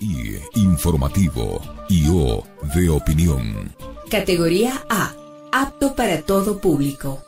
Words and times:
I, 0.00 0.38
informativo 0.54 1.60
y 1.88 2.06
O 2.10 2.44
de 2.74 2.90
opinión. 2.90 3.74
Categoría 4.10 4.82
A, 4.90 5.14
apto 5.50 5.94
para 5.94 6.20
todo 6.22 6.60
público. 6.60 7.22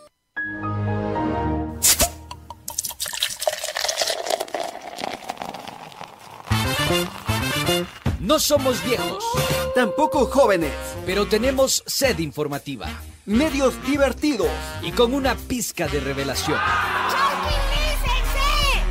No 8.21 8.39
somos 8.39 8.83
viejos, 8.85 9.23
Tampoco 9.75 10.27
jóvenes. 10.27 10.73
pero 11.05 11.27
tenemos 11.27 11.83
sed 11.87 12.19
informativa 12.19 12.87
Medios 13.27 13.75
divertidos. 13.87 14.49
y 14.83 14.93
con 14.93 15.15
una 15.15 15.35
pizca 15.35 15.89
de 15.89 16.01
revelación. 16.01 16.59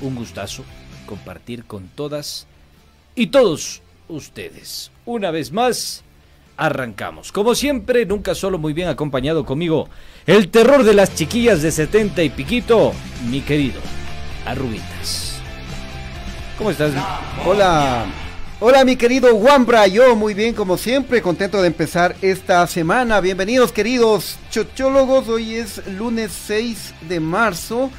Un 0.00 0.14
gustazo 0.14 0.64
compartir 1.06 1.64
con 1.64 1.88
todas 1.88 2.46
y 3.14 3.28
todos 3.28 3.82
ustedes. 4.08 4.90
Una 5.04 5.30
vez 5.30 5.52
más, 5.52 6.02
arrancamos. 6.56 7.32
Como 7.32 7.54
siempre, 7.54 8.06
nunca 8.06 8.34
solo 8.34 8.58
muy 8.58 8.72
bien 8.72 8.88
acompañado 8.88 9.44
conmigo, 9.44 9.88
el 10.26 10.48
terror 10.48 10.84
de 10.84 10.94
las 10.94 11.14
chiquillas 11.14 11.62
de 11.62 11.70
70 11.70 12.22
y 12.22 12.30
piquito, 12.30 12.92
mi 13.30 13.40
querido 13.40 13.80
Arruguitas. 14.44 15.40
¿Cómo 16.56 16.70
estás? 16.70 16.92
Hola, 17.44 18.06
hola 18.60 18.84
mi 18.84 18.96
querido 18.96 19.34
Wambra, 19.34 19.86
yo 19.86 20.16
muy 20.16 20.32
bien 20.32 20.54
como 20.54 20.78
siempre, 20.78 21.20
contento 21.20 21.60
de 21.60 21.68
empezar 21.68 22.16
esta 22.22 22.66
semana. 22.66 23.20
Bienvenidos 23.20 23.72
queridos 23.72 24.38
chochólogos, 24.50 25.28
hoy 25.28 25.56
es 25.56 25.86
lunes 25.86 26.32
6 26.46 26.94
de 27.08 27.20
marzo. 27.20 27.90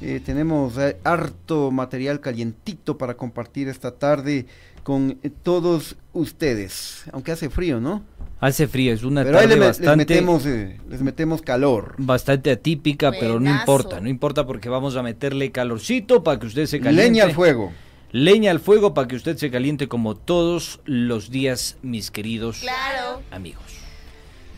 Eh, 0.00 0.20
tenemos 0.24 0.76
eh, 0.78 0.96
harto 1.04 1.70
material 1.70 2.18
calientito 2.18 2.98
para 2.98 3.14
compartir 3.14 3.68
esta 3.68 3.92
tarde 3.92 4.46
con 4.82 5.20
todos 5.44 5.96
ustedes, 6.12 7.04
aunque 7.12 7.32
hace 7.32 7.50
frío, 7.50 7.80
¿no? 7.80 8.02
Hace 8.40 8.66
frío, 8.66 8.92
es 8.92 9.04
una 9.04 9.22
Pero 9.22 9.38
ahí 9.38 9.44
tarde 9.44 9.54
le 9.54 9.60
me- 9.60 9.66
les, 9.68 9.78
bastante, 9.78 9.96
metemos, 10.14 10.46
eh, 10.46 10.80
les 10.90 11.00
metemos 11.00 11.42
calor. 11.42 11.94
bastante 11.98 12.50
atípica, 12.50 13.12
pero 13.12 13.38
no 13.38 13.48
importa, 13.50 14.00
no 14.00 14.08
importa 14.08 14.44
porque 14.46 14.68
vamos 14.68 14.96
a 14.96 15.02
meterle 15.02 15.52
calorcito 15.52 16.24
para 16.24 16.40
que 16.40 16.46
usted 16.46 16.66
se 16.66 16.80
caliente. 16.80 17.04
Leña 17.10 17.24
al 17.24 17.32
fuego. 17.32 17.72
Leña 18.10 18.50
al 18.50 18.58
fuego 18.60 18.94
para 18.94 19.06
que 19.08 19.16
usted 19.16 19.36
se 19.36 19.50
caliente 19.50 19.88
como 19.88 20.16
todos 20.16 20.80
los 20.84 21.30
días, 21.30 21.76
mis 21.82 22.10
queridos 22.10 22.58
Claro. 22.58 23.22
amigos, 23.30 23.62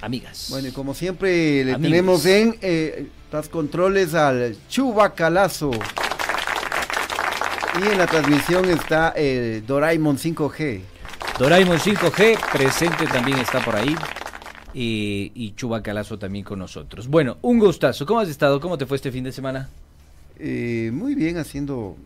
amigas. 0.00 0.46
Bueno, 0.50 0.68
y 0.68 0.72
como 0.72 0.94
siempre 0.94 1.62
le 1.64 1.74
Amigos. 1.74 1.82
tenemos 1.82 2.26
en 2.26 2.56
eh, 2.62 3.06
los 3.30 3.48
controles 3.50 4.14
al 4.14 4.56
Chubacalazo. 4.68 5.70
Y 7.80 7.92
en 7.92 7.98
la 7.98 8.06
transmisión 8.06 8.68
está 8.70 9.12
eh, 9.16 9.62
Doraemon 9.66 10.16
5G. 10.16 10.80
Doraemon 11.38 11.78
5G 11.78 12.38
presente 12.52 13.06
también 13.06 13.38
está 13.38 13.64
por 13.64 13.74
ahí. 13.76 13.94
eh, 14.76 15.30
y 15.34 15.54
Chubacalazo 15.54 16.18
también 16.18 16.44
con 16.44 16.58
nosotros. 16.58 17.06
Bueno, 17.06 17.36
un 17.42 17.60
gustazo. 17.60 18.04
¿Cómo 18.06 18.18
has 18.20 18.28
estado? 18.28 18.60
¿Cómo 18.60 18.76
te 18.76 18.86
fue 18.86 18.96
este 18.96 19.12
fin 19.12 19.22
de 19.22 19.30
semana? 19.30 19.68
Eh, 20.38 20.90
muy 20.92 21.14
bien, 21.14 21.36
haciendo 21.38 21.96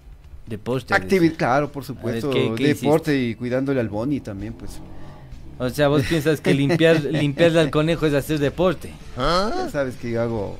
De 0.47 0.59
poste. 0.59 0.95
actividad, 0.95 1.35
claro, 1.37 1.73
por 1.73 1.83
supuesto, 1.85 2.31
¿qué- 2.31 2.53
qué 2.57 2.69
deporte 2.75 3.19
y 3.19 3.35
cuidándole 3.37 3.81
al 3.81 3.89
Boni 3.89 4.21
también, 4.21 4.53
pues. 4.53 4.81
O 5.59 5.71
sea, 5.71 5.89
vos 5.89 6.03
piensas 6.05 6.43
que 6.43 6.53
limpiar, 6.53 7.01
limpiarle 7.11 7.61
al 7.61 7.71
conejo 7.71 8.05
es 8.05 8.13
hacer 8.13 8.39
deporte. 8.39 8.93
Ya 9.17 9.69
sabes 9.73 9.97
que 9.97 10.11
yo 10.11 10.21
hago, 10.21 10.59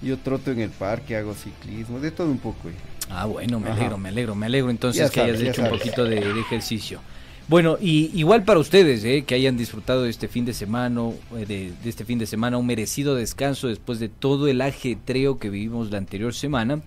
yo 0.00 0.16
troto 0.18 0.50
en 0.50 0.60
el 0.60 0.70
parque, 0.70 1.14
hago 1.14 1.34
ciclismo, 1.34 2.00
de 2.00 2.10
todo 2.10 2.28
un 2.30 2.38
poco. 2.38 2.70
eh. 2.70 2.74
Ah, 3.10 3.26
bueno, 3.26 3.60
me 3.60 3.68
Ajá. 3.68 3.80
alegro, 3.80 3.98
me 3.98 4.08
alegro, 4.08 4.34
me 4.34 4.46
alegro 4.46 4.70
entonces 4.70 5.02
Ya 5.02 5.10
que 5.12 5.20
hayas 5.20 5.36
sabes, 5.36 5.50
hecho 5.50 5.62
un 5.62 5.68
poquito 5.68 6.04
de, 6.06 6.20
de 6.32 6.40
ejercicio. 6.40 7.00
Bueno, 7.48 7.78
y 7.80 8.10
igual 8.14 8.44
para 8.44 8.60
ustedes, 8.60 9.02
¿eh? 9.04 9.24
que 9.26 9.34
hayan 9.34 9.56
disfrutado 9.56 10.02
de 10.02 10.10
este 10.10 10.28
fin 10.28 10.44
de 10.44 10.52
semana, 10.52 11.00
eh, 11.36 11.46
de, 11.46 11.72
de 11.82 11.88
este 11.88 12.04
fin 12.04 12.18
de 12.18 12.26
semana, 12.26 12.58
un 12.58 12.66
merecido 12.66 13.14
descanso 13.14 13.68
después 13.68 13.98
de 14.00 14.10
todo 14.10 14.48
el 14.48 14.60
ajetreo 14.60 15.38
que 15.38 15.48
vivimos 15.48 15.90
la 15.90 15.96
anterior 15.98 16.34
semana. 16.34 16.80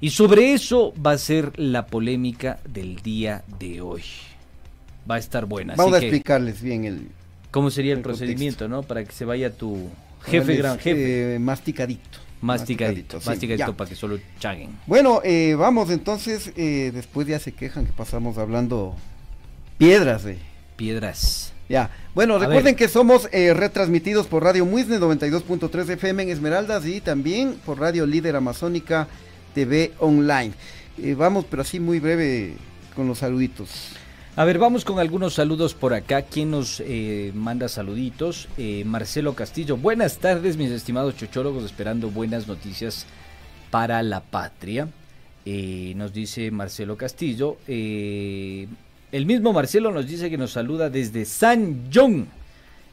Y 0.00 0.10
sobre 0.10 0.52
eso 0.52 0.92
va 1.04 1.12
a 1.12 1.18
ser 1.18 1.58
la 1.58 1.86
polémica 1.86 2.60
del 2.68 2.96
día 3.02 3.42
de 3.58 3.80
hoy. 3.80 4.02
Va 5.10 5.16
a 5.16 5.18
estar 5.18 5.46
buena. 5.46 5.72
así 5.72 5.78
Vamos 5.78 5.96
a 5.96 6.00
que, 6.00 6.06
explicarles 6.06 6.62
bien 6.62 6.84
el 6.84 7.08
¿Cómo 7.50 7.70
sería 7.70 7.92
el, 7.92 7.98
el 7.98 8.04
contexto. 8.04 8.24
procedimiento, 8.26 8.68
no? 8.68 8.82
Para 8.82 9.04
que 9.04 9.12
se 9.12 9.24
vaya 9.24 9.50
tu 9.56 9.88
jefe, 10.24 10.56
gran 10.56 10.78
jefe. 10.78 11.34
eh, 11.34 11.38
masticadito. 11.40 12.18
masticadito, 12.42 13.20
sí, 13.20 13.28
masticadito 13.28 13.74
para 13.76 13.88
que 13.88 13.96
solo 13.96 14.18
chaguen. 14.38 14.70
Bueno, 14.86 15.20
eh, 15.24 15.54
vamos 15.58 15.90
entonces, 15.90 16.52
eh, 16.56 16.90
después 16.94 17.26
ya 17.26 17.38
se 17.38 17.52
quejan 17.52 17.86
que 17.86 17.92
pasamos 17.92 18.36
hablando 18.38 18.94
piedras, 19.78 20.24
eh. 20.26 20.38
Piedras. 20.76 21.52
Ya, 21.68 21.90
bueno, 22.14 22.38
recuerden 22.38 22.76
que 22.76 22.86
somos 22.86 23.28
eh, 23.32 23.52
retransmitidos 23.52 24.28
por 24.28 24.44
Radio 24.44 24.64
Muisne 24.64 25.00
92.3 25.00 25.90
FM 25.90 26.22
en 26.22 26.28
Esmeraldas 26.28 26.86
y 26.86 27.00
también 27.00 27.56
por 27.64 27.80
Radio 27.80 28.06
Líder 28.06 28.36
Amazónica 28.36 29.08
TV 29.52 29.92
Online. 29.98 30.52
Eh, 31.02 31.14
vamos, 31.14 31.44
pero 31.50 31.62
así 31.62 31.80
muy 31.80 31.98
breve 31.98 32.54
con 32.94 33.08
los 33.08 33.18
saluditos. 33.18 33.90
A 34.36 34.44
ver, 34.44 34.58
vamos 34.58 34.84
con 34.84 35.00
algunos 35.00 35.34
saludos 35.34 35.74
por 35.74 35.92
acá. 35.92 36.22
¿Quién 36.22 36.52
nos 36.52 36.80
eh, 36.86 37.32
manda 37.34 37.68
saluditos? 37.68 38.48
Marcelo 38.84 39.34
Castillo. 39.34 39.76
Buenas 39.76 40.18
tardes, 40.18 40.56
mis 40.56 40.70
estimados 40.70 41.16
chochólogos, 41.16 41.64
esperando 41.64 42.10
buenas 42.10 42.46
noticias 42.46 43.06
para 43.70 44.02
la 44.02 44.20
patria. 44.20 44.88
Nos 45.44 46.12
dice 46.12 46.50
Marcelo 46.50 46.96
Castillo. 46.96 47.56
El 49.16 49.24
mismo 49.24 49.54
Marcelo 49.54 49.92
nos 49.92 50.06
dice 50.06 50.28
que 50.28 50.36
nos 50.36 50.50
saluda 50.50 50.90
desde 50.90 51.24
San 51.24 51.84
John. 51.90 52.28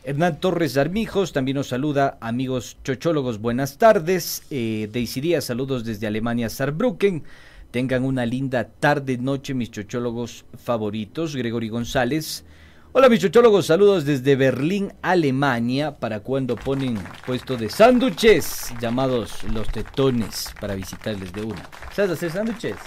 Hernán 0.06 0.39
Torres 0.39 0.77
Armijos 0.77 1.34
también 1.34 1.56
nos 1.56 1.68
saluda, 1.68 2.18
amigos 2.22 2.77
chochólogos, 2.82 3.42
buenas 3.42 3.77
tardes. 3.77 4.44
Eh, 4.50 4.88
Daisy 4.89 5.20
Díaz, 5.20 5.44
saludos 5.44 5.84
desde 5.84 6.08
Alemania, 6.08 6.50
Saarbrücken. 6.50 7.24
Tengan 7.72 8.06
una 8.06 8.25
linda 8.25 8.63
tarde, 8.63 9.18
noche, 9.18 9.53
mis 9.53 9.70
chochólogos 9.70 10.46
favoritos. 10.63 11.36
Gregory 11.36 11.68
González. 11.68 12.46
Hola, 12.94 13.10
mis 13.10 13.20
chochólogos, 13.20 13.65
saludos 13.65 14.06
desde 14.06 14.38
Berlín, 14.38 14.94
Alemania. 15.01 16.00
Para 16.00 16.22
cuando 16.22 16.56
ponen 16.56 17.00
puesto 17.25 17.58
de 17.58 17.70
sándwiches 17.70 18.74
llamados 18.80 19.44
los 19.51 19.68
tetones 19.68 20.56
para 20.62 20.75
visitarles 20.75 21.34
de 21.34 21.42
una. 21.42 21.70
¿Sabes 21.94 22.12
hacer 22.12 22.32
sándwiches? 22.32 22.77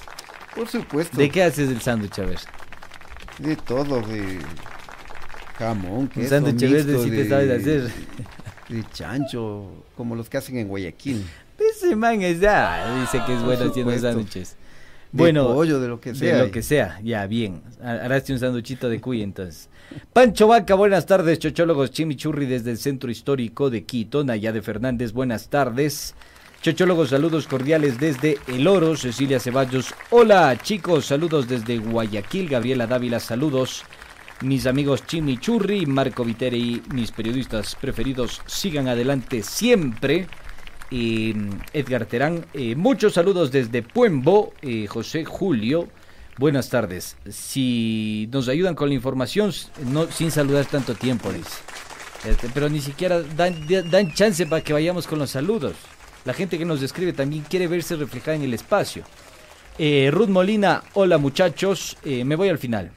Por 0.55 0.67
supuesto. 0.69 1.19
¿De 1.19 1.29
qué 1.29 1.43
haces 1.43 1.69
el 1.69 1.83
sándwich? 1.83 2.19
A 2.21 2.25
ver. 2.25 2.39
De 3.39 3.57
todo, 3.57 4.01
de 4.03 4.39
jamón, 5.59 5.93
Un 5.93 6.09
queso, 6.09 6.29
sándwich 6.31 6.61
verde 6.71 6.99
sí 7.03 7.11
te 7.11 7.17
de- 7.17 7.29
sabes 7.29 7.61
hacer. 7.61 7.91
De 8.69 8.83
chancho, 8.93 9.85
como 9.97 10.17
los 10.17 10.29
que 10.29 10.39
hacen 10.39 10.59
en 10.59 10.67
Guayaquil. 10.67 11.25
Ese 11.57 11.95
man 11.95 12.21
es 12.23 12.41
ya, 12.41 12.99
dice 13.01 13.23
que 13.25 13.35
es 13.37 13.43
bueno 13.45 13.71
haciendo 13.71 13.97
sándwiches. 13.97 14.57
De 15.13 15.19
Bueno, 15.23 15.55
pollo, 15.55 15.79
de 15.79 15.87
lo 15.87 16.01
que 16.01 16.13
de 16.13 16.19
sea. 16.19 16.43
lo 16.43 16.51
que 16.51 16.63
sea, 16.63 16.99
ya, 17.05 17.27
bien. 17.29 17.63
Ha- 17.81 17.93
Haraste 18.05 18.33
un 18.33 18.41
sanduchito 18.41 18.89
de 18.89 19.01
cuy 19.01 19.23
entonces. 19.23 19.69
Pancho 20.13 20.49
Vaca, 20.49 20.75
buenas 20.75 21.07
tardes, 21.07 21.39
chochólogos 21.39 21.93
Chimichurri 21.93 22.45
desde 22.47 22.73
el 22.73 22.79
Centro 22.79 23.09
Histórico 23.09 23.71
de 23.71 23.85
Quito. 23.85 24.25
Nayade 24.25 24.61
Fernández, 24.63 25.13
buenas 25.13 25.49
tardes. 25.49 26.15
Chochólogos, 26.71 27.11
saludos 27.11 27.47
cordiales 27.47 28.01
desde 28.01 28.39
El 28.49 28.67
Oro. 28.67 28.97
Cecilia 28.97 29.39
Ceballos, 29.39 29.95
hola 30.11 30.59
chicos, 30.61 31.07
saludos 31.07 31.47
desde 31.47 31.79
Guayaquil. 31.79 32.49
Gabriela 32.49 32.89
Dávila, 32.89 33.21
saludos. 33.21 33.85
Mis 34.41 34.67
amigos 34.67 35.07
Chimichurri, 35.07 35.87
Marco 35.87 36.25
Viteri, 36.25 36.83
mis 36.93 37.13
periodistas 37.13 37.77
preferidos, 37.77 38.43
sigan 38.47 38.89
adelante 38.89 39.45
siempre. 39.45 40.27
Eh, 40.91 41.37
Edgar 41.73 42.05
Terán, 42.07 42.45
eh, 42.53 42.75
muchos 42.75 43.15
saludos 43.15 43.53
desde 43.53 43.85
Puembo, 43.85 44.53
eh, 44.61 44.89
José 44.89 45.25
Julio. 45.25 45.87
Buenas 46.37 46.69
tardes. 46.69 47.17
Si 47.31 48.29
nos 48.33 48.49
ayudan 48.49 48.75
con 48.75 48.89
la 48.89 48.97
información, 48.97 49.53
sin 50.11 50.33
saludar 50.33 50.65
tanto 50.65 50.97
tiempo, 50.97 51.33
dice. 51.33 51.49
Este, 52.29 52.49
pero 52.53 52.69
ni 52.69 52.81
siquiera 52.81 53.23
dan, 53.23 53.69
da- 53.69 53.83
dan 53.83 54.13
chance 54.15 54.45
para 54.47 54.65
que 54.65 54.73
vayamos 54.73 55.07
con 55.07 55.21
los 55.21 55.31
saludos. 55.31 55.75
La 56.27 56.35
gente 56.35 56.59
que 56.59 56.65
nos 56.65 56.83
escribe 56.83 57.13
también 57.13 57.45
quiere 57.49 57.69
verse 57.69 57.95
reflejada 57.95 58.37
en 58.37 58.43
el 58.43 58.53
espacio. 58.53 59.05
Eh, 59.79 60.11
Ruth 60.13 60.29
Molina, 60.29 60.83
hola 60.95 61.19
muchachos, 61.19 61.97
eh, 62.05 62.25
me 62.25 62.35
voy 62.35 62.49
al 62.49 62.59
final. 62.59 62.91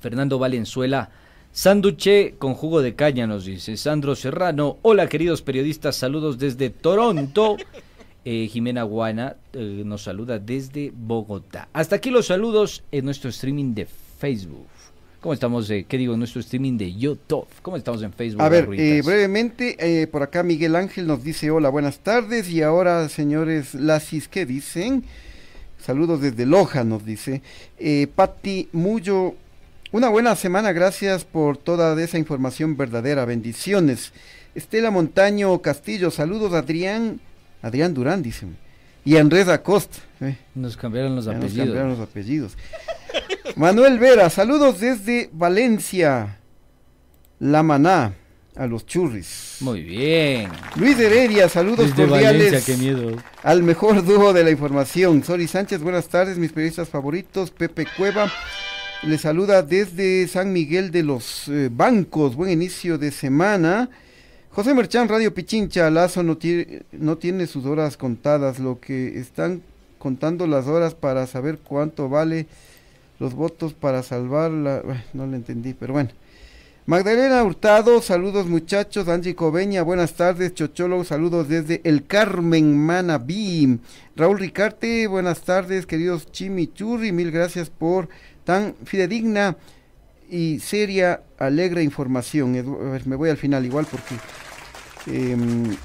Fernando 0.00 0.40
Valenzuela, 0.40 1.08
Sanduche 1.52 2.34
con 2.38 2.54
jugo 2.54 2.82
de 2.82 2.96
caña 2.96 3.28
nos 3.28 3.44
dice. 3.44 3.76
Sandro 3.76 4.16
Serrano, 4.16 4.78
hola 4.82 5.08
queridos 5.08 5.40
periodistas, 5.40 5.94
saludos 5.94 6.36
desde 6.38 6.70
Toronto. 6.70 7.58
Eh, 8.24 8.48
Jimena 8.50 8.82
Guana 8.82 9.36
nos 9.52 10.02
saluda 10.02 10.40
desde 10.40 10.92
Bogotá. 10.92 11.68
Hasta 11.72 11.96
aquí 11.96 12.10
los 12.10 12.26
saludos 12.26 12.82
en 12.90 13.04
nuestro 13.04 13.30
streaming 13.30 13.74
de 13.74 13.86
Facebook. 13.86 14.66
¿Cómo 15.22 15.34
estamos? 15.34 15.70
eh, 15.70 15.86
¿Qué 15.88 15.98
digo? 15.98 16.14
En 16.14 16.18
nuestro 16.18 16.40
streaming 16.40 16.76
de 16.76 16.94
YouTube. 16.94 17.46
¿Cómo 17.62 17.76
estamos 17.76 18.02
en 18.02 18.12
Facebook? 18.12 18.42
A 18.42 18.48
ver, 18.48 18.68
eh, 18.72 19.02
brevemente, 19.04 19.76
eh, 19.78 20.08
por 20.08 20.24
acá 20.24 20.42
Miguel 20.42 20.74
Ángel 20.74 21.06
nos 21.06 21.22
dice 21.22 21.48
hola, 21.52 21.68
buenas 21.68 22.00
tardes. 22.00 22.50
Y 22.50 22.60
ahora, 22.62 23.08
señores 23.08 23.72
Lasis, 23.74 24.26
¿qué 24.26 24.46
dicen? 24.46 25.04
Saludos 25.78 26.22
desde 26.22 26.44
Loja, 26.44 26.82
nos 26.82 27.04
dice. 27.04 27.40
Eh, 27.78 28.08
Patti 28.12 28.68
Mullo, 28.72 29.36
una 29.92 30.08
buena 30.08 30.34
semana, 30.34 30.72
gracias 30.72 31.24
por 31.24 31.56
toda 31.56 32.02
esa 32.02 32.18
información 32.18 32.76
verdadera, 32.76 33.24
bendiciones. 33.24 34.12
Estela 34.56 34.90
Montaño 34.90 35.56
Castillo, 35.62 36.10
saludos 36.10 36.52
Adrián, 36.52 37.20
Adrián 37.62 37.94
Durán, 37.94 38.24
dice. 38.24 38.48
Y 39.04 39.18
Andrés 39.18 39.46
Acosta. 39.46 39.98
Nos 40.56 40.76
cambiaron 40.76 41.14
los 41.14 41.26
ya 41.26 41.34
nos 41.34 41.44
apellidos. 41.44 41.66
cambiaron 41.66 41.90
los 41.92 42.00
apellidos. 42.00 42.56
Manuel 43.56 43.98
Vera, 43.98 44.30
saludos 44.30 44.80
desde 44.80 45.28
Valencia, 45.32 46.38
La 47.38 47.62
Maná, 47.62 48.14
a 48.56 48.66
los 48.66 48.86
churris. 48.86 49.58
Muy 49.60 49.82
bien. 49.82 50.50
Luis 50.76 50.98
Heredia, 50.98 51.48
saludos 51.48 51.90
Desde 51.90 52.08
cordiales 52.08 52.46
Valencia, 52.50 52.74
qué 52.74 52.80
miedo. 52.80 53.16
al 53.42 53.62
mejor 53.62 54.04
dúo 54.04 54.32
de 54.32 54.44
la 54.44 54.50
información. 54.50 55.22
Sori 55.22 55.46
Sánchez, 55.46 55.82
buenas 55.82 56.08
tardes, 56.08 56.38
mis 56.38 56.52
periodistas 56.52 56.88
favoritos. 56.88 57.50
Pepe 57.50 57.86
Cueva 57.96 58.30
les 59.02 59.20
saluda 59.20 59.62
desde 59.62 60.26
San 60.28 60.52
Miguel 60.52 60.90
de 60.90 61.02
los 61.02 61.48
eh, 61.48 61.68
Bancos. 61.70 62.36
Buen 62.36 62.50
inicio 62.50 62.96
de 62.96 63.10
semana. 63.10 63.90
José 64.50 64.74
Merchán, 64.74 65.08
Radio 65.08 65.32
Pichincha, 65.34 65.90
Lazo 65.90 66.22
no, 66.22 66.38
no 66.92 67.18
tiene 67.18 67.46
sus 67.46 67.64
horas 67.66 67.96
contadas. 67.96 68.58
Lo 68.58 68.80
que 68.80 69.18
están 69.18 69.62
contando 69.98 70.46
las 70.46 70.66
horas 70.66 70.94
para 70.94 71.26
saber 71.26 71.58
cuánto 71.58 72.08
vale 72.08 72.46
los 73.22 73.34
votos 73.34 73.72
para 73.72 74.02
salvar 74.02 74.50
la... 74.50 74.80
bueno, 74.80 75.00
No 75.14 75.26
lo 75.26 75.36
entendí, 75.36 75.74
pero 75.74 75.92
bueno. 75.92 76.10
Magdalena 76.86 77.44
Hurtado, 77.44 78.02
saludos 78.02 78.48
muchachos. 78.48 79.06
Angie 79.06 79.36
Coveña, 79.36 79.82
buenas 79.82 80.14
tardes. 80.14 80.52
Chocholo, 80.54 81.04
saludos 81.04 81.48
desde 81.48 81.80
El 81.84 82.04
Carmen 82.04 82.76
Manabí. 82.76 83.78
Raúl 84.16 84.40
Ricarte, 84.40 85.06
buenas 85.06 85.42
tardes, 85.42 85.86
queridos 85.86 86.32
Chimichurri. 86.32 87.12
Mil 87.12 87.30
gracias 87.30 87.70
por 87.70 88.08
tan 88.42 88.74
fidedigna 88.84 89.56
y 90.28 90.58
seria, 90.58 91.22
alegre 91.38 91.84
información. 91.84 92.56
A 92.56 92.90
ver, 92.90 93.06
me 93.06 93.14
voy 93.14 93.30
al 93.30 93.36
final 93.36 93.64
igual 93.64 93.86
porque. 93.88 94.16
em, 95.06 95.76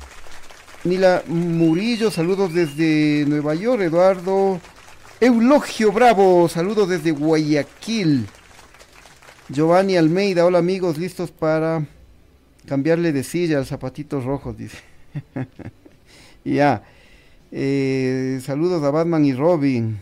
Nila 0.83 1.21
Murillo, 1.27 2.09
saludos 2.09 2.53
desde 2.55 3.25
Nueva 3.27 3.53
York. 3.53 3.81
Eduardo 3.83 4.59
Eulogio 5.19 5.91
Bravo, 5.91 6.47
saludos 6.47 6.89
desde 6.89 7.09
Guayaquil. 7.09 8.27
Giovanni 9.49 9.97
Almeida, 9.97 10.45
hola 10.45 10.59
amigos, 10.59 10.99
listos 10.99 11.31
para 11.31 11.87
cambiarle 12.67 13.11
de 13.11 13.23
silla 13.23 13.57
al 13.57 13.65
zapatitos 13.65 14.25
rojos, 14.25 14.55
dice. 14.55 14.77
ya. 16.45 16.83
Eh, 17.51 18.39
saludos 18.43 18.83
a 18.83 18.91
Batman 18.91 19.25
y 19.25 19.33
Robin. 19.33 19.97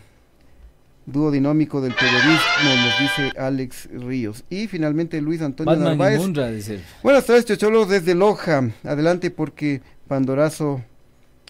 Dúo 1.06 1.30
dinámico 1.30 1.80
del 1.80 1.94
periodismo, 1.94 2.34
nos 2.64 2.98
dice 3.00 3.38
Alex 3.38 3.88
Ríos. 3.92 4.44
Y 4.50 4.66
finalmente 4.66 5.22
Luis 5.22 5.40
Antonio 5.40 5.72
Batman 5.72 5.94
y 5.94 5.96
Narváez. 5.96 6.18
Munra, 6.18 6.50
dice. 6.50 6.80
Buenas 7.02 7.24
tardes, 7.24 7.46
chocholos, 7.46 7.88
desde 7.88 8.14
Loja. 8.14 8.68
Adelante 8.84 9.30
porque 9.30 9.80
Pandorazo 10.08 10.82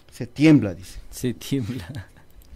se 0.09 0.25
tiembla, 0.25 0.73
dice. 0.73 0.99
Se 1.09 1.33
tiembla. 1.33 2.07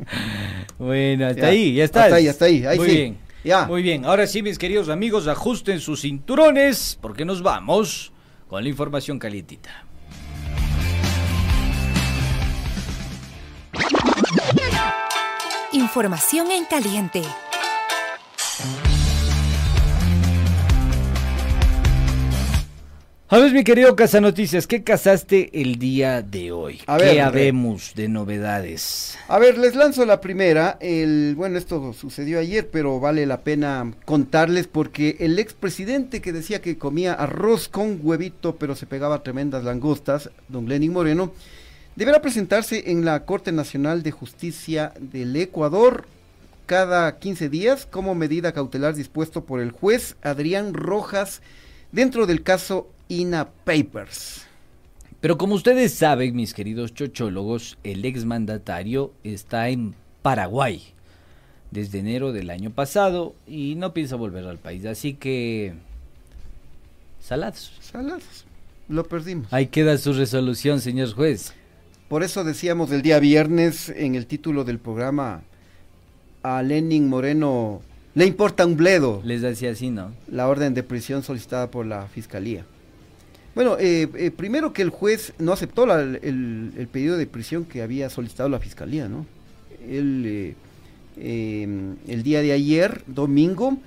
bueno, 0.80 1.28
hasta 1.28 1.42
Ya, 1.42 1.48
ahí, 1.48 1.74
ya 1.74 1.84
está. 1.84 2.04
hasta 2.04 2.16
ahí, 2.16 2.28
hasta 2.28 2.46
ahí, 2.46 2.66
ahí 2.66 2.78
Muy 2.78 2.90
sí. 2.90 2.96
bien. 2.96 3.18
Ya. 3.44 3.66
Muy 3.66 3.82
bien. 3.82 4.06
Ahora 4.06 4.28
sí, 4.28 4.44
mis 4.44 4.58
queridos 4.60 4.90
amigos, 4.90 5.28
ajusten 5.28 5.80
sus 5.80 6.02
cinturones 6.02 6.98
porque 7.02 7.26
nos 7.26 7.42
vamos 7.42 8.12
con 8.48 8.62
la 8.64 8.70
información 8.70 9.18
calientita. 9.18 9.86
Información 15.74 16.52
en 16.52 16.66
caliente. 16.66 17.22
A 23.34 23.40
ver, 23.40 23.54
mi 23.54 23.64
querido 23.64 23.96
Casa 23.96 24.20
Noticias, 24.20 24.68
¿qué 24.68 24.84
casaste 24.84 25.62
el 25.62 25.80
día 25.80 26.22
de 26.22 26.52
hoy? 26.52 26.82
A 26.86 26.98
¿Qué 26.98 27.06
ver, 27.06 27.22
habemos 27.22 27.94
de 27.96 28.10
novedades? 28.10 29.18
A 29.30 29.40
ver, 29.40 29.58
les 29.58 29.74
lanzo 29.74 30.06
la 30.06 30.20
primera. 30.20 30.78
El, 30.82 31.36
bueno, 31.38 31.58
esto 31.58 31.94
sucedió 31.94 32.40
ayer, 32.40 32.70
pero 32.70 33.00
vale 33.00 33.26
la 33.26 33.40
pena 33.40 33.94
contarles 34.04 34.68
porque 34.68 35.16
el 35.22 35.40
expresidente 35.40 36.20
que 36.20 36.34
decía 36.34 36.60
que 36.60 36.78
comía 36.78 37.14
arroz 37.14 37.70
con 37.70 38.02
huevito, 38.04 38.58
pero 38.58 38.76
se 38.76 38.86
pegaba 38.86 39.24
tremendas 39.24 39.64
langostas, 39.64 40.30
don 40.50 40.68
Lenin 40.68 40.92
Moreno, 40.92 41.32
deberá 41.96 42.22
presentarse 42.22 42.92
en 42.92 43.06
la 43.06 43.24
Corte 43.24 43.54
Nacional 43.54 44.04
de 44.04 44.12
Justicia 44.12 44.92
del 45.00 45.34
Ecuador 45.38 46.06
cada 46.66 47.18
15 47.18 47.48
días 47.48 47.86
como 47.90 48.14
medida 48.14 48.52
cautelar 48.52 48.94
dispuesto 48.94 49.46
por 49.46 49.62
el 49.62 49.72
juez 49.72 50.18
Adrián 50.22 50.74
Rojas 50.74 51.42
dentro 51.94 52.26
del 52.26 52.44
caso 52.44 52.90
INA 53.12 53.50
Papers. 53.66 54.46
Pero 55.20 55.38
como 55.38 55.56
ustedes 55.56 55.94
saben, 55.94 56.34
mis 56.34 56.54
queridos 56.54 56.94
chochólogos, 56.94 57.78
el 57.84 58.06
exmandatario 58.06 59.12
está 59.26 59.68
en 59.68 59.96
Paraguay 60.22 60.82
desde 61.72 62.00
enero 62.00 62.32
del 62.32 62.50
año 62.50 62.72
pasado 62.72 63.36
y 63.46 63.76
no 63.76 63.94
piensa 63.94 64.16
volver 64.16 64.48
al 64.48 64.60
país. 64.60 64.86
Así 64.86 65.14
que... 65.14 65.74
Salados. 67.20 67.74
Saladas. 67.82 68.46
Lo 68.88 69.04
perdimos. 69.04 69.52
Ahí 69.52 69.68
queda 69.68 69.98
su 69.98 70.14
resolución, 70.14 70.80
señor 70.80 71.12
juez. 71.12 71.54
Por 72.08 72.24
eso 72.24 72.46
decíamos 72.46 72.92
el 72.92 73.02
día 73.02 73.20
viernes 73.20 73.90
en 73.90 74.16
el 74.16 74.26
título 74.26 74.64
del 74.64 74.80
programa 74.80 75.42
a 76.44 76.64
Lenin 76.64 77.10
Moreno 77.10 77.82
le 78.14 78.26
importa 78.26 78.66
un 78.66 78.76
bledo 78.76 79.22
Les 79.24 79.42
decía 79.42 79.72
así, 79.72 79.90
¿no? 79.90 80.12
la 80.28 80.48
orden 80.48 80.74
de 80.74 80.84
prisión 80.84 81.24
solicitada 81.24 81.72
por 81.72 81.86
la 81.86 82.08
fiscalía. 82.08 82.66
Bueno, 83.56 83.78
eh, 83.80 84.08
eh, 84.16 84.32
primero 84.32 84.72
que 84.74 84.82
el 84.82 84.90
juez 84.90 85.34
no 85.38 85.52
aceptó 85.52 85.86
la- 85.86 86.02
el, 86.02 86.72
el 86.78 86.88
pedido 86.88 87.18
de 87.18 87.28
prisión 87.28 87.66
que 87.66 87.82
había 87.82 88.10
solicitado 88.10 88.48
la 88.50 88.60
fiscalía, 88.60 89.10
¿no? 89.10 89.26
Él, 89.90 90.24
eh, 90.26 90.56
eh, 91.18 91.94
el 92.08 92.24
día 92.24 92.42
de 92.42 92.54
ayer, 92.54 93.04
domingo, 93.08 93.78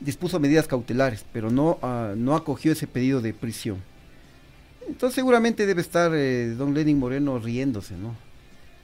dispuso 0.00 0.40
medidas 0.40 0.66
cautelares, 0.66 1.24
pero 1.32 1.50
no, 1.50 1.78
ah, 1.82 2.14
no 2.16 2.34
acogió 2.34 2.72
ese 2.72 2.86
pedido 2.86 3.20
de 3.20 3.32
prisión. 3.32 3.76
Entonces 4.88 5.14
seguramente 5.14 5.66
debe 5.66 5.80
estar 5.82 6.10
eh, 6.14 6.54
don 6.56 6.74
Lenin 6.74 6.98
Moreno 6.98 7.38
riéndose, 7.38 7.94
¿no? 7.96 8.14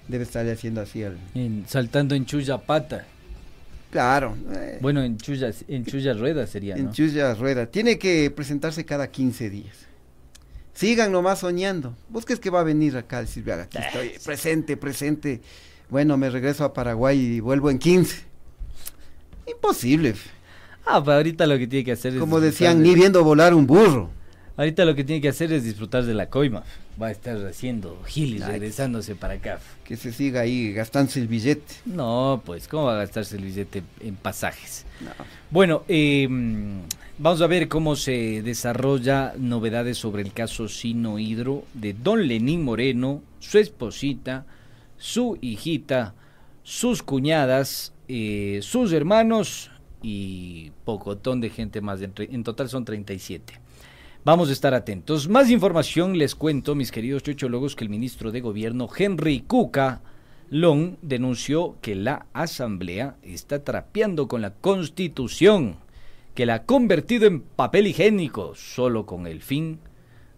Debe 0.09 0.25
estarle 0.25 0.53
haciendo 0.53 0.81
así 0.81 1.03
al... 1.05 1.17
En- 1.35 1.65
saltando 1.69 2.15
en 2.15 2.27
chulla 2.27 2.59
pata. 2.59 3.07
Claro. 3.91 4.37
eh, 4.53 4.79
Bueno, 4.81 5.03
en 5.03 5.19
Chuyas, 5.19 5.65
en 5.69 5.85
Chuyas 5.85 6.19
Rueda 6.19 6.47
sería, 6.47 6.77
en 6.77 6.87
¿no? 6.87 6.93
Chuya 6.93 7.35
Rueda. 7.35 7.67
Tiene 7.67 7.99
que 7.99 8.31
presentarse 8.31 8.85
cada 8.85 9.09
15 9.11 9.51
días. 9.51 9.77
Sigan 10.75 11.13
nomás 11.13 11.41
soñando. 11.41 11.95
¿Vos 12.09 12.25
crees 12.25 12.41
que 12.41 12.51
va 12.51 12.61
a 12.61 12.65
venir 12.65 12.97
acá 12.97 13.19
a 13.19 13.21
decir, 13.23 13.45
"Vea, 13.45 13.63
aquí 13.63 13.79
estoy, 13.79 14.13
presente, 14.25 14.77
presente? 14.77 15.41
Bueno, 15.91 16.17
me 16.17 16.31
regreso 16.31 16.65
a 16.65 16.73
Paraguay 16.73 17.19
y 17.19 17.41
vuelvo 17.41 17.71
en 17.71 17.79
15. 17.79 18.25
Imposible. 19.47 20.15
Ah, 20.87 21.03
pero 21.05 21.17
ahorita 21.19 21.47
lo 21.47 21.59
que 21.59 21.67
tiene 21.67 21.85
que 21.85 21.93
hacer 21.93 22.15
es... 22.15 22.21
Como 22.21 22.41
decían, 22.41 22.83
de- 22.83 22.89
ni 22.89 22.95
viendo 22.95 23.23
volar 23.25 23.55
un 23.55 23.67
burro. 23.67 24.11
Ahorita 24.57 24.85
lo 24.85 24.95
que 24.95 25.05
tiene 25.05 25.21
que 25.23 25.29
hacer 25.29 25.53
es 25.53 25.65
disfrutar 25.65 26.05
de 26.05 26.15
la 26.15 26.29
coima. 26.29 26.63
Va 27.01 27.07
a 27.07 27.11
estar 27.11 27.37
haciendo 27.47 28.03
gilis, 28.07 28.43
Ay. 28.43 28.53
regresándose 28.53 29.15
para 29.15 29.35
acá. 29.35 29.61
Que 29.85 29.97
se 29.97 30.13
siga 30.13 30.41
ahí 30.43 30.73
gastándose 30.73 31.21
el 31.21 31.29
billete. 31.29 31.75
No, 31.87 32.43
pues, 32.45 32.69
¿cómo 32.69 32.85
va 32.85 32.95
a 32.95 32.99
gastarse 32.99 33.37
el 33.37 33.45
billete 33.45 33.83
en 34.01 34.15
pasajes? 34.17 34.85
No. 35.01 35.11
Bueno, 35.51 35.85
eh, 35.89 36.29
vamos 37.23 37.41
a 37.41 37.47
ver 37.47 37.69
cómo 37.69 37.95
se 37.95 38.43
desarrolla 38.43 39.33
novedades 39.39 39.97
sobre 39.97 40.23
el 40.23 40.33
caso 40.33 40.67
Sino 40.67 41.21
Hidro 41.21 41.63
de 41.73 41.93
Don 41.93 42.27
Lenín 42.27 42.65
Moreno, 42.65 43.23
su 43.39 43.59
esposita, 43.59 44.45
su 44.99 45.39
hijita, 45.41 46.17
sus 46.65 47.05
cuñadas, 47.05 47.95
eh, 48.09 48.59
sus 48.63 48.93
hermanos 48.93 49.71
y 50.03 50.73
pocotón 50.85 51.41
de 51.41 51.51
gente 51.51 51.81
más. 51.81 52.01
En, 52.03 52.43
total 52.43 52.69
son 52.69 52.85
37. 52.85 53.55
Vamos 54.25 54.49
a 54.49 54.53
estar 54.53 54.75
atentos. 54.75 55.29
Más 55.29 55.49
información 55.49 56.19
les 56.19 56.35
cuento, 56.35 56.75
mis 56.75 56.91
queridos 56.91 57.23
chochólogos, 57.23 57.77
que 57.77 57.85
el 57.85 57.91
ministro 57.91 58.33
de 58.33 58.41
Gobierno, 58.41 58.89
Henry 58.97 59.45
Cuca 59.47 60.01
Long, 60.51 60.97
denunció 61.03 61.77
que 61.83 61.95
la 61.95 62.27
Asamblea 62.33 63.15
está 63.23 63.63
trapeando 63.63 64.27
con 64.27 64.43
la 64.43 64.55
Constitución, 64.55 65.77
que 66.35 66.47
la 66.47 66.55
ha 66.55 66.65
convertido 66.65 67.27
en 67.27 67.41
papel 67.41 67.87
higiénico, 67.87 68.55
solo 68.55 69.07
con 69.07 69.27
el 69.27 69.43
fin 69.43 69.81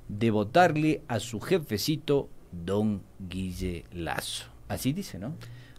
de 0.08 0.30
votarle 0.30 1.02
a 1.08 1.20
su 1.20 1.40
jefecito, 1.40 2.28
don 2.52 3.02
Guille 3.18 3.84
Lazo. 3.92 4.46
Así 4.68 4.92
dice, 4.92 5.18
¿no? 5.18 5.34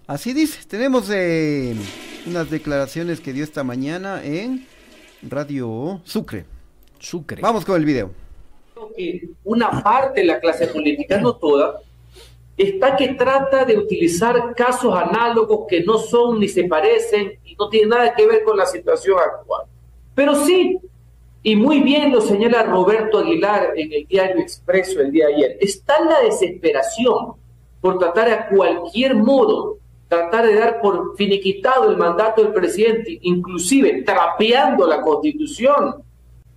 Así 0.08 0.34
dice. 0.34 0.60
Tenemos 0.68 1.10
eh, 1.14 1.76
unas 2.28 2.50
declaraciones 2.50 3.20
que 3.20 3.34
dio 3.34 3.44
esta 3.44 3.64
mañana 3.64 4.24
en 4.24 4.66
Radio 5.22 6.02
Sucre. 6.04 6.46
Sucre. 7.00 7.42
Vamos 7.42 7.66
con 7.66 7.76
el 7.76 7.86
video. 7.86 8.12
que 8.96 9.30
una 9.44 9.84
parte 9.84 10.22
de 10.22 10.28
la 10.28 10.40
clase 10.40 10.68
política, 10.68 11.20
no 11.20 11.36
toda, 11.36 11.82
está 12.58 12.96
que 12.96 13.16
trata 13.16 13.66
de 13.66 13.78
utilizar 13.78 14.54
casos 14.56 14.96
análogos 14.96 15.66
que 15.68 15.84
no 15.84 15.98
son 15.98 16.40
ni 16.40 16.48
se 16.48 16.66
parecen 16.66 17.40
y 17.44 17.56
no 17.56 17.70
tienen 17.70 17.90
nada 17.90 18.14
que 18.16 18.26
ver 18.26 18.44
con 18.44 18.58
la 18.58 18.66
situación 18.66 19.18
actual. 19.20 19.66
Pero 20.16 20.36
sí, 20.36 20.80
y 21.44 21.56
muy 21.56 21.82
bien 21.82 22.12
lo 22.12 22.22
señala 22.22 22.64
Roberto 22.64 23.20
Aguilar 23.20 23.74
en 23.76 23.94
el 23.94 24.08
diario 24.08 24.42
Expreso 24.42 25.02
el 25.02 25.12
día 25.12 25.28
de 25.28 25.36
ayer, 25.36 25.58
está 25.60 26.04
la 26.04 26.22
desesperación 26.22 27.34
por 27.82 28.00
tratar 28.00 28.30
a 28.30 28.48
cualquier 28.48 29.14
modo, 29.16 29.78
tratar 30.08 30.48
de 30.48 30.56
dar 30.56 30.82
por 30.82 31.16
finiquitado 31.16 31.92
el 31.92 31.98
mandato 31.98 32.42
del 32.42 32.54
presidente, 32.54 33.20
inclusive 33.22 34.02
trapeando 34.02 34.88
la 34.88 35.02
constitución, 35.02 36.04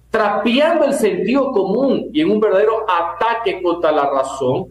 trapeando 0.08 0.86
el 0.86 0.94
sentido 0.94 1.52
común 1.52 2.08
y 2.12 2.22
en 2.22 2.30
un 2.30 2.40
verdadero 2.40 2.86
ataque 2.88 3.60
contra 3.60 3.92
la 3.92 4.08
razón, 4.08 4.68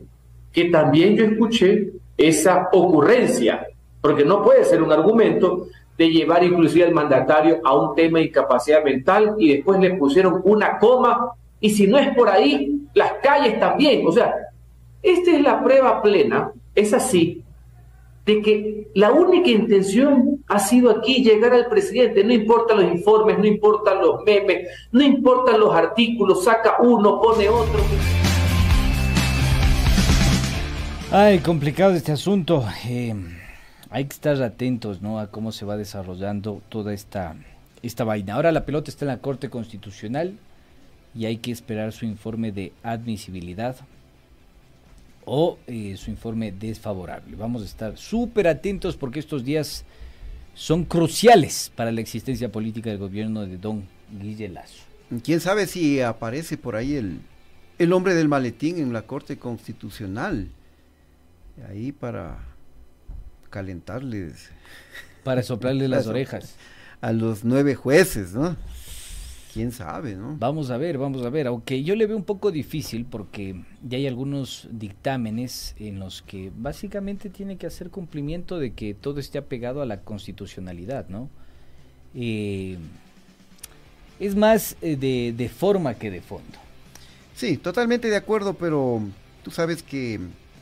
que 0.52 0.66
también 0.66 1.16
yo 1.16 1.26
escuché 1.26 1.92
esa 2.18 2.70
ocurrencia, 2.72 3.68
porque 4.02 4.26
no 4.26 4.42
puede 4.42 4.64
ser 4.64 4.82
un 4.82 4.92
argumento 4.92 5.68
de 5.98 6.10
llevar 6.10 6.44
inclusive 6.44 6.86
al 6.86 6.94
mandatario 6.94 7.60
a 7.64 7.76
un 7.76 7.96
tema 7.96 8.20
de 8.20 8.26
incapacidad 8.26 8.84
mental 8.84 9.36
y 9.40 9.54
después 9.54 9.80
le 9.80 9.96
pusieron 9.96 10.42
una 10.44 10.78
coma 10.78 11.32
y 11.60 11.72
si 11.72 11.88
no 11.88 11.98
es 11.98 12.16
por 12.16 12.30
ahí, 12.30 12.82
las 12.94 13.14
calles 13.24 13.60
también. 13.60 14.06
O 14.06 14.12
sea, 14.12 14.34
esta 15.02 15.32
es 15.32 15.42
la 15.42 15.64
prueba 15.64 16.02
plena, 16.02 16.52
es 16.76 16.94
así, 16.94 17.42
de 18.26 18.42
que 18.42 18.88
la 18.94 19.12
única 19.12 19.50
intención 19.50 20.44
ha 20.48 20.60
sido 20.60 20.92
aquí 20.92 21.24
llegar 21.24 21.54
al 21.54 21.68
presidente, 21.68 22.24
no 22.24 22.34
importan 22.34 22.78
los 22.78 22.92
informes, 22.92 23.40
no 23.40 23.46
importan 23.46 24.00
los 24.02 24.24
memes, 24.24 24.68
no 24.92 25.02
importan 25.02 25.60
los 25.60 25.74
artículos, 25.74 26.44
saca 26.44 26.76
uno, 26.80 27.22
pone 27.22 27.50
otro. 27.50 27.80
Ay, 31.10 31.40
complicado 31.40 31.94
este 31.94 32.12
asunto. 32.12 32.66
Eh, 32.86 33.16
hay 33.98 34.06
que 34.06 34.14
estar 34.14 34.40
atentos, 34.44 35.02
¿no? 35.02 35.20
A 35.20 35.32
cómo 35.32 35.52
se 35.52 35.66
va 35.66 35.76
desarrollando 35.76 36.62
toda 36.70 36.94
esta, 36.94 37.36
esta 37.82 38.04
vaina. 38.04 38.36
Ahora 38.36 38.52
la 38.52 38.64
pelota 38.64 38.92
está 38.92 39.06
en 39.06 39.10
la 39.10 39.18
Corte 39.18 39.50
Constitucional 39.50 40.38
y 41.16 41.26
hay 41.26 41.38
que 41.38 41.52
esperar 41.52 41.92
su 41.94 42.06
informe 42.06 42.52
de 42.52 42.74
admisibilidad 42.84 43.76
o 45.26 45.58
eh, 45.66 45.96
su 45.98 46.12
informe 46.12 46.52
desfavorable. 46.52 47.36
Vamos 47.36 47.64
a 47.64 47.66
estar 47.66 47.98
súper 47.98 48.48
atentos 48.48 48.96
porque 48.96 49.18
estos 49.18 49.44
días 49.44 49.84
son 50.54 50.86
cruciales 50.86 51.72
para 51.76 51.92
la 51.92 52.02
existencia 52.02 52.52
política 52.52 52.92
del 52.92 53.00
gobierno 53.00 53.48
de 53.48 53.58
don 53.58 53.84
Guille 54.22 54.50
Lazo. 54.50 54.84
¿Quién 55.24 55.40
sabe 55.40 55.66
si 55.66 56.02
aparece 56.02 56.56
por 56.56 56.76
ahí 56.76 56.94
el, 56.94 57.20
el 57.80 57.94
hombre 57.94 58.14
del 58.14 58.28
maletín 58.28 58.78
en 58.78 58.94
la 58.94 59.02
Corte 59.02 59.38
Constitucional? 59.40 60.50
Ahí 61.68 61.92
para 61.92 62.57
calentarles 63.58 64.50
Para 65.24 65.42
soplarle 65.42 65.88
las 65.96 66.06
orejas. 66.06 66.56
a 67.02 67.12
los 67.12 67.44
nueve 67.44 67.74
jueces, 67.74 68.34
¿no? 68.36 68.56
¿Quién 69.52 69.72
sabe, 69.72 70.14
no? 70.16 70.36
Vamos 70.38 70.70
a 70.70 70.78
ver, 70.78 71.00
vamos 71.00 71.24
a 71.26 71.32
ver. 71.32 71.48
Aunque 71.48 71.84
yo 71.84 71.96
le 71.96 72.06
veo 72.06 72.16
un 72.16 72.24
poco 72.24 72.52
difícil 72.52 73.06
porque 73.06 73.64
ya 73.82 73.98
hay 73.98 74.06
algunos 74.06 74.68
dictámenes 74.70 75.74
en 75.80 75.98
los 75.98 76.22
que 76.22 76.52
básicamente 76.56 77.32
tiene 77.32 77.58
que 77.58 77.66
hacer 77.66 77.90
cumplimiento 77.90 78.60
de 78.60 78.74
que 78.74 78.94
todo 78.94 79.20
esté 79.20 79.40
apegado 79.40 79.82
a 79.82 79.88
la 79.88 80.02
constitucionalidad, 80.02 81.10
¿no? 81.10 81.32
Eh, 82.14 82.78
es 84.20 84.36
más 84.36 84.78
eh, 84.82 84.96
de, 84.96 85.34
de 85.36 85.50
forma 85.50 85.96
que 85.96 86.12
de 86.12 86.22
fondo. 86.22 86.60
Sí, 87.34 87.58
totalmente 87.58 88.10
de 88.10 88.16
acuerdo, 88.18 88.54
pero 88.54 89.02
tú 89.44 89.50
sabes 89.50 89.82
que 89.82 90.20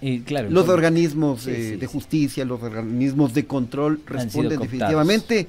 Eh, 0.08 0.22
claro, 0.24 0.50
los 0.52 0.70
organismos 0.70 1.42
Sí, 1.42 1.50
eh, 1.52 1.70
sí, 1.72 1.76
de 1.78 1.88
sí. 1.88 1.92
justicia, 1.94 2.46
los 2.46 2.62
organismos 2.62 3.34
de 3.34 3.46
control 3.46 4.02
responden 4.06 4.60
definitivamente 4.60 5.48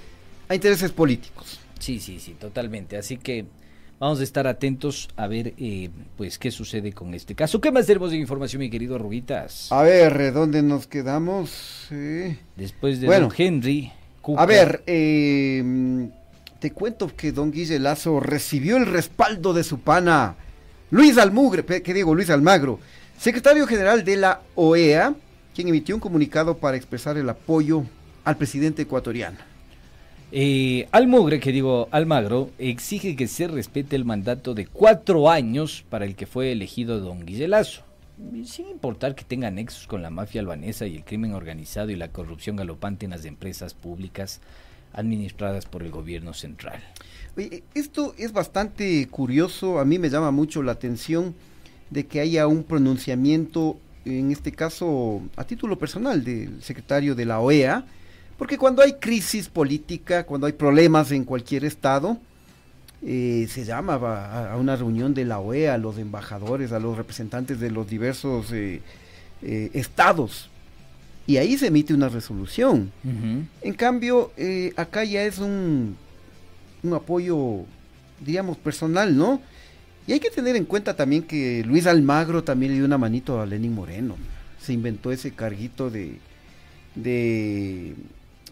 a 0.48 0.54
intereses 0.54 0.92
políticos. 0.92 1.60
Sí, 1.78 2.00
sí, 2.00 2.18
sí, 2.20 2.32
totalmente. 2.40 2.96
Así 2.96 3.18
que 3.18 3.44
vamos 4.00 4.18
a 4.20 4.22
estar 4.22 4.46
atentos 4.46 5.08
a 5.16 5.26
ver, 5.26 5.52
eh, 5.58 5.90
pues, 6.16 6.38
qué 6.38 6.50
sucede 6.50 6.92
con 6.92 7.12
este 7.12 7.34
caso. 7.34 7.60
¿Qué 7.60 7.70
más 7.70 7.84
tenemos 7.84 8.12
de 8.12 8.16
información, 8.16 8.60
mi 8.60 8.70
querido 8.70 8.96
Rubitas? 8.96 9.70
A 9.72 9.82
ver, 9.82 10.32
¿dónde 10.32 10.62
nos 10.62 10.86
quedamos? 10.86 11.88
Eh, 11.90 12.38
Después 12.56 13.00
de 13.00 13.08
bueno. 13.08 13.28
don 13.28 13.34
Henry. 13.36 13.92
Cuca- 14.22 14.42
A 14.42 14.46
ver, 14.46 14.82
eh, 14.86 15.60
mm, 15.62 16.04
te 16.60 16.70
cuento 16.70 17.14
que 17.14 17.30
don 17.32 17.50
Guille 17.52 17.78
Lazo 17.78 18.20
recibió 18.20 18.78
el 18.78 18.86
respaldo 18.86 19.52
de 19.52 19.64
su 19.64 19.80
pana 19.80 20.34
Luis 20.90 21.18
Almugre, 21.18 21.62
que 21.82 21.92
digo, 21.92 22.14
Luis 22.14 22.30
Almagro, 22.30 22.80
secretario 23.18 23.66
general 23.66 24.04
de 24.04 24.16
la 24.16 24.40
OEA, 24.54 25.14
quien 25.54 25.68
emitió 25.68 25.94
un 25.94 26.00
comunicado 26.00 26.58
para 26.58 26.76
expresar 26.76 27.16
el 27.16 27.28
apoyo 27.28 27.84
al 28.24 28.36
presidente 28.36 28.82
ecuatoriano. 28.82 29.38
Eh, 30.32 30.88
Almogre, 30.90 31.38
que 31.38 31.52
digo 31.52 31.88
Almagro, 31.92 32.50
exige 32.58 33.14
que 33.14 33.28
se 33.28 33.46
respete 33.46 33.94
el 33.94 34.04
mandato 34.04 34.54
de 34.54 34.66
cuatro 34.66 35.30
años 35.30 35.84
para 35.88 36.04
el 36.04 36.16
que 36.16 36.26
fue 36.26 36.50
elegido 36.50 36.98
don 37.00 37.24
Guille 37.24 37.46
Lazo, 37.46 37.82
sin 38.44 38.68
importar 38.68 39.14
que 39.14 39.24
tenga 39.24 39.50
nexos 39.52 39.86
con 39.86 40.02
la 40.02 40.10
mafia 40.10 40.40
albanesa 40.40 40.86
y 40.86 40.96
el 40.96 41.04
crimen 41.04 41.32
organizado 41.32 41.90
y 41.90 41.96
la 41.96 42.08
corrupción 42.08 42.56
galopante 42.56 43.04
en 43.04 43.12
las 43.12 43.24
empresas 43.24 43.74
públicas 43.74 44.40
administradas 44.92 45.66
por 45.66 45.84
el 45.84 45.90
gobierno 45.90 46.34
central. 46.34 46.82
Oye, 47.36 47.62
esto 47.74 48.14
es 48.18 48.32
bastante 48.32 49.06
curioso, 49.08 49.78
a 49.78 49.84
mí 49.84 49.98
me 49.98 50.10
llama 50.10 50.32
mucho 50.32 50.62
la 50.62 50.72
atención 50.72 51.34
de 51.90 52.06
que 52.06 52.20
haya 52.20 52.46
un 52.46 52.64
pronunciamiento, 52.64 53.78
en 54.04 54.32
este 54.32 54.52
caso 54.52 55.22
a 55.36 55.44
título 55.44 55.78
personal, 55.78 56.24
del 56.24 56.62
secretario 56.62 57.14
de 57.14 57.24
la 57.24 57.40
OEA, 57.40 57.84
porque 58.38 58.58
cuando 58.58 58.82
hay 58.82 58.94
crisis 58.94 59.48
política, 59.48 60.24
cuando 60.24 60.46
hay 60.46 60.52
problemas 60.52 61.10
en 61.10 61.24
cualquier 61.24 61.64
estado, 61.64 62.18
eh, 63.02 63.46
se 63.48 63.64
llama 63.64 63.94
a, 63.94 64.52
a 64.52 64.56
una 64.56 64.74
reunión 64.74 65.14
de 65.14 65.24
la 65.24 65.38
OEA, 65.38 65.74
a 65.74 65.78
los 65.78 65.98
embajadores, 65.98 66.72
a 66.72 66.80
los 66.80 66.96
representantes 66.96 67.60
de 67.60 67.70
los 67.70 67.88
diversos 67.88 68.52
eh, 68.52 68.80
eh, 69.42 69.70
estados, 69.74 70.50
y 71.26 71.38
ahí 71.38 71.58
se 71.58 71.68
emite 71.68 71.92
una 71.92 72.08
resolución. 72.08 72.92
En 73.62 73.74
cambio, 73.74 74.30
acá 74.76 75.02
ya 75.02 75.24
es 75.24 75.38
un, 75.38 75.96
un 76.84 76.94
apoyo, 76.94 77.64
diríamos, 78.20 78.56
personal, 78.58 79.16
¿no? 79.16 79.40
Y 80.06 80.12
hay 80.12 80.20
que 80.20 80.30
tener 80.30 80.56
en 80.56 80.64
cuenta 80.64 80.94
también 80.94 81.22
que 81.22 81.64
Luis 81.64 81.86
Almagro 81.86 82.44
también 82.44 82.72
le 82.72 82.78
dio 82.78 82.86
una 82.86 82.98
manito 82.98 83.40
a 83.40 83.46
Lenín 83.46 83.74
Moreno. 83.74 84.16
Se 84.60 84.72
inventó 84.72 85.10
ese 85.10 85.32
carguito 85.32 85.90
de, 85.90 86.18
de 86.94 87.94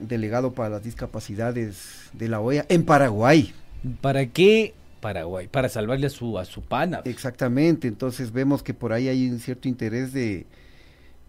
delegado 0.01 0.53
para 0.53 0.71
las 0.71 0.85
discapacidades 0.85 2.11
de 2.12 2.29
la 2.29 2.40
OEA 2.40 2.67
en 2.69 2.85
Paraguay. 2.85 3.53
¿Para 4.01 4.27
qué 4.27 4.75
Paraguay? 5.01 5.49
Para 5.49 5.69
salvarle 5.69 6.07
a 6.07 6.11
su, 6.11 6.38
a 6.38 6.45
su 6.45 6.62
pana. 6.62 7.03
Exactamente, 7.05 7.88
entonces 7.88 8.33
vemos 8.33 8.62
que 8.62 8.75
por 8.75 8.93
ahí 8.93 9.09
hay 9.09 9.29
un 9.29 9.38
cierto 9.38 9.69
interés 9.69 10.12
de 10.12 10.47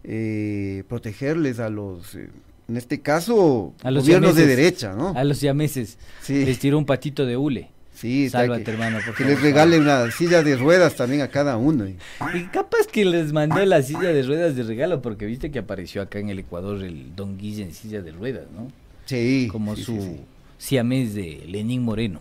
eh, 0.02 0.82
protegerles 0.88 1.60
a 1.60 1.68
los, 1.68 2.14
eh, 2.14 2.30
en 2.68 2.76
este 2.76 3.00
caso, 3.00 3.74
A 3.82 3.90
los 3.90 4.04
gobiernos 4.04 4.34
de 4.34 4.46
derecha, 4.46 4.94
¿no? 4.94 5.12
A 5.14 5.24
los 5.24 5.38
siameses. 5.38 5.98
Sí. 6.22 6.44
Les 6.44 6.58
tiró 6.58 6.78
un 6.78 6.86
patito 6.86 7.26
de 7.26 7.36
hule. 7.36 7.70
Sí, 7.96 8.28
Sálvate, 8.28 8.64
que- 8.64 8.70
hermano, 8.72 8.98
por 8.98 9.14
Que 9.14 9.22
favor. 9.24 9.30
les 9.32 9.40
regalen 9.42 9.82
una 9.82 10.10
silla 10.10 10.42
de 10.42 10.56
ruedas 10.56 10.94
también 10.96 11.22
a 11.22 11.28
cada 11.28 11.56
uno. 11.56 11.88
y- 11.88 11.96
Y 12.34 12.42
capaz 12.52 12.86
que 12.92 13.04
les 13.06 13.32
mandó 13.32 13.64
la 13.64 13.80
silla 13.82 14.12
de 14.12 14.22
ruedas 14.22 14.54
de 14.54 14.62
regalo, 14.64 15.00
porque 15.00 15.24
viste 15.24 15.50
que 15.50 15.58
apareció 15.60 16.02
acá 16.02 16.18
en 16.18 16.28
el 16.28 16.38
Ecuador 16.38 16.82
el 16.84 17.16
Don 17.16 17.38
Guille 17.38 17.62
en 17.62 17.72
silla 17.72 18.02
de 18.02 18.12
ruedas, 18.12 18.44
¿no? 18.54 18.68
Sí. 19.06 19.48
Como 19.50 19.74
sí, 19.76 19.82
su 19.84 19.92
sí. 20.02 20.20
siamés 20.58 21.14
de 21.14 21.42
Lenín 21.48 21.82
Moreno. 21.82 22.20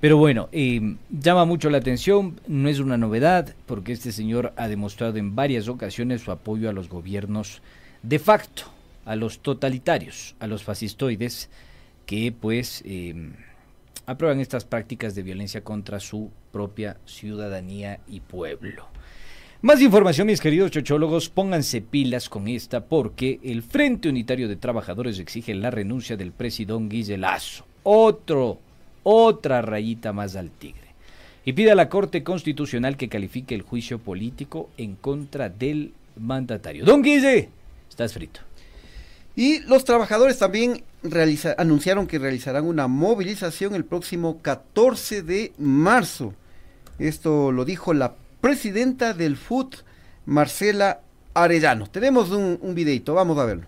Pero 0.00 0.16
bueno, 0.16 0.48
eh, 0.52 0.94
llama 1.10 1.44
mucho 1.44 1.68
la 1.70 1.78
atención, 1.78 2.40
no 2.46 2.68
es 2.68 2.78
una 2.78 2.96
novedad, 2.96 3.56
porque 3.66 3.90
este 3.92 4.12
señor 4.12 4.52
ha 4.56 4.68
demostrado 4.68 5.16
en 5.16 5.34
varias 5.34 5.66
ocasiones 5.66 6.20
su 6.22 6.30
apoyo 6.30 6.70
a 6.70 6.72
los 6.72 6.88
gobiernos 6.88 7.60
de 8.04 8.20
facto, 8.20 8.62
a 9.04 9.16
los 9.16 9.40
totalitarios, 9.40 10.36
a 10.38 10.46
los 10.46 10.62
fascistoides, 10.62 11.48
que 12.06 12.30
pues 12.30 12.82
eh, 12.86 13.32
aprueban 14.08 14.40
estas 14.40 14.64
prácticas 14.64 15.14
de 15.14 15.22
violencia 15.22 15.62
contra 15.62 16.00
su 16.00 16.30
propia 16.50 16.96
ciudadanía 17.04 18.00
y 18.08 18.20
pueblo. 18.20 18.86
Más 19.60 19.82
información, 19.82 20.28
mis 20.28 20.40
queridos 20.40 20.70
chochólogos, 20.70 21.28
pónganse 21.28 21.82
pilas 21.82 22.30
con 22.30 22.48
esta 22.48 22.86
porque 22.86 23.38
el 23.42 23.62
Frente 23.62 24.08
Unitario 24.08 24.48
de 24.48 24.56
Trabajadores 24.56 25.18
exige 25.18 25.54
la 25.54 25.70
renuncia 25.70 26.16
del 26.16 26.32
presidón 26.32 26.88
Guille 26.88 27.18
Lazo. 27.18 27.66
Otro, 27.82 28.58
otra 29.02 29.60
rayita 29.60 30.14
más 30.14 30.36
al 30.36 30.52
tigre. 30.52 30.88
Y 31.44 31.52
pide 31.52 31.72
a 31.72 31.74
la 31.74 31.90
Corte 31.90 32.22
Constitucional 32.22 32.96
que 32.96 33.10
califique 33.10 33.54
el 33.54 33.62
juicio 33.62 33.98
político 33.98 34.70
en 34.78 34.96
contra 34.96 35.50
del 35.50 35.92
mandatario. 36.16 36.86
Don 36.86 37.02
Guille, 37.02 37.50
estás 37.90 38.14
frito. 38.14 38.47
Y 39.38 39.60
los 39.60 39.84
trabajadores 39.84 40.36
también 40.40 40.82
realiza- 41.04 41.54
anunciaron 41.58 42.08
que 42.08 42.18
realizarán 42.18 42.64
una 42.64 42.88
movilización 42.88 43.76
el 43.76 43.84
próximo 43.84 44.38
14 44.42 45.22
de 45.22 45.52
marzo. 45.58 46.34
Esto 46.98 47.52
lo 47.52 47.64
dijo 47.64 47.94
la 47.94 48.16
presidenta 48.40 49.14
del 49.14 49.36
FUT, 49.36 49.76
Marcela 50.26 51.02
Arellano. 51.34 51.86
Tenemos 51.86 52.30
un, 52.30 52.58
un 52.60 52.74
videito, 52.74 53.14
vamos 53.14 53.38
a 53.38 53.44
verlo. 53.44 53.64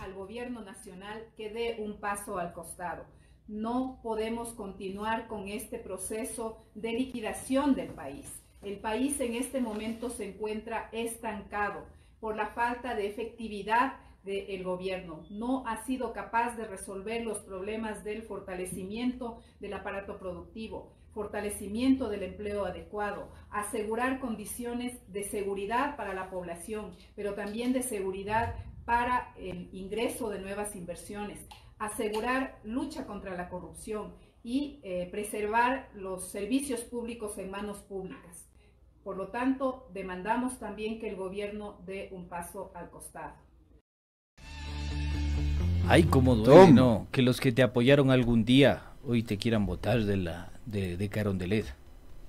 al 0.00 0.14
gobierno 0.14 0.60
nacional 0.60 1.24
que 1.36 1.50
dé 1.50 1.76
un 1.80 1.98
paso 1.98 2.38
al 2.38 2.52
costado. 2.52 3.06
No 3.48 3.98
podemos 4.04 4.50
continuar 4.50 5.26
con 5.26 5.48
este 5.48 5.78
proceso 5.80 6.58
de 6.76 6.92
liquidación 6.92 7.74
del 7.74 7.88
país. 7.88 8.26
El 8.62 8.76
país 8.78 9.18
en 9.18 9.34
este 9.34 9.60
momento 9.60 10.10
se 10.10 10.28
encuentra 10.28 10.88
estancado 10.92 11.86
por 12.20 12.36
la 12.36 12.48
falta 12.48 12.94
de 12.94 13.06
efectividad 13.06 13.94
del 14.24 14.62
gobierno. 14.62 15.24
No 15.30 15.66
ha 15.66 15.84
sido 15.84 16.12
capaz 16.12 16.56
de 16.56 16.66
resolver 16.66 17.24
los 17.24 17.38
problemas 17.38 18.04
del 18.04 18.22
fortalecimiento 18.22 19.38
del 19.60 19.72
aparato 19.72 20.18
productivo, 20.18 20.92
fortalecimiento 21.14 22.08
del 22.08 22.22
empleo 22.22 22.64
adecuado, 22.64 23.30
asegurar 23.50 24.20
condiciones 24.20 25.00
de 25.10 25.24
seguridad 25.24 25.96
para 25.96 26.14
la 26.14 26.30
población, 26.30 26.92
pero 27.16 27.34
también 27.34 27.72
de 27.72 27.82
seguridad 27.82 28.54
para 28.84 29.32
el 29.36 29.68
ingreso 29.72 30.28
de 30.28 30.40
nuevas 30.40 30.76
inversiones, 30.76 31.46
asegurar 31.78 32.58
lucha 32.64 33.06
contra 33.06 33.36
la 33.36 33.48
corrupción 33.48 34.14
y 34.42 34.80
eh, 34.82 35.08
preservar 35.10 35.90
los 35.94 36.30
servicios 36.30 36.80
públicos 36.82 37.38
en 37.38 37.50
manos 37.50 37.78
públicas. 37.78 38.47
Por 39.08 39.16
lo 39.16 39.28
tanto, 39.28 39.88
demandamos 39.94 40.58
también 40.58 41.00
que 41.00 41.08
el 41.08 41.16
gobierno 41.16 41.78
dé 41.86 42.10
un 42.12 42.28
paso 42.28 42.70
al 42.74 42.90
costado. 42.90 43.32
Ay, 45.86 46.02
cómo 46.02 46.36
duele. 46.36 47.06
Que 47.10 47.22
los 47.22 47.40
que 47.40 47.50
te 47.50 47.62
apoyaron 47.62 48.10
algún 48.10 48.44
día 48.44 48.82
hoy 49.06 49.22
te 49.22 49.38
quieran 49.38 49.64
votar 49.64 50.04
de 50.04 50.18
la 50.18 50.52
de, 50.66 50.98
de 50.98 51.08
Carondelet. 51.08 51.64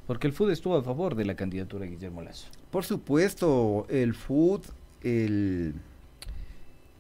Porque 0.08 0.28
el 0.28 0.32
FUD 0.32 0.52
estuvo 0.52 0.78
a 0.78 0.82
favor 0.82 1.16
de 1.16 1.26
la 1.26 1.36
candidatura 1.36 1.84
de 1.84 1.92
Guillermo 1.92 2.22
Lazo. 2.22 2.48
Por 2.72 2.86
supuesto, 2.86 3.86
el 3.90 4.14
FUD, 4.14 4.62
el, 5.04 5.74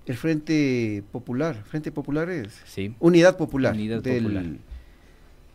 el 0.05 0.17
Frente 0.17 1.05
Popular, 1.09 1.55
Frente 1.63 1.93
Popular 1.93 2.29
es 2.29 2.61
Sí. 2.65 2.95
Unidad 2.99 3.37
Popular, 3.37 3.73
Unidad 3.73 4.03
del, 4.03 4.23
Popular. 4.23 4.45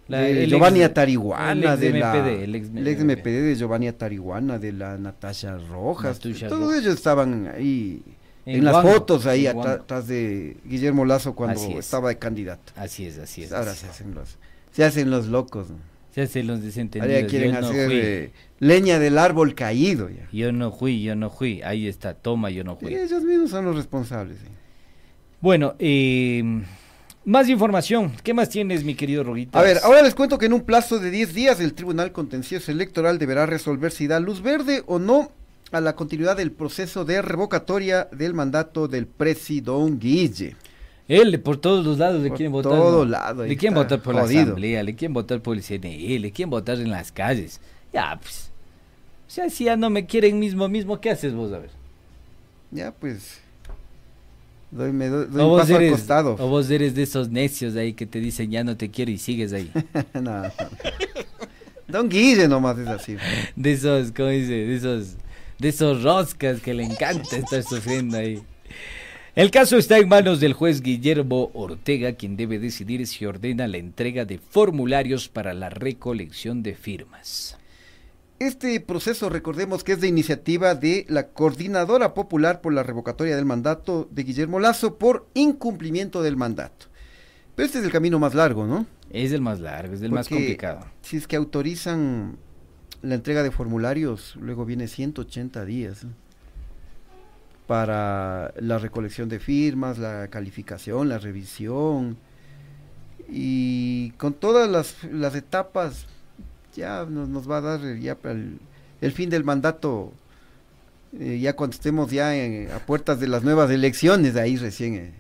La- 0.08 0.20
de 0.20 0.44
el 0.44 0.50
Giovanni 0.50 0.80
ex- 0.80 0.90
Atarihuana, 0.90 1.76
de 1.76 1.90
la, 1.98 2.14
MPD, 2.14 2.44
el 2.44 2.54
ex 2.54 2.68
el 2.76 2.88
ex 2.88 3.04
MPD 3.04 3.42
de 3.42 3.54
Giovanni 3.56 3.88
Atarihuana, 3.88 4.58
de 4.58 4.72
la 4.72 4.98
Natasha 4.98 5.56
Rojas, 5.56 6.16
Natusha 6.16 6.48
todos 6.48 6.62
Rojas. 6.62 6.78
ellos 6.82 6.94
estaban 6.94 7.48
ahí 7.48 8.02
en, 8.46 8.56
En 8.56 8.64
las 8.64 8.82
fotos 8.82 9.24
ahí 9.26 9.46
atrás 9.46 10.06
de 10.06 10.58
Guillermo 10.66 11.04
Lazo 11.06 11.34
cuando 11.34 11.58
es. 11.60 11.76
estaba 11.86 12.10
de 12.10 12.18
candidato. 12.18 12.72
Así 12.76 13.06
es, 13.06 13.18
así 13.18 13.44
es. 13.44 13.52
Ahora 13.52 13.70
así 13.70 13.80
se 13.80 13.88
hacen 13.88 14.14
los, 14.14 14.36
se 14.72 14.84
hacen 14.84 15.10
los 15.10 15.26
locos. 15.28 15.70
¿no? 15.70 15.76
Se 16.14 16.20
hacen 16.22 16.46
los 16.46 16.62
desentendidos. 16.62 17.16
Ahora 17.16 17.26
quieren 17.26 17.54
yo 17.54 17.60
no 17.62 17.66
hacer 17.68 17.86
fui. 17.86 17.96
eh, 18.00 18.30
leña 18.60 18.98
del 18.98 19.16
árbol 19.18 19.54
caído 19.54 20.10
ya. 20.10 20.28
Yo 20.32 20.52
no 20.52 20.70
fui, 20.70 21.02
yo 21.02 21.16
no 21.16 21.30
fui. 21.30 21.62
Ahí 21.62 21.88
está, 21.88 22.12
toma, 22.12 22.50
yo 22.50 22.62
no 22.62 22.76
fui. 22.76 22.94
Ellos 22.94 23.22
mismos 23.24 23.48
son 23.50 23.64
los 23.64 23.74
responsables. 23.76 24.36
Bueno, 25.40 25.74
eh, 25.78 26.62
más 27.24 27.48
información. 27.48 28.12
¿Qué 28.22 28.34
más 28.34 28.48
tienes, 28.50 28.84
mi 28.84 28.94
querido 28.94 29.24
Roguitas? 29.24 29.60
A 29.60 29.64
ver, 29.64 29.78
ahora 29.82 30.02
les 30.02 30.14
cuento 30.14 30.38
que 30.38 30.46
en 30.46 30.52
un 30.52 30.62
plazo 30.62 30.98
de 30.98 31.10
10 31.10 31.34
días 31.34 31.60
el 31.60 31.74
Tribunal 31.74 32.12
Contencioso 32.12 32.70
Electoral 32.70 33.18
deberá 33.18 33.46
resolver 33.46 33.92
si 33.92 34.06
da 34.06 34.20
luz 34.20 34.42
verde 34.42 34.82
o 34.87 34.98
no 34.98 35.30
a 35.72 35.80
la 35.80 35.96
continuidad 35.96 36.37
del 36.37 36.52
proceso 36.52 37.04
de 37.04 37.22
revocatoria 37.22 38.08
del 38.12 38.34
mandato 38.34 38.87
del 38.88 39.06
presidón 39.06 39.98
Guille. 39.98 40.56
Él, 41.08 41.38
por 41.40 41.58
todos 41.58 41.84
los 41.84 41.98
lados 41.98 42.22
le 42.22 42.28
Por 42.28 42.37
quieren 42.38 42.52
votar. 42.52 42.72
todo 42.72 43.04
¿no? 43.04 43.10
lado, 43.10 43.42
ahí 43.42 43.50
Le 43.50 43.56
quieren 43.56 43.76
está 43.76 43.96
votar 43.96 44.02
por 44.04 44.14
la 44.14 44.22
jodido. 44.22 44.42
asamblea, 44.42 44.82
le 44.82 44.94
quieren 44.94 45.12
votar 45.12 45.40
por 45.40 45.56
el 45.56 45.62
CNE, 45.62 46.18
le 46.18 46.30
quieren 46.32 46.50
votar 46.50 46.78
en 46.78 46.90
las 46.90 47.12
calles. 47.12 47.60
Ya, 47.92 48.18
pues. 48.20 48.50
O 49.26 49.30
sea, 49.30 49.50
si 49.50 49.64
ya 49.64 49.76
no 49.76 49.90
me 49.90 50.06
quieren 50.06 50.38
mismo, 50.38 50.68
mismo, 50.68 51.00
¿qué 51.00 51.10
haces 51.10 51.34
vos? 51.34 51.52
A 51.52 51.58
ver. 51.58 51.70
Ya, 52.70 52.92
pues. 52.92 53.40
Doy, 54.74 54.92
me 54.92 55.06
doy, 55.08 55.26
doy 55.30 55.40
O 55.40 55.44
un 55.44 55.50
vos, 55.50 55.60
paso 55.62 55.76
al 55.76 55.82
eres, 55.82 55.92
costado. 55.98 56.37
o 56.38 56.48
vos 56.48 56.68
eres 56.68 56.94
de 56.96 57.04
esos 57.04 57.28
necios 57.30 57.76
ahí 57.76 57.92
que 57.92 58.06
te 58.06 58.18
dicen 58.18 58.50
ya 58.50 58.64
no 58.64 58.76
te 58.76 58.90
quiero 58.90 59.10
y 59.12 59.18
sigues 59.18 59.52
ahí. 59.52 59.70
No, 60.14 60.20
no. 60.20 60.42
Don 61.87 62.08
Guille 62.08 62.48
nomás 62.48 62.78
es 62.78 62.88
así. 62.88 63.16
De 63.54 63.72
esos, 63.72 64.10
¿cómo 64.10 64.30
dice? 64.30 64.52
De 64.52 64.74
esos, 64.74 65.14
de 65.60 65.68
esos 65.68 66.02
roscas 66.02 66.60
que 66.60 66.74
le 66.74 66.82
encanta 66.82 67.37
estar 67.37 67.62
sufriendo 67.62 68.16
ahí. 68.18 68.42
El 69.37 69.50
caso 69.50 69.76
está 69.76 69.98
en 69.98 70.08
manos 70.08 70.40
del 70.40 70.54
juez 70.54 70.80
Guillermo 70.80 71.50
Ortega, 71.54 72.12
quien 72.14 72.37
debe 72.37 72.58
decidir 72.58 73.06
si 73.06 73.26
ordena 73.26 73.66
la 73.68 73.76
entrega 73.78 74.24
de 74.24 74.38
formularios 74.38 75.28
para 75.28 75.54
la 75.54 75.70
recolección 75.70 76.62
de 76.62 76.74
firmas. 76.74 77.58
Este 78.40 78.81
proceso, 78.81 79.29
recordemos 79.31 79.85
que 79.85 79.92
es 79.92 80.01
de 80.01 80.09
iniciativa 80.09 80.75
de 80.75 81.07
la 81.09 81.29
Coordinadora 81.29 82.14
Popular 82.14 82.61
por 82.61 82.73
la 82.73 82.83
Revocatoria 82.83 83.37
del 83.37 83.44
Mandato 83.44 84.09
de 84.11 84.25
Guillermo 84.25 84.59
Lazo 84.59 84.97
por 84.97 85.29
incumplimiento 85.35 86.20
del 86.20 86.37
mandato. 86.37 86.87
Pero 87.55 87.66
este 87.66 87.79
es 87.79 87.85
el 87.85 87.92
camino 87.92 88.18
más 88.18 88.35
largo, 88.35 88.66
¿no? 88.66 88.87
Es 89.11 89.31
el 89.31 89.40
más 89.40 89.61
largo, 89.61 89.94
es 89.94 90.03
el 90.03 90.11
más 90.11 90.29
complicado. 90.29 90.85
Si 91.03 91.16
es 91.16 91.29
que 91.29 91.37
autorizan 91.37 92.37
la 93.03 93.14
entrega 93.14 93.44
de 93.44 93.53
formularios, 93.53 94.35
luego 94.40 94.64
viene 94.64 94.88
180 94.88 95.64
días 95.64 96.05
para 97.68 98.53
la 98.59 98.79
recolección 98.79 99.29
de 99.29 99.38
firmas, 99.38 99.99
la 99.99 100.27
calificación, 100.29 101.09
la 101.09 101.18
revisión. 101.18 102.16
Y 103.29 104.11
con 104.12 104.35
todas 104.35 104.68
las, 104.68 105.05
las 105.05 105.37
etapas 105.37 106.07
ya 106.74 107.04
nos, 107.08 107.28
nos 107.28 107.48
va 107.50 107.58
a 107.58 107.60
dar 107.60 107.84
eh, 107.84 108.00
ya 108.00 108.16
el, 108.24 108.58
el 109.00 109.12
fin 109.12 109.30
del 109.30 109.44
mandato, 109.44 110.12
eh, 111.18 111.38
ya 111.40 111.54
cuando 111.54 111.74
estemos 111.74 112.10
ya 112.10 112.34
en- 112.37 112.70
a 112.70 112.78
puertas 112.80 113.20
de 113.20 113.28
las 113.28 113.42
nuevas 113.44 113.70
elecciones, 113.70 114.37
ahí 114.37 114.56
recién. 114.56 114.94
eh. 114.96 115.12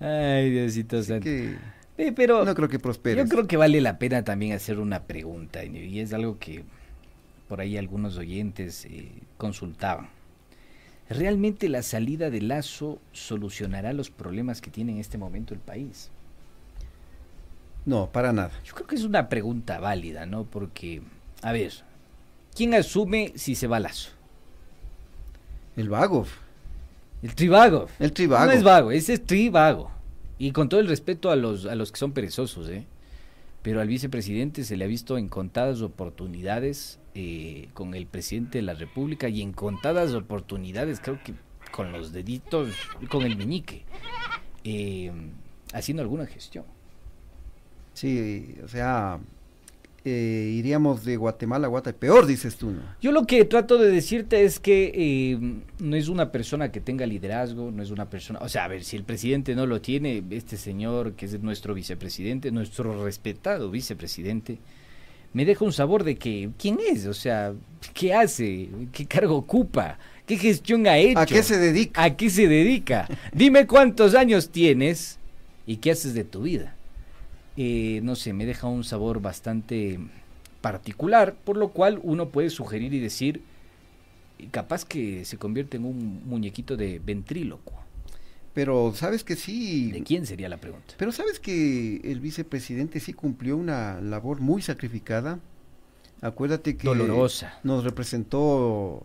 Ay, 0.00 0.50
Diosito 0.50 0.98
Así 0.98 1.08
santo. 1.08 1.24
que 1.24 1.56
Eh, 1.96 2.12
pero 2.12 2.44
no 2.44 2.54
creo 2.54 2.68
que 2.68 2.78
prospere. 2.78 3.20
yo 3.22 3.28
creo 3.28 3.46
que 3.46 3.56
vale 3.56 3.80
la 3.80 3.98
pena 3.98 4.24
también 4.24 4.52
hacer 4.52 4.78
una 4.80 5.04
pregunta 5.04 5.64
y 5.64 6.00
es 6.00 6.12
algo 6.12 6.38
que 6.38 6.64
por 7.48 7.60
ahí 7.60 7.76
algunos 7.76 8.16
oyentes 8.18 8.84
eh, 8.86 9.12
consultaban. 9.36 10.08
¿Realmente 11.08 11.68
la 11.68 11.82
salida 11.82 12.30
de 12.30 12.40
Lazo 12.40 12.98
solucionará 13.12 13.92
los 13.92 14.10
problemas 14.10 14.60
que 14.60 14.70
tiene 14.70 14.92
en 14.92 14.98
este 14.98 15.18
momento 15.18 15.52
el 15.54 15.60
país? 15.60 16.10
No, 17.86 18.10
para 18.10 18.32
nada. 18.32 18.50
Yo 18.64 18.74
creo 18.74 18.86
que 18.86 18.96
es 18.96 19.04
una 19.04 19.28
pregunta 19.28 19.78
válida, 19.78 20.26
¿no? 20.26 20.44
Porque, 20.44 21.02
a 21.42 21.52
ver, 21.52 21.72
¿quién 22.54 22.74
asume 22.74 23.32
si 23.36 23.54
se 23.54 23.66
va 23.66 23.80
Lazo? 23.80 24.10
El 25.76 25.88
vago. 25.88 26.26
El 27.22 27.34
trivago. 27.34 27.88
El 27.98 28.12
trivago. 28.12 28.46
No 28.46 28.52
es 28.52 28.62
vago, 28.62 28.90
ese 28.90 29.14
es 29.14 29.24
trivago. 29.24 29.90
Y 30.38 30.52
con 30.52 30.68
todo 30.68 30.80
el 30.80 30.88
respeto 30.88 31.30
a 31.30 31.36
los, 31.36 31.66
a 31.66 31.74
los 31.74 31.92
que 31.92 31.98
son 31.98 32.12
perezosos, 32.12 32.68
¿eh? 32.68 32.86
Pero 33.62 33.80
al 33.80 33.88
vicepresidente 33.88 34.64
se 34.64 34.76
le 34.76 34.84
ha 34.84 34.88
visto 34.88 35.16
en 35.16 35.28
contadas 35.28 35.80
oportunidades 35.80 36.98
eh, 37.14 37.68
con 37.72 37.94
el 37.94 38.06
presidente 38.06 38.58
de 38.58 38.62
la 38.62 38.74
República 38.74 39.28
y 39.28 39.40
en 39.40 39.52
contadas 39.52 40.12
oportunidades, 40.12 41.00
creo 41.00 41.18
que 41.22 41.34
con 41.70 41.92
los 41.92 42.12
deditos, 42.12 42.74
con 43.08 43.22
el 43.22 43.36
meñique, 43.36 43.84
eh, 44.64 45.10
haciendo 45.72 46.02
alguna 46.02 46.26
gestión. 46.26 46.64
Sí, 47.94 48.56
o 48.62 48.68
sea, 48.68 49.18
eh, 50.04 50.52
iríamos 50.52 51.04
de 51.04 51.16
Guatemala 51.16 51.66
a 51.66 51.70
Guatemala. 51.70 51.98
Peor, 51.98 52.26
dices 52.26 52.56
tú, 52.56 52.72
¿no? 52.72 52.82
Yo 53.00 53.10
lo 53.10 53.24
que 53.24 53.42
trato 53.46 53.78
de 53.78 53.90
decirte 53.90 54.44
es 54.44 54.60
que 54.60 54.92
eh, 54.94 55.38
no 55.78 55.96
es 55.96 56.08
una 56.08 56.30
persona 56.30 56.70
que 56.70 56.80
tenga 56.80 57.06
liderazgo, 57.06 57.70
no 57.70 57.82
es 57.82 57.90
una 57.90 58.10
persona, 58.10 58.40
o 58.42 58.48
sea, 58.50 58.64
a 58.64 58.68
ver, 58.68 58.84
si 58.84 58.96
el 58.96 59.04
presidente 59.04 59.54
no 59.54 59.64
lo 59.64 59.80
tiene, 59.80 60.22
este 60.30 60.58
señor 60.58 61.14
que 61.14 61.24
es 61.24 61.40
nuestro 61.40 61.72
vicepresidente, 61.72 62.50
nuestro 62.50 63.02
respetado 63.02 63.70
vicepresidente, 63.70 64.58
me 65.32 65.46
deja 65.46 65.64
un 65.64 65.72
sabor 65.72 66.04
de 66.04 66.16
que, 66.16 66.50
¿quién 66.58 66.78
es? 66.86 67.06
O 67.06 67.14
sea, 67.14 67.54
¿qué 67.94 68.12
hace? 68.12 68.68
¿Qué 68.92 69.06
cargo 69.06 69.36
ocupa? 69.36 69.98
¿Qué 70.26 70.36
gestión 70.36 70.86
ha 70.86 70.98
hecho? 70.98 71.18
¿A 71.18 71.26
qué 71.26 71.42
se 71.42 71.58
dedica? 71.58 72.02
¿A 72.02 72.14
qué 72.14 72.28
se 72.28 72.46
dedica? 72.46 73.08
Dime 73.32 73.66
cuántos 73.66 74.14
años 74.14 74.50
tienes 74.50 75.18
y 75.66 75.78
qué 75.78 75.92
haces 75.92 76.12
de 76.12 76.24
tu 76.24 76.42
vida. 76.42 76.76
Eh, 77.56 78.00
no 78.02 78.16
sé, 78.16 78.32
me 78.32 78.46
deja 78.46 78.66
un 78.66 78.84
sabor 78.84 79.20
bastante 79.20 79.98
particular, 80.60 81.34
por 81.44 81.56
lo 81.56 81.68
cual 81.68 82.00
uno 82.02 82.30
puede 82.30 82.50
sugerir 82.50 82.92
y 82.94 82.98
decir, 83.00 83.42
capaz 84.50 84.84
que 84.84 85.24
se 85.24 85.36
convierte 85.36 85.76
en 85.76 85.84
un 85.84 86.22
muñequito 86.26 86.76
de 86.76 87.00
ventrílocuo. 87.04 87.78
Pero 88.54 88.92
sabes 88.94 89.24
que 89.24 89.34
sí. 89.36 89.90
¿De 89.92 90.02
quién 90.02 90.26
sería 90.26 90.48
la 90.48 90.58
pregunta? 90.58 90.94
Pero 90.96 91.10
sabes 91.12 91.40
que 91.40 91.96
el 92.04 92.20
vicepresidente 92.20 93.00
sí 93.00 93.12
cumplió 93.12 93.56
una 93.56 94.00
labor 94.00 94.40
muy 94.40 94.62
sacrificada. 94.62 95.40
Acuérdate 96.20 96.76
que 96.76 96.86
Dolorosa. 96.86 97.58
nos 97.64 97.82
representó 97.84 99.04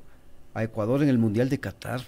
a 0.53 0.63
Ecuador 0.63 1.01
en 1.03 1.09
el 1.09 1.17
Mundial 1.17 1.49
de 1.49 1.59
Qatar. 1.59 2.01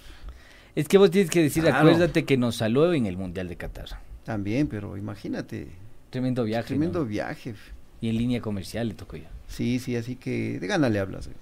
Es 0.74 0.88
que 0.88 0.98
vos 0.98 1.10
tienes 1.10 1.30
que 1.30 1.42
decir, 1.42 1.64
Claro. 1.64 1.78
acuérdate 1.78 2.24
que 2.24 2.36
nos 2.36 2.56
saló 2.56 2.92
en 2.94 3.06
el 3.06 3.16
Mundial 3.16 3.48
de 3.48 3.56
Qatar. 3.56 3.88
También, 4.24 4.68
pero 4.68 4.96
imagínate. 4.96 5.68
Tremendo 6.12 6.44
viaje. 6.44 6.68
Tremendo 6.68 7.00
¿no? 7.00 7.06
viaje. 7.06 7.54
Y 8.02 8.10
en 8.10 8.18
línea 8.18 8.42
comercial 8.42 8.86
le 8.88 8.94
tocó 8.94 9.16
ya. 9.16 9.30
Sí, 9.48 9.78
sí, 9.78 9.96
así 9.96 10.16
que 10.16 10.60
de 10.60 10.66
gana 10.66 10.90
le 10.90 10.98
hablas. 10.98 11.24
De 11.24 11.32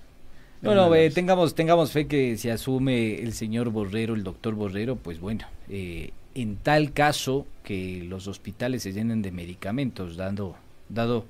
No, 0.63 0.77
no, 0.77 0.83
gana 0.83 0.91
le 0.91 0.97
eh, 0.97 1.01
hablas. 1.01 1.15
tengamos, 1.15 1.55
tengamos 1.57 1.91
fe 1.91 2.07
que 2.07 2.37
se 2.37 2.53
asume 2.53 3.17
el 3.21 3.33
señor 3.33 3.71
Borrero, 3.71 4.15
el 4.15 4.23
doctor 4.23 4.55
Borrero, 4.55 4.95
pues 4.95 5.19
bueno, 5.19 5.45
eh, 5.69 6.13
en 6.37 6.55
tal 6.57 6.93
caso 6.93 7.49
que 7.65 8.05
los 8.05 8.29
hospitales 8.29 8.85
se 8.85 8.93
llenen 8.93 9.23
de 9.23 9.33
medicamentos, 9.33 10.17
dando, 10.17 10.55
dado 10.89 11.25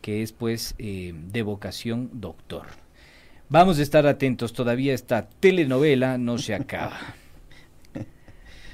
que 0.00 0.22
es 0.22 0.30
pues 0.30 0.76
eh, 0.78 1.14
de 1.32 1.42
vocación 1.42 2.10
doctor. 2.12 2.66
Vamos 3.48 3.80
a 3.80 3.82
estar 3.82 4.06
atentos, 4.06 4.52
todavía 4.52 4.94
esta 4.94 5.28
telenovela 5.28 6.16
no 6.16 6.38
se 6.38 6.54
acaba. 6.54 6.96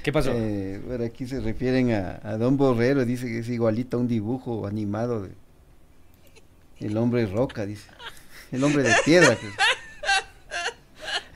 ¿Qué 0.05 0.13
pasó? 0.13 0.31
Eh, 0.35 0.79
bueno, 0.85 1.03
aquí 1.03 1.25
se 1.25 1.39
refieren 1.41 1.91
a, 1.91 2.19
a 2.21 2.37
Don 2.37 2.57
Borrero, 2.57 3.05
dice 3.05 3.25
que 3.25 3.39
es 3.39 3.49
igualito 3.49 3.97
a 3.97 4.01
un 4.01 4.07
dibujo 4.07 4.67
animado 4.67 5.23
de 5.23 5.31
El 6.79 6.95
hombre 6.97 7.25
roca, 7.25 7.65
dice. 7.65 7.89
El 8.51 8.63
hombre 8.63 8.83
de 8.83 8.93
piedra. 9.03 9.35
que- 9.35 9.49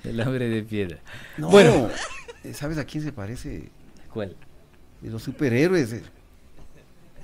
El 0.08 0.22
hombre 0.22 0.50
de 0.50 0.62
piedra. 0.62 1.00
No, 1.38 1.50
Bueno, 1.50 1.90
eh, 2.44 2.54
¿sabes 2.54 2.78
a 2.78 2.86
quién 2.86 3.04
se 3.04 3.12
parece? 3.12 3.70
¿cuál? 4.14 4.36
De 5.02 5.10
los 5.10 5.24
superhéroes. 5.24 5.92
eh. 5.94 6.04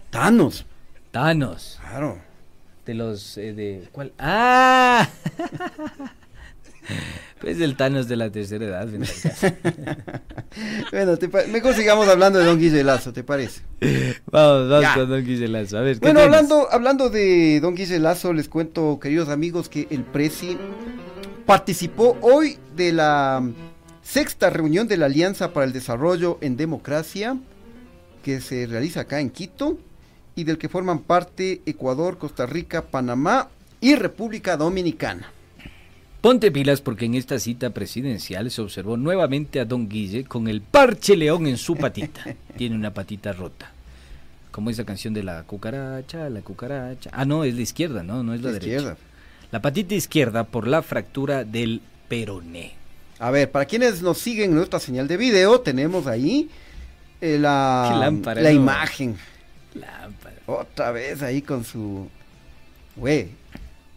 Thanos. 0.10 0.66
Thanos. 1.12 1.78
Claro. 1.80 2.18
De 2.88 2.96
los 2.96 3.38
eh, 3.38 3.54
de 3.54 3.88
¿cuál? 3.92 4.14
¡Ah! 4.18 5.08
pues 7.40 7.62
el 7.62 7.78
Thanos 7.78 8.08
de 8.08 8.16
la 8.16 8.32
tercera 8.32 8.66
edad. 8.66 8.88
Bueno, 10.92 11.18
te 11.18 11.28
mejor 11.48 11.74
sigamos 11.74 12.08
hablando 12.08 12.40
de 12.40 12.46
Don 12.46 12.60
Guille 12.60 12.84
Lazo, 12.84 13.12
¿te 13.14 13.24
parece? 13.24 13.62
vamos, 14.32 14.70
vamos 14.70 14.82
Ya. 14.82 14.94
con 14.96 15.10
Don 15.10 15.24
Guiselazo. 15.26 15.78
A 15.78 15.82
ver, 15.82 15.96
¿qué 15.96 16.00
Bueno, 16.02 16.20
tienes? 16.22 16.36
hablando, 16.38 16.68
hablando 16.72 17.10
de 17.10 17.60
Don 17.62 17.76
Guille 17.76 18.00
Lazo, 18.00 18.34
les 18.34 18.48
cuento, 18.48 19.00
queridos 19.00 19.30
amigos, 19.30 19.70
que 19.70 19.88
el 19.90 20.04
Presi 20.04 20.58
participó 21.46 22.18
hoy 22.22 22.58
de 22.76 22.92
la 22.94 23.44
sexta 24.02 24.50
reunión 24.50 24.88
de 24.88 24.98
la 24.98 25.08
Alianza 25.08 25.52
para 25.54 25.66
el 25.66 25.74
Desarrollo 25.74 26.38
en 26.42 26.58
Democracia, 26.58 27.38
que 28.24 28.42
se 28.42 28.66
realiza 28.68 29.02
acá 29.02 29.20
en 29.20 29.30
Quito, 29.30 29.78
y 30.36 30.44
del 30.44 30.58
que 30.58 30.70
forman 30.70 31.00
parte 31.00 31.62
Ecuador, 31.66 32.18
Costa 32.18 32.46
Rica, 32.46 32.82
Panamá 32.84 33.50
y 33.82 33.96
República 33.96 34.58
Dominicana. 34.58 35.32
Ponte 36.26 36.50
pilas 36.50 36.82
porque 36.82 37.06
en 37.06 37.14
esta 37.14 37.38
cita 37.38 37.70
presidencial 37.70 38.50
se 38.50 38.60
observó 38.60 38.98
nuevamente 38.98 39.60
a 39.60 39.66
Don 39.66 39.88
Guille 39.88 40.24
con 40.24 40.48
el 40.48 40.60
parche 40.60 41.16
león 41.16 41.46
en 41.46 41.56
su 41.56 41.76
patita. 41.76 42.24
Tiene 42.58 42.76
una 42.76 42.92
patita 42.92 43.32
rota. 43.32 43.72
Como 44.50 44.72
esa 44.72 44.86
canción 44.86 45.14
de 45.14 45.22
la 45.22 45.44
cucaracha, 45.44 46.28
la 46.32 46.42
cucaracha. 46.42 47.12
Ah, 47.14 47.26
no, 47.26 47.44
es 47.44 47.54
la 47.54 47.62
izquierda, 47.62 48.02
no, 48.02 48.24
no 48.24 48.34
es 48.34 48.42
la, 48.42 48.48
La 48.48 48.54
derecha. 48.54 48.76
izquierda. 48.76 48.98
La 49.52 49.62
patita 49.62 49.94
izquierda 49.94 50.46
por 50.46 50.68
la 50.68 50.82
fractura 50.82 51.44
del 51.44 51.80
peroné. 52.10 52.74
A 53.20 53.30
ver, 53.30 53.52
para 53.52 53.66
quienes 53.66 54.02
nos 54.02 54.18
siguen 54.18 54.50
en 54.50 54.56
nuestra 54.56 54.80
señal 54.80 55.08
de 55.08 55.18
video, 55.18 55.62
tenemos 55.62 56.08
ahí 56.08 56.50
eh, 57.22 57.38
la, 57.40 57.92
Qué 57.94 58.00
lámpara, 58.00 58.42
la 58.42 58.50
¿no? 58.50 58.56
imagen. 58.56 59.16
Lámpara. 59.76 60.38
Otra 60.48 60.90
vez 60.90 61.22
ahí 61.22 61.44
con 61.44 61.64
su... 61.64 62.10
Güey. 62.96 63.45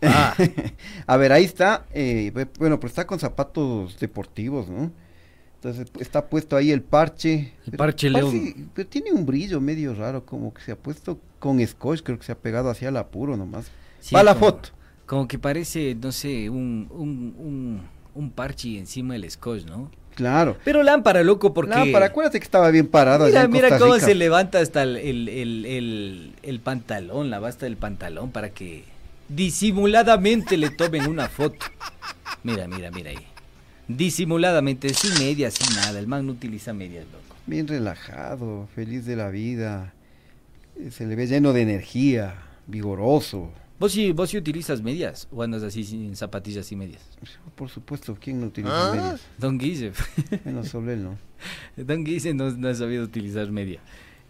Ah. 0.03 0.35
a 1.07 1.17
ver, 1.17 1.33
ahí 1.33 1.45
está. 1.45 1.87
eh, 1.93 2.31
bu- 2.35 2.49
bueno, 2.59 2.79
pues 2.81 2.93
está 2.93 3.07
con 3.07 3.19
zapatos 3.19 3.99
deportivos, 3.99 4.69
¿no? 4.69 4.91
Entonces 5.57 5.89
está 5.99 6.27
puesto 6.29 6.57
ahí 6.57 6.71
el 6.71 6.83
parche. 6.83 7.53
El 7.65 7.73
Pero 7.73 7.77
parche 7.79 8.11
parece- 8.13 8.33
león. 8.33 8.71
Pero 8.75 8.89
tiene 8.89 9.13
un 9.13 9.27
brillo 9.27 9.61
medio 9.61 9.95
raro, 9.95 10.25
como 10.25 10.55
que 10.55 10.63
se 10.63 10.73
ha 10.73 10.77
puesto 10.77 11.19
con 11.41 11.65
scotch, 11.67 12.03
creo 12.03 12.19
que 12.19 12.25
se 12.25 12.33
ha 12.33 12.39
pegado 12.39 12.71
hacia 12.71 12.91
el 12.91 12.97
apuro 12.97 13.37
nomás. 13.37 13.67
Sí, 14.01 14.15
Va 14.15 14.23
la 14.23 14.35
como- 14.35 14.47
foto. 14.47 14.69
Como 15.07 15.27
que 15.27 15.39
parece, 15.39 15.95
no 16.01 16.13
sé, 16.13 16.51
un, 16.51 16.87
un, 16.91 17.35
un, 17.39 17.81
un 18.15 18.31
parche 18.31 18.79
encima 18.79 19.15
del 19.15 19.29
scotch, 19.31 19.65
¿no? 19.65 19.91
Claro. 20.15 20.59
Pero 20.65 20.83
lámpara, 20.83 21.23
loco, 21.23 21.55
porque... 21.55 21.75
Lámpara, 21.75 22.07
acuérdate 22.07 22.39
que 22.41 22.45
estaba 22.45 22.71
bien 22.71 22.87
parado 22.89 23.25
allá 23.25 23.31
Mira, 23.33 23.45
en 23.45 23.51
mira 23.53 23.69
Costa 23.71 23.85
cómo 23.85 23.95
Rica. 23.95 24.07
se 24.07 24.15
levanta 24.17 24.59
hasta 24.61 24.83
el, 24.83 24.97
el, 24.97 25.29
el, 25.29 25.65
el- 25.67 26.33
el 26.43 26.61
pantalón, 26.61 27.31
la 27.31 27.39
basta 27.39 27.67
del 27.67 27.77
pantalón 27.77 28.31
para 28.33 28.51
que 28.51 28.85
disimuladamente 29.29 30.57
le 30.57 30.71
tomen 30.71 31.07
una 31.07 31.29
foto. 31.29 31.67
Mira, 32.43 32.67
mira, 32.67 32.91
mira 32.91 33.11
ahí. 33.11 33.27
Disimuladamente, 33.87 34.93
sin 34.95 35.15
medias, 35.19 35.55
sin 35.55 35.75
nada. 35.77 35.99
El 35.99 36.07
man 36.07 36.27
no 36.27 36.33
utiliza 36.33 36.73
medias, 36.73 37.05
loco. 37.07 37.37
Bien 37.47 37.67
relajado, 37.67 38.69
feliz 38.75 39.07
de 39.07 39.17
la 39.17 39.31
vida. 39.31 39.95
Se 40.91 41.07
le 41.07 41.17
ve 41.17 41.27
lleno 41.27 41.53
de 41.53 41.63
energía, 41.63 42.35
vigoroso. 42.67 43.51
¿Vos 43.79 43.93
sí, 43.93 44.13
¿Vos 44.13 44.31
sí 44.31 44.37
utilizas 44.37 44.83
medias 44.83 45.29
o 45.31 45.43
andas 45.43 45.63
así 45.63 45.85
sin 45.85 46.15
zapatillas 46.17 46.71
y 46.73 46.77
medias? 46.77 47.01
Por 47.55 47.69
supuesto, 47.71 48.17
¿quién 48.21 48.41
no 48.41 48.49
utiliza 48.49 48.93
medias? 48.93 49.21
Don 49.39 49.57
Guille. 49.57 49.93
Menos 50.45 50.69
solo 50.69 50.93
él, 50.93 51.05
¿no? 51.05 51.19
Don 51.77 52.05
Guille 52.05 52.35
no, 52.35 52.51
no 52.51 52.69
ha 52.69 52.75
sabido 52.75 53.05
utilizar 53.05 53.51
media. 53.51 53.81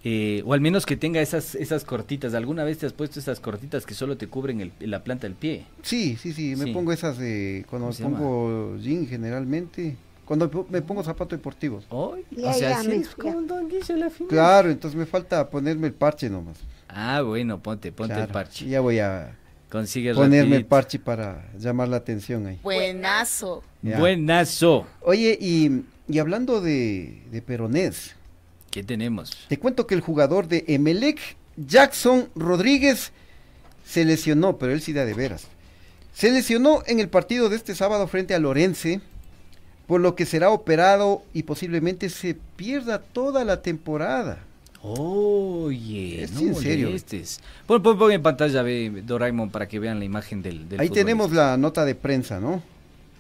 Eh, 0.05 0.43
o 0.47 0.55
al 0.55 0.61
menos 0.61 0.87
que 0.87 0.97
tenga 0.97 1.21
esas, 1.21 1.55
esas 1.57 1.85
cortitas. 1.85 2.33
¿Alguna 2.35 2.63
vez 2.65 2.79
te 2.79 2.87
has 2.87 2.93
puesto 2.93 3.19
esas 3.19 3.41
cortitas 3.41 3.85
que 3.85 3.95
solo 3.95 4.17
te 4.17 4.29
cubren 4.29 4.61
el- 4.61 4.73
la 4.81 5.03
planta 5.03 5.27
del 5.27 5.35
pie? 5.35 5.67
Sí, 5.83 6.17
sí, 6.17 6.33
sí, 6.33 6.55
me 6.57 6.67
Sí. 6.67 6.73
pongo 6.73 6.93
esas 6.93 7.19
de 7.19 7.65
cuando 7.69 7.87
¿Cómo 7.87 7.89
me 7.89 7.95
se 7.97 8.03
llama? 8.05 8.19
pongo 8.19 8.77
jean 8.79 9.07
generalmente, 9.09 9.97
cuando 10.25 10.67
me 10.71 10.83
pongo 10.83 11.03
zapatos 11.03 11.37
deportivos. 11.39 11.85
Hoy, 11.89 12.25
Ya, 12.31 12.51
o 12.51 12.53
sea, 12.55 12.71
ya, 12.71 12.81
sí 12.83 12.89
me 12.89 12.97
es 12.97 13.09
fui. 13.09 13.25
como 13.25 13.43
Don 13.43 13.69
Guille 13.69 13.97
la 13.97 14.09
final. 14.11 14.29
Claro, 14.29 14.71
entonces 14.71 14.97
me 14.97 15.05
falta 15.07 15.49
ponerme 15.51 15.89
el 15.89 15.95
parche 15.95 16.31
nomás. 16.31 16.59
Ah, 16.89 17.23
bueno, 17.23 17.61
ponte, 17.61 17.91
ponte 17.93 18.15
el 18.21 18.29
parche. 18.29 18.67
Ya 18.69 18.81
voy 18.81 18.99
a 19.01 19.37
Consigue 19.69 20.15
ponerme 20.15 20.57
el 20.57 20.65
parche 20.65 20.99
para 20.99 21.45
llamar 21.59 21.89
la 21.89 21.97
atención 21.99 22.47
ahí. 22.47 22.59
Buenazo. 22.63 23.63
Ya. 23.83 23.99
Buenazo. 23.99 24.87
Oye, 25.03 25.37
y, 25.41 25.83
y 26.09 26.19
hablando 26.21 26.61
de, 26.63 27.21
de 27.31 27.43
peronés, 27.43 28.15
¿Qué 28.71 28.83
tenemos? 28.83 29.33
te 29.49 29.59
cuento 29.59 29.87
que 29.87 29.95
el 29.95 30.01
jugador 30.01 30.49
de 30.49 30.65
Emelec, 30.69 31.19
Jackson 31.57 32.29
Rodríguez, 32.35 33.13
se 33.85 34.05
lesionó, 34.05 34.59
pero 34.59 34.73
él 34.73 34.83
sí 34.83 34.93
da 34.93 35.05
de 35.05 35.15
veras. 35.15 35.47
Se 36.13 36.31
lesionó 36.31 36.83
en 36.87 37.01
el 37.01 37.09
partido 37.09 37.49
de 37.49 37.57
este 37.57 37.75
sábado 37.75 38.07
frente 38.09 38.35
a 38.35 38.39
Lorense, 38.39 39.01
por 39.87 40.01
lo 40.01 40.15
que 40.15 40.27
será 40.27 40.51
operado 40.51 41.23
y 41.33 41.45
posiblemente 41.45 42.11
se 42.11 42.37
pierda 42.57 43.01
toda 43.01 43.45
la 43.45 43.63
temporada. 43.63 44.39
Oye, 44.83 46.23
Es 46.23 46.33
no 46.33 46.41
en 46.41 46.55
serio. 46.55 46.91
Pon, 47.67 47.83
pon, 47.83 47.99
pon 47.99 48.13
en 48.13 48.23
pantalla, 48.23 48.63
ve, 48.63 49.03
Doraemon, 49.05 49.51
para 49.51 49.67
que 49.67 49.79
vean 49.79 49.99
la 49.99 50.05
imagen 50.05 50.43
del, 50.43 50.69
del 50.69 50.81
Ahí 50.81 50.91
tenemos 50.91 51.33
la 51.33 51.57
nota 51.57 51.85
de 51.85 51.95
prensa, 51.95 52.39
¿no? 52.39 52.63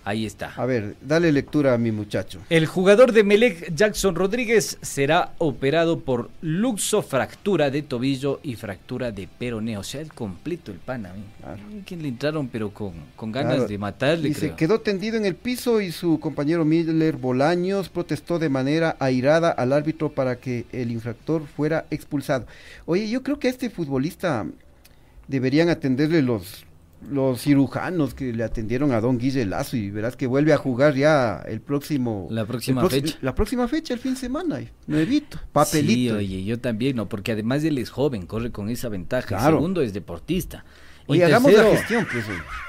Ahí 0.09 0.25
está. 0.25 0.55
A 0.57 0.65
ver, 0.65 0.95
dale 1.03 1.31
lectura 1.33 1.75
a 1.75 1.79
mi 1.79 1.93
muchacho. 1.93 2.41
El 2.49 2.65
jugador 2.65 3.13
de 3.13 3.25
Melec, 3.25 3.75
Jackson 3.75 4.15
Rodríguez, 4.15 4.79
será 4.81 5.35
operado 5.37 6.01
por 6.01 6.31
luxofractura 6.41 7.71
de 7.71 7.83
tobillo 7.83 8.41
y 8.43 8.55
fractura 8.57 9.13
de 9.13 9.29
peroné. 9.29 9.77
O 9.77 9.83
sea, 9.83 10.01
el 10.01 10.11
completo 10.15 10.71
el 10.73 10.79
pana. 10.79 11.13
Claro. 11.43 11.61
¿Quién 11.85 12.01
le 12.03 12.09
entraron, 12.09 12.49
pero 12.49 12.71
con, 12.71 12.93
con 13.17 13.33
ganas 13.33 13.55
Claro. 13.57 13.69
de 13.69 13.77
matarle, 13.79 14.29
Y 14.31 14.33
creo. 14.33 14.51
se 14.53 14.57
quedó 14.57 14.81
tendido 14.81 15.19
en 15.19 15.27
el 15.27 15.35
piso 15.35 15.83
y 15.83 15.93
su 15.93 16.19
compañero 16.21 16.65
Miller 16.65 17.17
Bolaños 17.17 17.91
protestó 17.91 18.39
de 18.39 18.49
manera 18.49 18.97
airada 19.01 19.51
al 19.51 19.75
árbitro 19.75 20.11
para 20.13 20.37
que 20.37 20.65
el 20.73 20.91
infractor 20.91 21.47
fuera 21.47 21.85
expulsado. 21.91 22.47
Oye, 22.87 23.11
yo 23.11 23.23
creo 23.23 23.39
que 23.39 23.49
a 23.49 23.51
este 23.51 23.69
futbolista 23.69 24.47
deberían 25.27 25.69
atenderle 25.69 26.23
los 26.23 26.65
los 27.11 27.41
cirujanos 27.41 28.13
que 28.15 28.33
le 28.33 28.43
atendieron 28.43 28.93
a 28.93 29.01
Don 29.01 29.19
Guille 29.19 29.45
Lazo 29.47 29.77
y 29.77 29.91
verás 29.91 30.17
que 30.17 30.27
vuelve 30.27 30.53
a 30.53 30.57
jugar 30.57 30.95
ya 30.95 31.43
el 31.47 31.61
próximo 31.61 32.27
La 32.31 32.45
próxima 32.45 32.89
fecha. 32.89 33.17
La 33.23 33.35
próxima 33.35 33.69
fecha, 33.69 33.95
el 33.95 34.01
fin 34.01 34.15
de 34.15 34.21
semana, 34.21 34.61
nuevito, 34.87 35.39
papelito. 35.53 36.19
Sí, 36.19 36.25
oye, 36.27 36.45
yo 36.45 36.59
también, 36.59 36.97
¿no? 36.97 37.09
Porque 37.09 37.33
además 37.33 37.63
él 37.65 37.79
es 37.79 37.91
joven, 37.91 38.27
corre 38.27 38.51
con 38.51 38.69
esa 38.69 38.89
ventaja. 38.89 39.37
El 39.37 39.53
segundo 39.55 39.81
es 39.81 39.93
deportista. 39.93 40.65
Y 41.07 41.23
hagamos 41.23 41.53
la 41.53 41.63
gestión, 41.65 42.07
pues. 42.13 42.25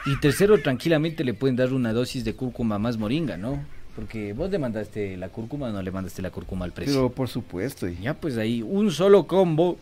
Y 0.05 0.17
tercero, 0.21 0.57
tranquilamente 0.61 1.23
le 1.25 1.33
pueden 1.33 1.57
dar 1.57 1.73
una 1.73 1.91
dosis 1.91 2.23
de 2.23 2.35
cúrcuma 2.35 2.79
más 2.79 2.97
moringa, 2.97 3.35
¿no? 3.35 3.61
Porque 3.95 4.31
vos 4.31 4.49
le 4.49 4.59
mandaste 4.59 5.17
la 5.17 5.27
cúrcuma 5.27 5.67
o 5.67 5.71
no 5.73 5.81
le 5.81 5.91
mandaste 5.91 6.21
la 6.21 6.29
cúrcuma 6.31 6.63
al 6.63 6.71
precio. 6.71 6.93
Pero 6.93 7.09
por 7.11 7.27
supuesto. 7.27 7.89
y- 7.89 7.97
Ya, 8.01 8.13
pues 8.13 8.37
ahí, 8.37 8.61
un 8.61 8.91
solo 8.91 9.27
combo, 9.27 9.77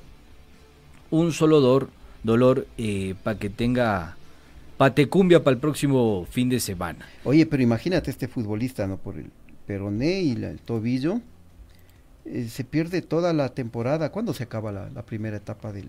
un 1.12 1.32
solo 1.34 1.60
dolor, 1.62 1.90
dolor 2.24 2.66
para 3.24 3.38
que 3.38 3.50
tenga 3.52 4.18
patecumbia 4.78 5.44
para 5.44 5.56
el 5.56 5.60
próximo 5.60 6.26
fin 6.30 6.50
de 6.50 6.60
semana. 6.60 7.06
Oye, 7.24 7.46
pero 7.46 7.64
imagínate 7.64 8.12
este 8.12 8.28
futbolista, 8.28 8.88
¿no? 8.88 8.98
Por 8.98 9.18
el 9.18 9.32
peroné 9.66 10.22
y 10.22 10.36
la- 10.36 10.50
el 10.52 10.60
tobillo. 10.60 11.22
eh, 12.30 12.48
se 12.50 12.66
pierde 12.66 13.02
toda 13.02 13.32
la 13.32 13.50
temporada. 13.54 14.12
¿Cuándo 14.12 14.34
se 14.34 14.44
acaba 14.44 14.72
la, 14.74 14.90
la 14.90 15.02
primera 15.04 15.38
etapa 15.38 15.72
del...? 15.72 15.88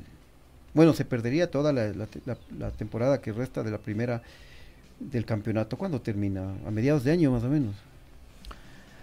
Bueno, 0.73 0.93
se 0.93 1.05
perdería 1.05 1.51
toda 1.51 1.73
la, 1.73 1.89
la 1.89 2.07
te- 2.07 2.21
la- 2.27 2.39
la 2.57 2.71
temporada 2.71 3.21
que 3.21 3.33
resta 3.33 3.65
de 3.65 3.73
la 3.73 3.79
primera 3.79 4.23
del 5.01 5.25
campeonato. 5.25 5.77
¿Cuándo 5.77 6.01
termina? 6.01 6.55
A 6.65 6.71
mediados 6.71 7.03
de 7.03 7.11
año 7.11 7.33
más 7.33 7.43
o 7.43 7.49
menos. 7.49 7.75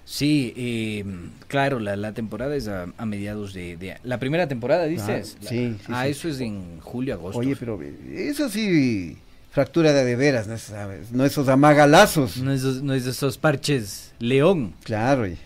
Sí, 0.06 0.54
eh, 0.56 1.04
claro, 1.48 1.80
la, 1.80 1.96
la 1.96 2.14
temporada 2.14 2.56
es 2.56 2.68
a, 2.68 2.86
a 2.98 3.06
mediados 3.06 3.54
de, 3.54 3.76
de- 3.76 3.98
La 4.04 4.20
primera 4.20 4.48
temporada, 4.48 4.86
dices. 4.86 5.36
Ah, 5.42 5.46
sí, 5.50 5.76
sí, 5.80 5.86
Ah, 5.90 6.04
sí. 6.06 6.12
eso 6.12 6.30
es 6.30 6.40
en 6.40 6.80
julio, 6.80 7.16
agosto. 7.16 7.40
Oye, 7.40 7.56
pero 7.58 7.82
eh, 7.82 8.28
eso 8.30 8.48
sí, 8.50 9.18
fractura 9.56 9.92
de 9.94 10.04
de 10.04 10.16
veras, 10.16 10.48
¿no? 10.48 10.58
¿Sabes? 10.58 11.12
No 11.12 11.26
esos 11.26 11.48
amagalazos. 11.48 12.38
No 12.38 12.52
es, 12.52 12.60
esos- 12.62 12.84
no 12.84 12.94
es 12.94 13.08
esos 13.08 13.38
parches 13.40 14.14
león. 14.20 14.74
Claro, 14.84 15.24
oye, 15.24 15.38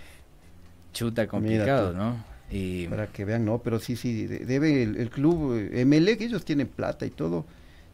Chuta, 0.94 1.28
complicado. 1.28 1.94
¿no? 1.94 2.24
Y- 2.52 2.88
para 2.88 3.06
que 3.08 3.24
vean, 3.24 3.46
no, 3.46 3.60
pero 3.60 3.80
sí, 3.80 3.96
sí, 3.96 4.26
de- 4.26 4.40
debe 4.40 4.82
el, 4.84 4.98
el 4.98 5.10
club 5.12 5.54
eh, 5.56 5.82
Emelec, 5.82 6.22
ellos 6.22 6.44
tienen 6.44 6.68
plata 6.68 7.06
y 7.06 7.12
todo, 7.12 7.46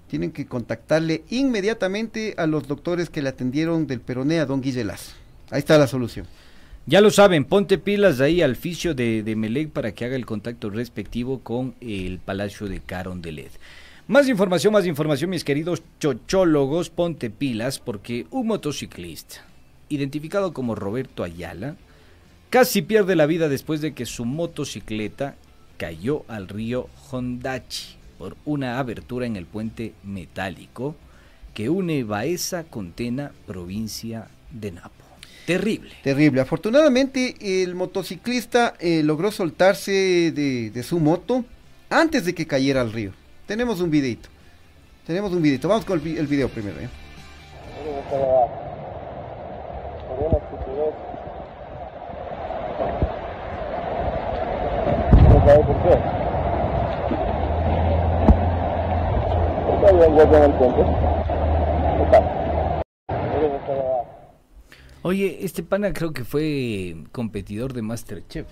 tienen 0.07 0.31
que 0.31 0.45
contactarle 0.45 1.23
inmediatamente 1.29 2.33
a 2.37 2.47
los 2.47 2.65
doctores 2.67 3.09
que 3.09 3.21
le 3.21 3.29
atendieron 3.29 3.85
del 3.85 3.99
peroné 3.99 4.39
a 4.39 4.45
don 4.45 4.61
Guillelas. 4.61 5.13
Ahí 5.51 5.59
está 5.59 5.77
la 5.77 5.87
solución. 5.87 6.25
Ya 6.85 7.01
lo 7.01 7.09
saben, 7.11 7.43
ponte 7.45 7.77
pilas 7.77 8.21
ahí 8.21 8.41
al 8.41 8.55
fisio 8.55 8.93
de, 8.95 9.23
de 9.23 9.35
Melec 9.35 9.71
para 9.71 9.91
que 9.91 10.05
haga 10.05 10.15
el 10.15 10.25
contacto 10.25 10.69
respectivo 10.69 11.39
con 11.41 11.75
el 11.81 12.19
Palacio 12.19 12.67
de 12.67 12.79
Carondelet. 12.79 13.51
Más 14.07 14.29
información, 14.29 14.71
más 14.71 14.85
información, 14.85 15.31
mis 15.31 15.43
queridos 15.43 15.81
chochólogos, 15.99 16.91
ponte 16.91 17.31
pilas 17.31 17.79
porque 17.79 18.27
un 18.29 18.45
motociclista, 18.45 19.37
identificado 19.89 20.53
como 20.53 20.75
Roberto 20.75 21.23
Ayala, 21.23 21.75
casi 22.51 22.83
pierde 22.83 23.15
la 23.15 23.25
vida 23.25 23.49
después 23.49 23.81
de 23.81 23.95
que 23.95 24.05
su 24.05 24.23
motocicleta 24.25 25.33
cayó 25.77 26.23
al 26.27 26.49
río 26.49 26.87
Hondachi 27.09 27.95
por 28.19 28.37
una 28.45 28.77
abertura 28.77 29.25
en 29.25 29.37
el 29.37 29.47
puente 29.47 29.93
metálico 30.03 30.95
que 31.55 31.69
une 31.69 32.03
Baeza 32.03 32.63
con 32.63 32.91
Tena, 32.91 33.31
provincia 33.47 34.27
de 34.51 34.71
Napo. 34.71 35.03
Terrible. 35.47 35.93
Terrible. 36.03 36.41
Afortunadamente 36.41 37.63
el 37.63 37.73
motociclista 37.73 38.75
eh, 38.79 39.01
logró 39.01 39.31
soltarse 39.31 40.31
de, 40.31 40.69
de 40.69 40.83
su 40.83 40.99
moto 40.99 41.43
antes 41.89 42.23
de 42.25 42.35
que 42.35 42.45
cayera 42.45 42.81
al 42.81 42.93
río. 42.93 43.24
Tenemos 43.47 43.79
un 43.81 43.89
videito. 43.91 44.29
Tenemos 45.05 45.31
un 45.33 45.41
videito. 45.41 45.67
Vamos 45.67 45.85
con 45.85 45.99
el, 45.99 46.03
vi- 46.03 46.17
el 46.17 46.27
video 46.27 46.49
primero. 46.49 46.79
¿eh? 46.79 46.89
Oye, 65.03 65.37
este 65.45 65.61
pana 65.61 65.93
creo 65.93 66.13
que 66.13 66.23
fue 66.23 66.95
competidor 67.11 67.73
de 67.73 67.81
Masterchef. 67.83 68.47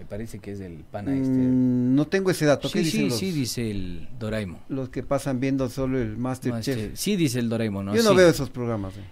Me 0.00 0.06
parece 0.06 0.38
que 0.38 0.52
es 0.52 0.60
el 0.60 0.78
pana 0.90 1.12
este. 1.14 1.28
Mm, 1.28 1.94
no 1.94 2.06
tengo 2.06 2.30
ese 2.30 2.46
dato. 2.46 2.70
¿Qué 2.70 2.82
Sí, 2.84 2.90
sí, 2.90 3.08
los, 3.10 3.18
sí, 3.18 3.32
dice 3.32 3.70
el 3.70 4.08
Doraemon. 4.18 4.58
los 4.70 4.88
que 4.88 5.02
pasan 5.02 5.40
viendo 5.40 5.68
solo 5.68 6.00
el 6.00 6.16
Masterchef? 6.16 6.74
Master- 6.76 6.96
Sí, 6.96 7.16
dice 7.16 7.38
el 7.38 7.50
Doraemon, 7.50 7.84
¿no? 7.84 7.94
Yo 7.94 8.02
no 8.02 8.10
Sí. 8.12 8.16
veo 8.16 8.28
esos 8.30 8.48
programas. 8.48 8.94
eh. 8.96 9.02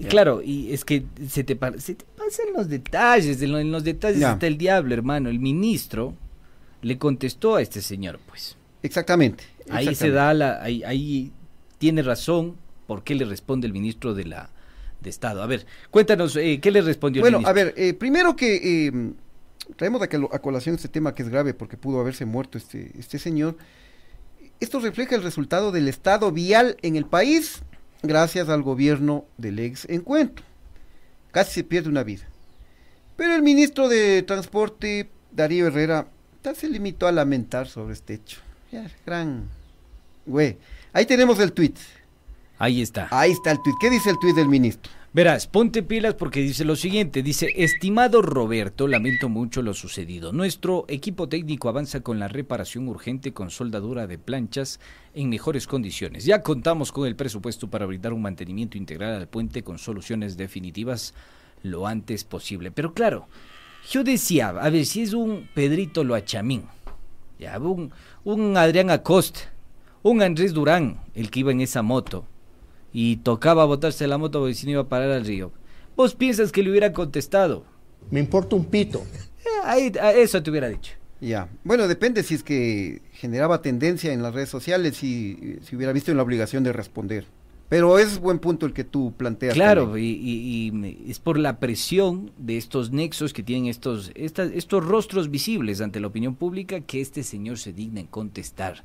Eh. 0.00 0.06
Claro, 0.08 0.42
y 0.42 0.72
es 0.72 0.84
que 0.84 1.04
se 1.28 1.44
te, 1.44 1.56
se 1.78 1.94
te 1.94 2.04
pasan 2.16 2.46
los 2.56 2.68
detalles, 2.68 3.40
en, 3.40 3.52
lo- 3.52 3.60
en 3.60 3.70
los 3.70 3.84
detalles 3.84 4.20
está 4.20 4.48
el 4.48 4.58
diablo, 4.58 4.92
hermano. 4.94 5.28
El 5.30 5.38
ministro 5.38 6.12
le 6.82 6.98
contestó 6.98 7.54
a 7.54 7.62
este 7.62 7.80
señor, 7.80 8.18
pues. 8.26 8.56
Exactamente. 8.82 9.44
Ahí 9.70 9.94
se 9.94 10.10
da 10.10 10.34
la, 10.34 10.60
ahí, 10.60 10.82
ahí 10.82 11.30
tiene 11.78 12.02
razón 12.02 12.56
por 12.88 13.04
qué 13.04 13.14
le 13.14 13.24
responde 13.26 13.68
el 13.68 13.72
ministro 13.72 14.12
de 14.12 14.24
la 14.24 14.50
de 15.00 15.10
Estado. 15.10 15.40
A 15.42 15.46
ver, 15.46 15.66
cuéntanos, 15.92 16.34
eh, 16.34 16.58
¿qué 16.60 16.72
le 16.72 16.80
respondió 16.82 17.22
Bueno, 17.22 17.38
el 17.38 17.46
a 17.46 17.52
ministro? 17.52 17.74
ver, 17.76 17.84
eh, 17.90 17.94
primero 17.94 18.34
que 18.34 18.88
traemos 19.76 20.00
a, 20.02 20.04
a 20.04 20.38
colación 20.38 20.76
este 20.76 20.88
tema 20.88 21.14
que 21.14 21.22
es 21.22 21.28
grave 21.28 21.54
porque 21.54 21.76
pudo 21.76 22.00
haberse 22.00 22.24
muerto 22.24 22.58
este, 22.58 22.92
este 22.98 23.18
señor. 23.18 23.56
Esto 24.60 24.80
refleja 24.80 25.16
el 25.16 25.22
resultado 25.22 25.72
del 25.72 25.88
estado 25.88 26.32
vial 26.32 26.76
en 26.82 26.96
el 26.96 27.04
país 27.04 27.62
gracias 28.02 28.48
al 28.48 28.62
gobierno 28.62 29.24
del 29.36 29.58
ex 29.58 29.86
encuentro. 29.88 30.44
Casi 31.32 31.52
se 31.52 31.64
pierde 31.64 31.88
una 31.88 32.02
vida. 32.02 32.24
Pero 33.16 33.34
el 33.34 33.42
ministro 33.42 33.88
de 33.88 34.22
Transporte, 34.22 35.10
Darío 35.32 35.66
Herrera, 35.66 36.08
se 36.54 36.68
limitó 36.68 37.06
a 37.06 37.12
lamentar 37.12 37.66
sobre 37.66 37.94
este 37.94 38.14
hecho. 38.14 38.40
Ya, 38.70 38.90
gran... 39.04 39.48
Güey, 40.26 40.58
ahí 40.92 41.06
tenemos 41.06 41.38
el 41.40 41.52
tuit. 41.52 41.76
Ahí 42.58 42.82
está. 42.82 43.08
Ahí 43.10 43.32
está 43.32 43.52
el 43.52 43.62
tuit. 43.62 43.76
¿Qué 43.80 43.90
dice 43.90 44.10
el 44.10 44.18
tuit 44.18 44.34
del 44.34 44.48
ministro? 44.48 44.90
Verás, 45.16 45.46
ponte 45.46 45.82
pilas 45.82 46.12
porque 46.12 46.42
dice 46.42 46.66
lo 46.66 46.76
siguiente, 46.76 47.22
dice, 47.22 47.50
estimado 47.56 48.20
Roberto, 48.20 48.86
lamento 48.86 49.30
mucho 49.30 49.62
lo 49.62 49.72
sucedido. 49.72 50.30
Nuestro 50.30 50.84
equipo 50.88 51.26
técnico 51.26 51.70
avanza 51.70 52.00
con 52.00 52.18
la 52.18 52.28
reparación 52.28 52.86
urgente 52.86 53.32
con 53.32 53.48
soldadura 53.48 54.06
de 54.06 54.18
planchas 54.18 54.78
en 55.14 55.30
mejores 55.30 55.66
condiciones. 55.66 56.26
Ya 56.26 56.42
contamos 56.42 56.92
con 56.92 57.06
el 57.06 57.16
presupuesto 57.16 57.70
para 57.70 57.86
brindar 57.86 58.12
un 58.12 58.20
mantenimiento 58.20 58.76
integral 58.76 59.14
al 59.14 59.26
puente 59.26 59.62
con 59.62 59.78
soluciones 59.78 60.36
definitivas 60.36 61.14
lo 61.62 61.86
antes 61.86 62.24
posible. 62.24 62.70
Pero 62.70 62.92
claro, 62.92 63.26
yo 63.90 64.04
decía, 64.04 64.50
a 64.50 64.68
ver 64.68 64.84
si 64.84 65.00
es 65.00 65.14
un 65.14 65.48
Pedrito 65.54 66.04
Loachamín, 66.04 66.64
ya, 67.38 67.58
un, 67.58 67.90
un 68.22 68.54
Adrián 68.58 68.90
Acosta, 68.90 69.50
un 70.02 70.20
Andrés 70.20 70.52
Durán, 70.52 71.00
el 71.14 71.30
que 71.30 71.40
iba 71.40 71.52
en 71.52 71.62
esa 71.62 71.80
moto 71.80 72.26
y 72.98 73.16
tocaba 73.18 73.66
botarse 73.66 74.06
la 74.06 74.16
moto 74.16 74.40
porque 74.40 74.54
si 74.54 74.64
no 74.64 74.72
iba 74.72 74.80
a 74.80 74.88
parar 74.88 75.10
al 75.10 75.26
río. 75.26 75.52
¿Vos 75.96 76.14
piensas 76.14 76.50
que 76.50 76.62
le 76.62 76.70
hubiera 76.70 76.94
contestado? 76.94 77.64
Me 78.10 78.20
importa 78.20 78.56
un 78.56 78.64
pito. 78.64 79.02
Eh, 79.44 79.48
ahí, 79.64 79.92
a 80.00 80.12
eso 80.14 80.42
te 80.42 80.50
hubiera 80.50 80.68
dicho. 80.70 80.92
Ya, 81.20 81.48
bueno, 81.62 81.88
depende 81.88 82.22
si 82.22 82.32
es 82.34 82.42
que 82.42 83.02
generaba 83.12 83.60
tendencia 83.60 84.14
en 84.14 84.22
las 84.22 84.34
redes 84.34 84.48
sociales 84.48 85.02
y 85.04 85.58
si 85.62 85.76
hubiera 85.76 85.92
visto 85.92 86.10
en 86.10 86.16
la 86.16 86.22
obligación 86.22 86.64
de 86.64 86.72
responder. 86.72 87.26
Pero 87.68 87.98
es 87.98 88.18
buen 88.18 88.38
punto 88.38 88.64
el 88.64 88.72
que 88.72 88.84
tú 88.84 89.12
planteas. 89.14 89.52
Claro, 89.54 89.98
y, 89.98 90.04
y- 90.06 90.66
y 90.68 90.72
me- 90.72 90.96
es 91.06 91.18
por 91.18 91.38
la 91.38 91.58
presión 91.58 92.30
de 92.38 92.56
estos 92.56 92.92
nexos 92.92 93.32
que 93.34 93.42
tienen 93.42 93.66
estos, 93.66 94.10
estos 94.14 94.84
rostros 94.84 95.30
visibles 95.30 95.82
ante 95.82 96.00
la 96.00 96.06
opinión 96.06 96.34
pública 96.34 96.80
que 96.80 97.00
este 97.02 97.22
señor 97.22 97.58
se 97.58 97.72
digna 97.74 98.00
en 98.00 98.06
contestar. 98.06 98.84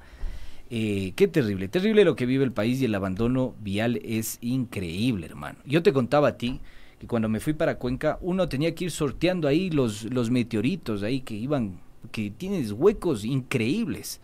Eh, 0.74 1.12
qué 1.18 1.28
terrible, 1.28 1.68
terrible 1.68 2.06
lo 2.06 2.16
que 2.16 2.26
vive 2.26 2.46
el 2.46 2.54
país 2.54 2.82
y 2.82 2.86
el 2.86 2.96
abandono 2.96 3.54
vial 3.60 4.00
es 4.06 4.38
increíble, 4.40 5.26
hermano. 5.26 5.60
Yo 5.66 5.84
te 5.84 5.92
contaba 5.92 6.30
a 6.30 6.38
ti 6.38 6.62
que 6.98 7.08
cuando 7.08 7.28
me 7.28 7.42
fui 7.42 7.52
para 7.52 7.76
Cuenca 7.78 8.18
uno 8.22 8.48
tenía 8.48 8.74
que 8.74 8.86
ir 8.86 8.92
sorteando 8.92 9.50
ahí 9.50 9.70
los, 9.70 10.06
los 10.06 10.30
meteoritos 10.32 11.04
ahí 11.04 11.20
que 11.22 11.34
iban, 11.36 11.82
que 12.14 12.32
tienes 12.32 12.72
huecos 12.72 13.26
increíbles, 13.26 14.22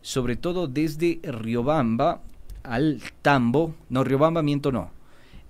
sobre 0.00 0.36
todo 0.36 0.66
desde 0.66 1.20
Riobamba 1.24 2.22
al 2.62 3.02
Tambo, 3.20 3.74
no, 3.90 4.02
Riobamba 4.02 4.42
miento 4.42 4.72
no, 4.72 4.90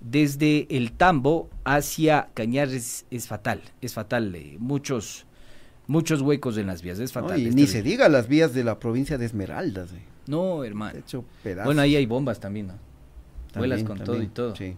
desde 0.01 0.67
el 0.75 0.91
Tambo 0.91 1.49
hacia 1.63 2.27
Cañares 2.33 3.05
es 3.11 3.27
fatal, 3.27 3.61
es 3.81 3.93
fatal. 3.93 4.35
eh, 4.35 4.57
muchos, 4.59 5.25
muchos 5.87 6.21
huecos 6.21 6.57
en 6.57 6.67
las 6.67 6.81
vías, 6.81 6.99
es 6.99 7.15
No, 7.15 7.21
fatal. 7.21 7.39
y 7.39 7.43
es 7.47 7.55
ni 7.55 7.61
terrible. 7.61 7.71
se 7.71 7.81
diga 7.83 8.09
las 8.09 8.27
vías 8.27 8.53
de 8.53 8.65
la 8.65 8.77
provincia 8.79 9.17
de 9.17 9.25
Esmeraldas. 9.25 9.93
eh. 9.93 10.03
No, 10.27 10.63
hermano. 10.63 10.99
Hecho 10.99 11.23
pedazos. 11.43 11.65
Bueno, 11.65 11.81
ahí 11.81 11.95
hay 11.95 12.05
bombas 12.05 12.39
también, 12.39 12.67
¿no? 12.67 12.73
También, 13.51 13.69
Vuelas 13.69 13.83
con 13.83 13.99
todo 14.03 14.21
y 14.21 14.27
todo. 14.27 14.55
sí. 14.55 14.75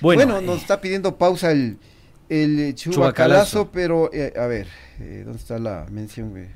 Bueno, 0.00 0.24
Bueno, 0.26 0.40
nos 0.40 0.60
está 0.60 0.80
pidiendo 0.80 1.16
pausa 1.16 1.50
el, 1.52 1.78
el 2.28 2.74
chubacalazo, 2.74 2.90
Chubacalazo. 2.92 3.70
pero 3.72 4.10
eh, 4.12 4.34
a 4.36 4.46
ver, 4.46 4.66
eh, 5.00 5.22
¿dónde 5.24 5.38
está 5.38 5.58
la 5.58 5.86
mención? 5.90 6.30
güey? 6.30 6.46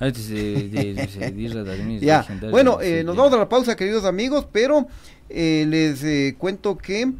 Antes 0.00 0.28
de, 0.28 0.68
de- 0.68 0.94
de- 0.94 2.00
Ya, 2.00 2.26
bueno, 2.50 2.80
eh, 2.80 3.02
nos 3.04 3.16
vamos 3.16 3.32
a 3.34 3.36
la 3.36 3.48
pausa, 3.48 3.76
queridos 3.76 4.04
amigos, 4.04 4.46
pero 4.50 4.86
eh, 5.28 5.64
les 5.68 6.02
eh, 6.04 6.34
cuento 6.38 6.76
que 6.78 7.12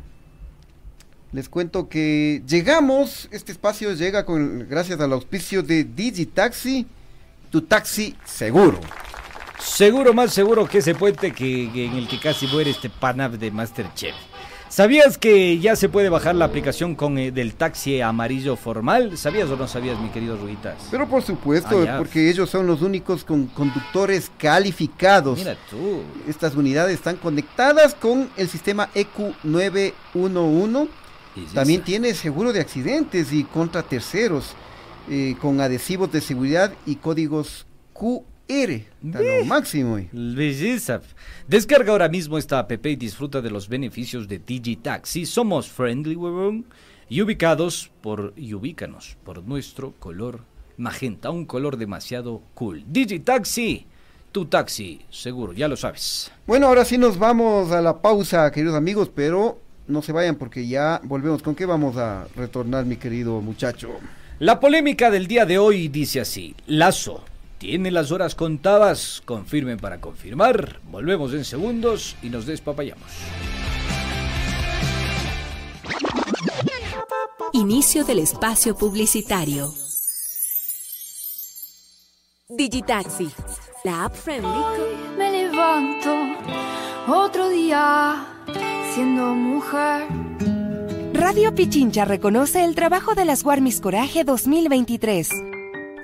les 1.33 1.49
cuento 1.49 1.89
que 1.89 2.43
llegamos, 2.47 3.29
este 3.33 3.53
espacio 3.53 3.93
llega 3.93 4.25
con 4.25 4.67
gracias 4.69 4.99
al 5.01 5.13
auspicio 5.13 5.63
de 5.63 5.85
Digitaxi, 5.85 6.87
tu 7.51 7.61
taxi 7.63 8.17
seguro. 8.25 8.81
Seguro, 9.61 10.15
más 10.15 10.33
seguro 10.33 10.67
que 10.67 10.79
ese 10.79 10.95
puente 10.95 11.33
que, 11.33 11.71
que 11.73 11.87
en 11.87 11.97
el 11.97 12.09
que 12.09 12.19
casi 12.21 12.47
muere 12.47 12.71
este 12.71 12.91
panab 12.91 13.39
de 13.39 13.51
Masterchef. 13.51 14.15
¿Sabías 14.69 15.17
que 15.17 15.59
ya 15.59 15.77
se 15.77 15.89
puede 15.89 16.11
bajar 16.11 16.35
la 16.35 16.45
aplicación 16.45 16.95
con 16.95 17.17
eh, 17.17 17.31
del 17.31 17.55
taxi 17.55 18.03
amarillo 18.03 18.55
formal? 18.55 19.17
¿Sabías 19.17 19.49
o 19.49 19.57
no 19.57 19.67
sabías, 19.67 19.99
mi 19.99 20.11
querido 20.11 20.37
Ruitas? 20.37 20.77
Pero 20.91 21.09
por 21.09 21.23
supuesto, 21.23 21.85
Ah, 21.89 21.97
porque 21.97 22.29
ellos 22.29 22.51
son 22.51 22.67
los 22.67 22.83
únicos 22.83 23.25
con 23.25 23.47
conductores 23.47 24.31
calificados. 24.37 25.39
Mira 25.39 25.57
tú. 25.71 26.03
Estas 26.29 26.55
unidades 26.55 26.95
están 26.95 27.17
conectadas 27.17 27.95
con 27.95 28.29
el 28.37 28.49
sistema 28.49 28.91
E 28.95 29.07
EQ911. 29.07 30.89
También 31.55 31.83
tiene 31.83 32.15
seguro 32.15 32.53
de 32.53 32.61
accidentes 32.61 33.33
y 33.33 33.45
contra 33.45 33.83
terceros, 33.83 34.55
eh, 35.09 35.35
con 35.41 35.61
adhesivos 35.61 36.13
de 36.13 36.21
seguridad 36.21 36.75
y 36.85 36.97
códigos 36.97 37.67
QR. 37.95 38.23
Está 38.49 39.21
lo 39.21 39.45
máximo. 39.45 39.99
eh. 39.99 40.09
Belleza. 40.11 41.03
Descarga 41.47 41.93
ahora 41.93 42.09
mismo 42.09 42.39
esta 42.39 42.59
app 42.59 42.87
y 42.87 42.97
disfruta 42.97 43.43
de 43.43 43.51
los 43.51 43.69
beneficios 43.69 44.27
de 44.27 44.39
Digitaxi. 44.39 45.27
Somos 45.27 45.69
friendly, 45.69 46.17
huevón, 46.17 46.65
y 47.11 47.21
ubicados 47.21 47.91
por 48.01 48.33
y 48.37 48.55
ubícanos 48.55 49.19
por 49.23 49.45
nuestro 49.45 49.93
color 49.99 50.41
magenta, 50.79 51.31
un 51.31 51.45
color 51.45 51.77
demasiado 51.77 52.41
cool. 52.55 52.85
Digitaxi, 52.87 53.87
tu 54.33 54.47
taxi, 54.47 55.03
seguro, 55.11 55.53
ya 55.53 55.69
lo 55.69 55.77
sabes. 55.77 56.33
Bueno, 56.47 56.69
ahora 56.69 56.87
sí 56.87 56.97
nos 56.97 57.19
vamos 57.19 57.71
a 57.71 57.83
la 57.83 58.01
pausa, 58.01 58.51
queridos 58.51 58.77
amigos, 58.77 59.11
pero 59.15 59.61
no 59.87 60.01
se 60.01 60.13
vayan 60.13 60.37
porque 60.37 60.67
ya 60.67 61.03
volvemos. 61.05 61.43
¿Con 61.43 61.55
qué 61.55 61.67
vamos 61.67 61.99
a 61.99 62.27
retornar, 62.35 62.87
mi 62.87 62.97
querido 62.97 63.43
muchacho? 63.43 63.91
La 64.39 64.59
polémica 64.59 65.11
del 65.11 65.27
día 65.27 65.45
de 65.45 65.59
hoy 65.59 65.89
dice 65.89 66.21
así: 66.21 66.55
Lazo 66.67 67.25
tiene 67.59 67.91
las 67.91 68.13
horas 68.13 68.35
contadas. 68.35 69.23
Confirmen 69.25 69.79
para 69.79 70.01
confirmar. 70.01 70.81
Volvemos 70.91 71.35
en 71.35 71.45
segundos 71.45 72.17
y 72.23 72.31
nos 72.31 72.47
despapayamos. 72.47 73.11
Inicio 77.53 78.05
del 78.05 78.21
espacio 78.21 78.77
publicitario. 78.77 79.73
Digitaxi, 82.49 83.29
la 83.85 84.05
app 84.05 84.15
friendly. 84.15 84.63
Me 85.19 85.31
levanto 85.31 86.15
otro 87.07 87.49
día 87.51 88.27
siendo 88.95 89.35
mujer. 89.35 90.07
Radio 91.13 91.55
Pichincha 91.55 92.05
reconoce 92.05 92.65
el 92.65 92.75
trabajo 92.75 93.15
de 93.15 93.25
las 93.25 93.43
Guarmis 93.43 93.81
Coraje 93.81 94.25
2023. 94.25 95.58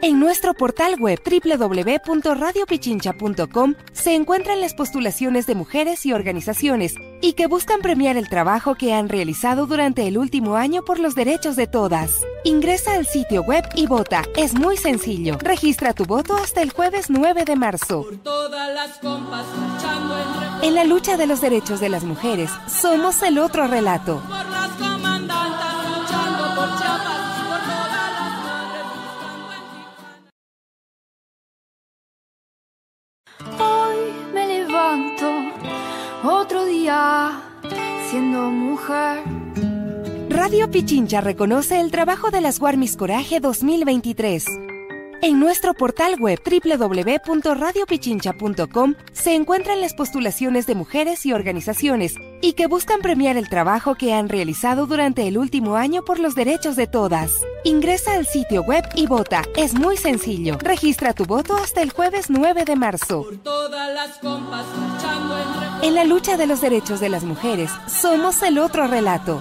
En 0.05 0.21
nuestro 0.21 0.53
portal 0.53 0.97
web 1.01 1.19
www.radiopichincha.com 1.25 3.75
se 3.95 4.15
encuentran 4.15 4.61
las 4.61 4.75
postulaciones 4.75 5.47
de 5.47 5.55
mujeres 5.55 6.05
y 6.05 6.13
organizaciones 6.13 6.97
y 7.23 7.33
que 7.33 7.47
buscan 7.47 7.81
premiar 7.81 8.19
el 8.19 8.29
trabajo 8.29 8.75
que 8.75 8.93
han 8.93 9.09
realizado 9.09 9.65
durante 9.65 10.07
el 10.07 10.19
último 10.19 10.57
año 10.57 10.85
por 10.85 10.99
los 10.99 11.15
derechos 11.15 11.57
de 11.57 11.69
todas. 11.69 12.23
Ingresa 12.45 12.97
al 12.97 13.07
sitio 13.07 13.45
web 13.45 13.65
y 13.77 13.87
vota. 13.87 14.25
Es 14.37 14.53
muy 14.53 14.77
sencillo. 14.77 15.39
Registra 15.39 15.95
tu 15.95 16.05
voto 16.05 16.37
hasta 16.37 16.61
el 16.61 16.71
jueves 16.71 17.09
9 17.09 17.47
de 17.47 17.57
marzo. 17.57 18.07
Todas 18.23 18.75
las 18.75 18.99
compas 18.99 19.47
luchando 19.57 20.19
entre 20.19 20.69
En 20.69 20.75
la 20.75 20.85
lucha 20.85 21.17
de 21.17 21.27
los 21.27 21.41
derechos 21.41 21.81
de 21.81 21.89
las 21.89 22.05
mujeres, 22.05 22.51
somos 22.69 23.23
el 23.23 23.39
otro 23.39 23.69
relato. 23.69 24.23
Otro 36.25 36.65
día 36.65 37.43
siendo 38.11 38.51
mujer. 38.51 39.23
Radio 40.29 40.71
Pichincha 40.71 41.21
reconoce 41.21 41.81
el 41.81 41.91
trabajo 41.91 42.31
de 42.31 42.41
las 42.41 42.59
Guarmis 42.59 42.97
Coraje 42.97 43.41
2023. 43.41 44.64
En 45.25 45.41
nuestro 45.41 45.73
portal 45.73 46.21
web 46.21 46.39
www.radiopichincha.com 46.45 48.95
se 49.15 49.35
encuentran 49.35 49.81
las 49.81 49.95
postulaciones 49.95 50.67
de 50.67 50.75
mujeres 50.75 51.25
y 51.25 51.33
organizaciones 51.33 52.17
y 52.43 52.53
que 52.53 52.67
buscan 52.67 53.01
premiar 53.01 53.39
el 53.39 53.49
trabajo 53.49 53.95
que 53.95 54.13
han 54.13 54.29
realizado 54.29 54.87
durante 54.87 55.27
el 55.27 55.39
último 55.39 55.77
año 55.77 56.05
por 56.05 56.19
los 56.19 56.35
derechos 56.35 56.77
de 56.77 56.89
todas. 56.89 57.41
Ingresa 57.65 58.13
al 58.13 58.27
sitio 58.27 58.65
web 58.65 58.85
y 58.95 59.07
vota. 59.07 59.45
Es 59.57 59.73
muy 59.73 59.97
sencillo. 59.97 60.59
Registra 60.59 61.15
tu 61.15 61.25
voto 61.25 61.57
hasta 61.57 61.81
el 61.81 61.91
jueves 61.91 62.29
9 62.29 62.67
de 62.67 62.77
marzo. 62.77 63.27
Todas 63.43 63.95
las 63.95 64.19
compas 64.19 64.67
luchando 64.77 65.39
entre 65.39 65.89
En 65.89 65.95
la 65.95 66.05
lucha 66.05 66.37
de 66.37 66.47
los 66.47 66.61
derechos 66.61 67.01
de 67.01 67.09
las 67.09 67.25
mujeres, 67.25 67.71
somos 67.87 68.43
el 68.43 68.59
otro 68.59 68.89
relato. 68.89 69.41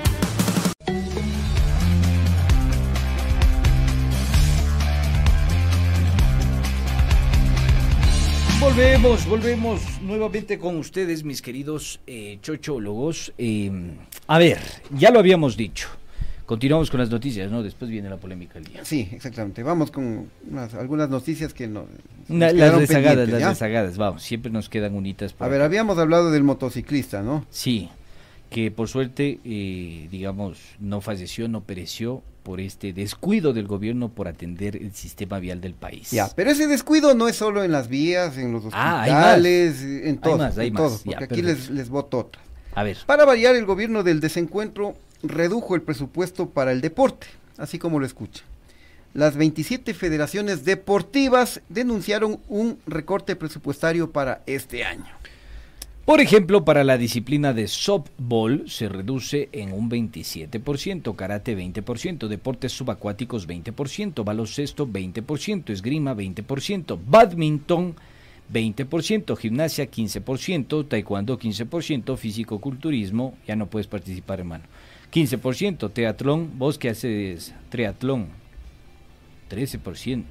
Volvemos, 8.61 9.25
volvemos 9.27 9.81
nuevamente 10.03 10.59
con 10.59 10.77
ustedes, 10.77 11.23
mis 11.23 11.41
queridos 11.41 11.99
eh, 12.05 12.37
chochólogos. 12.43 13.33
Eh, 13.39 13.71
a 14.27 14.37
ver, 14.37 14.59
ya 14.91 15.09
lo 15.09 15.17
habíamos 15.19 15.57
dicho. 15.57 15.87
Continuamos 16.45 16.91
con 16.91 16.99
las 16.99 17.09
noticias, 17.09 17.49
¿no? 17.49 17.63
Después 17.63 17.89
viene 17.89 18.07
la 18.07 18.17
polémica 18.17 18.55
del 18.55 18.65
día. 18.65 18.85
Sí, 18.85 19.09
exactamente. 19.13 19.63
Vamos 19.63 19.89
con 19.89 20.29
unas- 20.49 20.75
algunas 20.75 21.09
noticias 21.09 21.53
que 21.55 21.67
no. 21.67 21.85
Na- 22.27 22.47
nos 22.49 22.55
las 22.55 22.75
rezagadas, 22.77 23.29
las 23.29 23.41
rezagadas, 23.43 23.97
vamos, 23.97 24.21
siempre 24.21 24.51
nos 24.51 24.69
quedan 24.69 24.93
unitas. 24.93 25.33
por 25.33 25.47
A 25.47 25.49
ver, 25.49 25.61
habíamos 25.63 25.97
hablado 25.97 26.29
del 26.29 26.43
motociclista, 26.43 27.23
¿no? 27.23 27.45
Sí, 27.49 27.89
que 28.51 28.69
por 28.69 28.87
suerte, 28.89 29.39
eh, 29.43 30.07
digamos, 30.11 30.59
no 30.79 31.01
falleció, 31.01 31.47
no 31.47 31.61
pereció 31.61 32.21
por 32.43 32.59
este 32.59 32.93
descuido 32.93 33.53
del 33.53 33.67
gobierno 33.67 34.09
por 34.09 34.27
atender 34.27 34.75
el 34.75 34.93
sistema 34.93 35.39
vial 35.39 35.61
del 35.61 35.73
país. 35.73 36.11
Ya, 36.11 36.29
pero 36.35 36.51
ese 36.51 36.67
descuido 36.67 37.13
no 37.13 37.27
es 37.27 37.35
solo 37.35 37.63
en 37.63 37.71
las 37.71 37.87
vías, 37.87 38.37
en 38.37 38.51
los 38.51 38.63
Ah, 38.71 38.97
hospitales, 39.01 39.75
más. 39.75 39.83
en 40.07 40.17
todo, 40.17 40.33
Hay 40.33 40.39
más, 40.39 40.57
hay 40.57 40.67
en 40.67 40.73
más. 40.73 40.81
todo, 40.83 40.97
Ya, 41.05 41.17
porque 41.19 41.23
aquí 41.25 41.41
les, 41.41 41.69
les 41.69 41.89
voto 41.89 42.19
otra. 42.19 42.41
A 42.73 42.83
ver, 42.83 42.97
Para 43.05 43.25
variar, 43.25 43.55
el 43.55 43.65
gobierno 43.65 44.03
del 44.03 44.19
desencuentro 44.21 44.95
redujo 45.23 45.75
el 45.75 45.81
presupuesto 45.81 46.49
para 46.49 46.71
el 46.71 46.81
deporte, 46.81 47.27
así 47.57 47.77
como 47.77 47.99
lo 47.99 48.05
escucha. 48.05 48.43
Las 49.13 49.35
27 49.35 49.93
federaciones 49.93 50.63
deportivas 50.63 51.59
denunciaron 51.67 52.39
un 52.47 52.79
recorte 52.87 53.35
presupuestario 53.35 54.09
para 54.11 54.41
este 54.45 54.85
año. 54.85 55.05
Por 56.05 56.19
ejemplo, 56.19 56.65
para 56.65 56.83
la 56.83 56.97
disciplina 56.97 57.53
de 57.53 57.67
softball 57.67 58.63
se 58.67 58.89
reduce 58.89 59.49
en 59.51 59.71
un 59.71 59.89
27%, 59.89 61.15
karate 61.15 61.55
20%, 61.55 62.27
deportes 62.27 62.71
subacuáticos 62.71 63.47
20%, 63.47 64.23
baloncesto 64.23 64.87
20%, 64.87 65.69
esgrima 65.69 66.15
20%, 66.15 66.99
badminton 67.05 67.95
20%, 68.51 69.37
gimnasia 69.37 69.89
15%, 69.89 70.87
taekwondo 70.87 71.37
15%, 71.39 72.17
físico-culturismo, 72.17 73.37
ya 73.47 73.55
no 73.55 73.67
puedes 73.67 73.87
participar 73.87 74.39
hermano, 74.39 74.65
15%, 75.13 75.91
teatlón, 75.93 76.57
vos 76.57 76.77
que 76.77 76.89
haces 76.89 77.53
triatlón, 77.69 78.27
13%, 79.49 80.23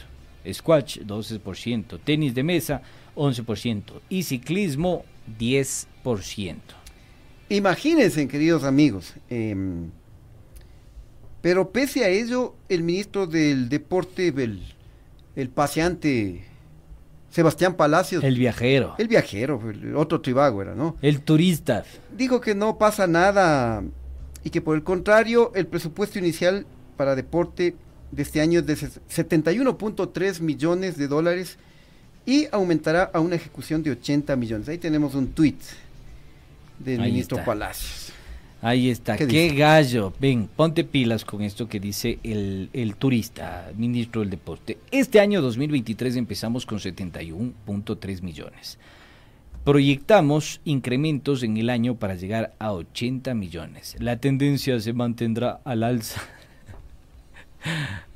squash 0.52 0.98
12%, 0.98 2.00
tenis 2.02 2.34
de 2.34 2.42
mesa 2.42 2.82
11% 3.14 3.82
y 4.08 4.22
ciclismo 4.22 5.04
10%. 5.38 6.56
Imagínense, 7.48 8.28
queridos 8.28 8.62
amigos, 8.64 9.14
em, 9.28 9.90
pero 11.42 11.70
pese 11.70 12.04
a 12.04 12.08
ello, 12.08 12.54
el 12.68 12.82
ministro 12.82 13.26
del 13.26 13.68
deporte, 13.68 14.28
el, 14.28 14.62
el 15.36 15.48
paseante 15.48 16.44
Sebastián 17.30 17.74
Palacios, 17.74 18.22
El 18.24 18.36
viajero, 18.36 18.94
el 18.98 19.08
viajero, 19.08 19.60
el 19.70 19.96
otro 19.96 20.20
tribago 20.20 20.62
era, 20.62 20.74
¿no? 20.74 20.96
el 21.00 21.20
turista. 21.22 21.84
Dijo 22.16 22.40
que 22.40 22.54
no 22.54 22.76
pasa 22.78 23.06
nada 23.06 23.82
y 24.44 24.50
que 24.50 24.60
por 24.60 24.76
el 24.76 24.82
contrario, 24.82 25.52
el 25.54 25.66
presupuesto 25.66 26.18
inicial 26.18 26.66
para 26.96 27.14
deporte 27.16 27.74
de 28.12 28.22
este 28.22 28.40
año 28.40 28.60
es 28.60 28.66
de 28.66 28.74
ses- 28.76 29.00
71.3 29.08 30.40
millones 30.40 30.96
de 30.98 31.08
dólares 31.08 31.58
y 32.26 32.46
aumentará 32.52 33.10
a 33.12 33.20
una 33.20 33.36
ejecución 33.36 33.82
de 33.82 33.92
80 33.92 34.36
millones. 34.36 34.68
Ahí 34.68 34.78
tenemos 34.78 35.14
un 35.14 35.28
tuit 35.28 35.60
del 36.78 37.00
Ahí 37.00 37.10
ministro 37.10 37.38
está. 37.38 37.46
Palacios. 37.46 38.12
Ahí 38.62 38.90
está, 38.90 39.16
¿Qué 39.16 39.54
gallo. 39.54 40.12
Ven, 40.20 40.46
ponte 40.54 40.84
pilas 40.84 41.24
con 41.24 41.40
esto 41.40 41.66
que 41.66 41.80
dice 41.80 42.18
el, 42.22 42.68
el 42.74 42.94
turista, 42.96 43.70
ministro 43.74 44.20
del 44.20 44.28
deporte. 44.28 44.76
Este 44.90 45.18
año 45.18 45.40
2023 45.40 46.16
empezamos 46.16 46.66
con 46.66 46.78
71.3 46.78 48.20
millones. 48.20 48.78
Proyectamos 49.64 50.60
incrementos 50.64 51.42
en 51.42 51.56
el 51.56 51.70
año 51.70 51.94
para 51.94 52.16
llegar 52.16 52.54
a 52.58 52.72
80 52.72 53.32
millones. 53.34 53.96
La 53.98 54.18
tendencia 54.18 54.78
se 54.78 54.92
mantendrá 54.92 55.60
al 55.64 55.82
alza. 55.82 56.20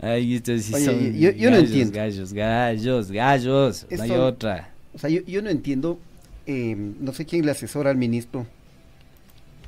Ahí 0.01 0.37
está, 0.37 0.59
sí 0.59 0.73
Oye, 0.75 0.85
son 0.85 1.13
yo- 1.15 1.31
yo 1.33 1.51
no 1.51 1.57
gallos, 1.57 1.69
entiendo. 1.71 1.93
Gallos, 1.95 2.33
gallos, 2.33 3.11
gallos. 3.11 3.87
No 3.91 4.03
hay 4.03 4.11
otra. 4.13 4.71
O 4.95 4.99
sea, 4.99 5.11
yo, 5.11 5.21
yo 5.23 5.43
no 5.43 5.51
entiendo, 5.51 5.99
eh, 6.47 6.75
no 6.77 7.13
sé 7.13 7.27
quién 7.27 7.45
le 7.45 7.51
asesora 7.53 7.91
al 7.91 7.97
ministro, 7.97 8.47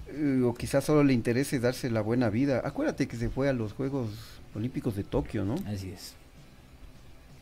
eh, 0.08 0.42
o 0.44 0.54
quizás 0.54 0.84
solo 0.84 1.02
le 1.04 1.12
interese 1.12 1.58
darse 1.60 1.90
la 1.90 2.00
buena 2.00 2.30
vida. 2.30 2.62
Acuérdate 2.64 3.06
que 3.08 3.16
se 3.16 3.28
fue 3.28 3.48
a 3.48 3.52
los 3.52 3.72
Juegos 3.72 4.08
Olímpicos 4.54 4.96
de 4.96 5.04
Tokio, 5.04 5.44
¿no? 5.44 5.56
Así 5.66 5.90
es. 5.90 6.14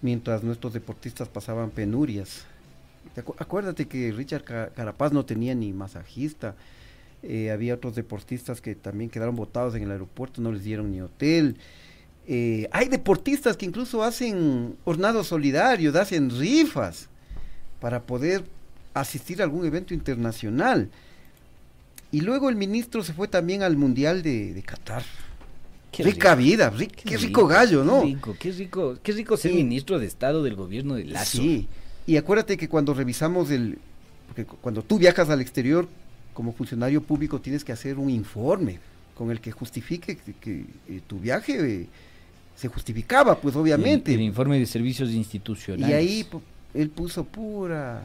Mientras 0.02 0.42
nuestros 0.42 0.72
deportistas 0.72 1.28
pasaban 1.28 1.70
penurias. 1.70 2.44
Te 3.14 3.24
acu- 3.24 3.34
Acuérdate 3.38 3.86
que 3.86 4.12
Richard 4.12 4.44
Ca- 4.44 4.68
Carapaz 4.74 5.12
no 5.12 5.24
tenía 5.24 5.54
ni 5.54 5.72
masajista. 5.72 6.54
eh, 7.26 7.50
había 7.50 7.72
otros 7.76 7.94
deportistas 7.94 8.60
que 8.60 8.74
también 8.74 9.08
quedaron 9.08 9.34
botados 9.34 9.74
en 9.74 9.82
el 9.84 9.90
aeropuerto, 9.92 10.42
no 10.42 10.52
les 10.52 10.62
dieron 10.62 10.90
ni 10.92 11.00
hotel. 11.00 11.56
Eh, 12.26 12.68
hay 12.72 12.88
deportistas 12.88 13.56
que 13.56 13.66
incluso 13.66 14.02
hacen 14.02 14.76
hornados 14.84 15.26
solidarios, 15.28 15.94
hacen 15.94 16.30
rifas 16.30 17.08
para 17.80 18.02
poder 18.02 18.44
asistir 18.94 19.40
a 19.40 19.44
algún 19.44 19.66
evento 19.66 19.92
internacional. 19.94 20.88
Y 22.10 22.20
luego 22.20 22.48
el 22.48 22.56
ministro 22.56 23.02
se 23.02 23.12
fue 23.12 23.28
también 23.28 23.62
al 23.62 23.76
Mundial 23.76 24.22
de, 24.22 24.54
de 24.54 24.62
Qatar. 24.62 25.02
Qué 25.90 26.02
Rica 26.02 26.34
rico. 26.34 26.48
vida, 26.48 26.72
qué, 27.04 27.16
rico 27.18 27.46
gallo, 27.46 27.84
¿no? 27.84 28.00
Qué 28.00 28.06
rico, 28.06 28.36
qué 28.38 28.52
rico, 28.52 28.98
qué 29.02 29.12
rico 29.12 29.36
ser 29.36 29.52
Sí. 29.52 29.56
ministro 29.58 29.98
de 29.98 30.06
Estado 30.06 30.42
del 30.42 30.56
gobierno 30.56 30.94
de 30.94 31.04
Lazo. 31.04 31.38
Sí, 31.38 31.68
y 32.06 32.16
acuérdate 32.16 32.56
que 32.56 32.68
cuando 32.68 32.94
revisamos 32.94 33.50
el, 33.50 33.78
porque 34.26 34.44
cu- 34.44 34.56
cuando 34.60 34.82
tú 34.82 34.98
viajas 34.98 35.28
al 35.30 35.40
exterior 35.40 35.86
como 36.32 36.52
funcionario 36.52 37.00
público 37.00 37.40
tienes 37.40 37.62
que 37.64 37.70
hacer 37.72 37.98
un 37.98 38.10
informe 38.10 38.80
con 39.14 39.30
el 39.30 39.40
que 39.40 39.52
justifique 39.52 40.16
que, 40.16 40.32
que, 40.34 40.64
eh, 40.88 41.00
tu 41.06 41.20
viaje 41.20 41.82
eh, 41.82 41.86
se 42.56 42.68
justificaba, 42.68 43.38
pues 43.40 43.56
obviamente. 43.56 44.12
El, 44.12 44.20
el 44.20 44.26
informe 44.26 44.58
de 44.58 44.66
servicios 44.66 45.10
institucionales. 45.10 45.88
y 45.88 45.92
ahí 45.92 46.26
él 46.74 46.90
puso 46.90 47.24
pura, 47.24 48.02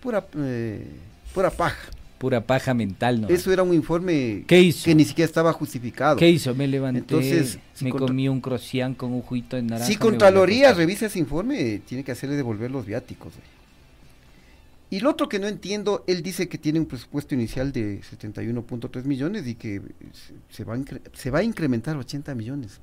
pura, 0.00 0.26
eh, 0.36 0.86
pura 1.34 1.50
paja. 1.50 1.90
Pura 2.18 2.40
paja 2.40 2.72
mental, 2.72 3.22
¿no? 3.22 3.28
Eso 3.28 3.52
era 3.52 3.64
un 3.64 3.74
informe 3.74 4.44
¿Qué 4.46 4.60
hizo? 4.60 4.84
que 4.84 4.94
ni 4.94 5.04
siquiera 5.04 5.26
estaba 5.26 5.52
justificado. 5.52 6.16
¿Qué 6.16 6.30
hizo? 6.30 6.54
Me 6.54 6.68
levanté, 6.68 7.00
Entonces, 7.00 7.58
si 7.74 7.84
me 7.84 7.90
comí 7.90 8.28
un 8.28 8.40
crocián 8.40 8.94
con 8.94 9.12
un 9.12 9.22
juguito 9.22 9.56
de 9.56 9.62
naranja. 9.62 9.86
Si 9.86 9.96
Contraloría 9.96 10.72
revisa 10.72 11.06
ese 11.06 11.18
informe, 11.18 11.82
tiene 11.84 12.04
que 12.04 12.12
hacerle 12.12 12.36
devolver 12.36 12.70
los 12.70 12.86
viáticos. 12.86 13.32
güey. 13.32 13.62
Y 14.90 15.00
lo 15.00 15.10
otro 15.10 15.28
que 15.28 15.38
no 15.38 15.48
entiendo, 15.48 16.04
él 16.06 16.22
dice 16.22 16.48
que 16.48 16.58
tiene 16.58 16.78
un 16.78 16.86
presupuesto 16.86 17.34
inicial 17.34 17.72
de 17.72 18.02
71.3 18.02 19.04
millones 19.04 19.46
y 19.46 19.54
que 19.54 19.80
se, 20.50 20.64
va 20.64 20.74
a 20.74 20.78
se 21.14 21.30
va 21.30 21.38
a 21.40 21.42
incrementar 21.42 21.96
80 21.96 22.34
millones. 22.34 22.78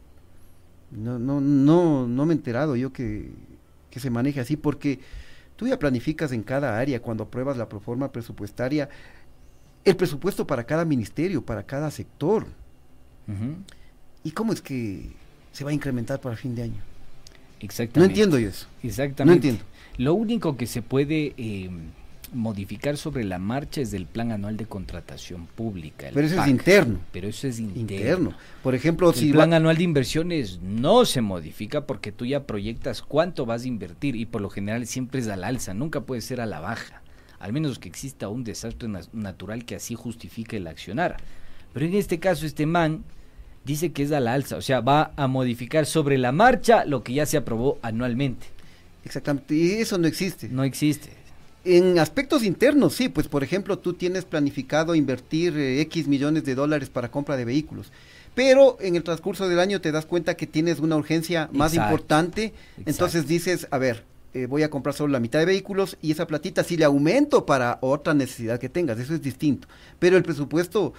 No, 0.92 1.20
no, 1.20 1.40
no, 1.40 2.08
no 2.08 2.26
me 2.26 2.34
he 2.34 2.38
enterado 2.38 2.76
yo 2.76 2.92
que, 2.92 3.32
que 3.92 4.00
se 4.00 4.10
maneje 4.10 4.40
así, 4.40 4.58
porque 4.58 5.00
tú 5.56 5.68
ya 5.68 5.78
planificas 5.78 6.32
en 6.32 6.44
cada 6.44 6.80
área, 6.80 7.02
cuando 7.02 7.24
apruebas 7.24 7.58
la 7.58 7.70
proforma 7.70 8.12
presupuestaria, 8.12 8.90
el 9.86 9.96
presupuesto 9.96 10.46
para 10.48 10.64
cada 10.64 10.86
ministerio, 10.86 11.44
para 11.44 11.64
cada 11.64 11.92
sector. 11.92 12.48
¿Y 14.24 14.32
cómo 14.32 14.54
es 14.54 14.62
que 14.62 15.12
se 15.52 15.64
va 15.64 15.70
a 15.70 15.74
incrementar 15.74 16.20
para 16.20 16.36
fin 16.36 16.56
de 16.56 16.64
año? 16.64 16.82
Exactamente. 17.60 18.00
No 18.00 18.06
entiendo 18.06 18.40
yo 18.40 18.50
eso. 18.50 18.68
Exactamente. 18.82 19.26
No 19.26 19.34
entiendo. 19.34 19.64
Lo 19.98 20.14
único 20.14 20.58
que 20.58 20.66
se 20.66 20.82
puede 20.82 21.34
eh, 21.38 21.70
modificar 22.34 22.98
sobre 22.98 23.24
la 23.24 23.40
marcha 23.40 23.82
es 23.82 23.92
del 23.92 24.06
plan 24.06 24.32
anual 24.32 24.58
de 24.58 24.66
contratación 24.66 25.48
pública. 25.48 26.08
el 26.08 26.14
Pero 26.14 26.28
eso 26.28 26.42
es 26.42 26.48
interno. 26.48 27.00
Pero 27.12 27.28
eso 27.28 27.48
es 27.48 27.60
interno. 27.60 27.82
interno. 27.82 28.34
Por 28.64 28.76
ejemplo, 28.76 29.10
El 29.10 29.16
si 29.16 29.32
plan 29.32 29.52
va- 29.52 29.56
anual 29.58 29.78
de 29.78 29.84
inversiones 29.84 30.60
no 30.62 31.06
se 31.06 31.22
modifica 31.22 31.86
porque 31.86 32.12
tú 32.12 32.26
ya 32.26 32.44
proyectas 32.46 33.02
cuánto 33.02 33.46
vas 33.46 33.64
a 33.64 33.68
invertir 33.68 34.16
y 34.16 34.26
por 34.26 34.42
lo 34.42 34.50
general 34.50 34.86
siempre 34.88 35.22
es 35.22 35.28
al 35.28 35.44
alza, 35.44 35.74
nunca 35.74 36.02
puede 36.02 36.22
ser 36.22 36.42
a 36.42 36.46
la 36.46 36.60
baja, 36.60 37.02
al 37.40 37.54
menos 37.54 37.80
que 37.80 37.88
exista 37.90 38.28
un 38.30 38.44
desastre 38.44 38.88
na- 38.90 39.02
natural 39.14 39.66
que 39.66 39.76
así 39.76 39.96
justifique 39.96 40.58
el 40.58 40.68
accionar. 40.68 41.18
Pero 41.74 41.86
en 41.86 41.94
este 41.96 42.20
caso 42.20 42.46
este 42.46 42.66
man 42.66 43.04
dice 43.66 43.92
que 43.92 44.04
es 44.04 44.12
al 44.12 44.28
alza, 44.28 44.56
o 44.58 44.62
sea, 44.62 44.80
va 44.82 45.12
a 45.16 45.28
modificar 45.28 45.86
sobre 45.86 46.18
la 46.18 46.32
marcha 46.32 46.86
lo 46.86 47.04
que 47.04 47.14
ya 47.14 47.26
se 47.26 47.38
aprobó 47.38 47.78
anualmente. 47.82 48.48
Exactamente, 49.06 49.56
y 49.56 49.72
eso 49.74 49.98
no 49.98 50.08
existe. 50.08 50.50
No 50.50 50.64
existe. 50.64 51.12
En 51.66 52.00
aspectos 52.00 52.44
internos, 52.44 52.96
sí, 52.96 53.10
pues 53.10 53.28
por 53.28 53.44
ejemplo, 53.44 53.78
tú 53.78 53.94
tienes 53.94 54.24
planificado 54.26 54.96
invertir 54.96 55.58
eh, 55.58 55.82
X 55.82 56.08
millones 56.08 56.46
de 56.46 56.56
dólares 56.56 56.90
para 56.90 57.12
compra 57.12 57.36
de 57.36 57.44
vehículos, 57.46 57.92
pero 58.34 58.78
en 58.80 58.96
el 58.96 59.04
transcurso 59.04 59.50
del 59.50 59.60
año 59.60 59.82
te 59.82 59.92
das 59.92 60.06
cuenta 60.06 60.36
que 60.36 60.48
tienes 60.48 60.80
una 60.80 60.96
urgencia 60.96 61.50
más 61.52 61.74
Exacto, 61.74 61.92
importante, 61.94 62.54
entonces 62.86 63.28
dices, 63.28 63.68
a 63.72 63.78
ver, 63.78 64.04
eh, 64.34 64.46
voy 64.46 64.64
a 64.64 64.70
comprar 64.70 64.96
solo 64.96 65.12
la 65.12 65.20
mitad 65.20 65.40
de 65.40 65.46
vehículos 65.46 65.98
y 66.02 66.12
esa 66.12 66.28
platita 66.28 66.64
sí 66.64 66.78
le 66.78 66.86
aumento 66.86 67.46
para 67.46 67.78
otra 67.82 68.14
necesidad 68.14 68.60
que 68.60 68.70
tengas, 68.70 68.98
eso 69.00 69.14
es 69.14 69.22
distinto. 69.22 69.68
Pero 70.00 70.16
el 70.16 70.24
presupuesto 70.24 70.94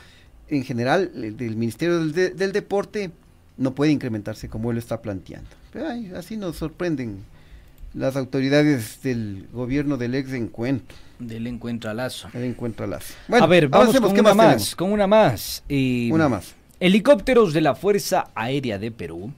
en 0.48 0.64
general 0.64 1.10
el 1.14 1.36
del 1.36 1.56
Ministerio 1.56 2.00
del, 2.00 2.12
de- 2.12 2.30
del 2.30 2.52
Deporte 2.52 3.12
no 3.56 3.74
puede 3.74 3.92
incrementarse 3.92 4.48
como 4.48 4.70
él 4.70 4.74
lo 4.74 4.80
está 4.80 5.00
planteando. 5.00 5.48
Pero, 5.72 5.88
ay, 5.88 6.12
así 6.16 6.36
nos 6.36 6.56
sorprenden 6.56 7.18
las 7.94 8.16
autoridades 8.16 9.02
del 9.02 9.48
gobierno 9.52 9.96
del 9.96 10.14
ex 10.14 10.32
encuentro. 10.32 10.96
Del 11.18 11.46
encuentro 11.46 11.90
a 11.90 11.94
lazo. 11.94 12.28
El 12.32 12.44
encuentro 12.44 12.84
a 12.84 12.88
lazo. 12.88 13.14
a 13.30 13.46
ver, 13.46 13.68
vamos 13.68 13.98
con 14.00 14.14
¿qué 14.14 14.20
una 14.20 14.34
más, 14.34 14.74
con 14.74 14.92
una 14.92 15.06
más. 15.06 15.62
Eh, 15.68 16.08
Una 16.12 16.28
más. 16.28 16.54
Helicópteros 16.78 17.52
de 17.52 17.60
la 17.60 17.74
Fuerza 17.74 18.30
Aérea 18.34 18.78
de 18.78 18.90
Perú 18.90 19.32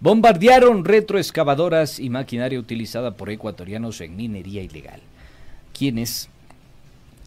bombardearon 0.00 0.84
retroexcavadoras 0.84 2.00
y 2.00 2.10
maquinaria 2.10 2.58
utilizada 2.58 3.12
por 3.12 3.30
ecuatorianos 3.30 4.00
en 4.00 4.16
minería 4.16 4.62
ilegal, 4.62 5.00
quienes 5.72 6.28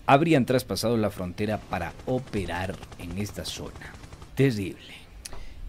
habrían 0.06 0.46
traspasado 0.46 0.98
la 0.98 1.10
frontera 1.10 1.60
para 1.60 1.94
operar 2.06 2.76
en 3.00 3.18
esta 3.18 3.46
zona. 3.46 3.94
Terrible. 4.36 5.07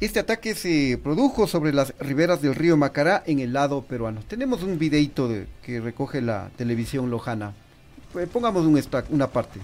Este 0.00 0.20
ataque 0.20 0.54
se 0.54 0.96
produjo 1.02 1.48
sobre 1.48 1.72
las 1.72 1.92
riberas 1.98 2.40
del 2.40 2.54
río 2.54 2.76
Macará 2.76 3.20
en 3.26 3.40
el 3.40 3.52
lado 3.52 3.82
peruano. 3.82 4.20
Tenemos 4.28 4.62
un 4.62 4.78
videito 4.78 5.26
de, 5.26 5.48
que 5.60 5.80
recoge 5.80 6.20
la 6.20 6.50
televisión 6.56 7.10
lojana. 7.10 7.52
Pues 8.12 8.28
pongamos 8.28 8.64
un 8.64 8.78
extract, 8.78 9.10
una 9.10 9.26
parte. 9.26 9.58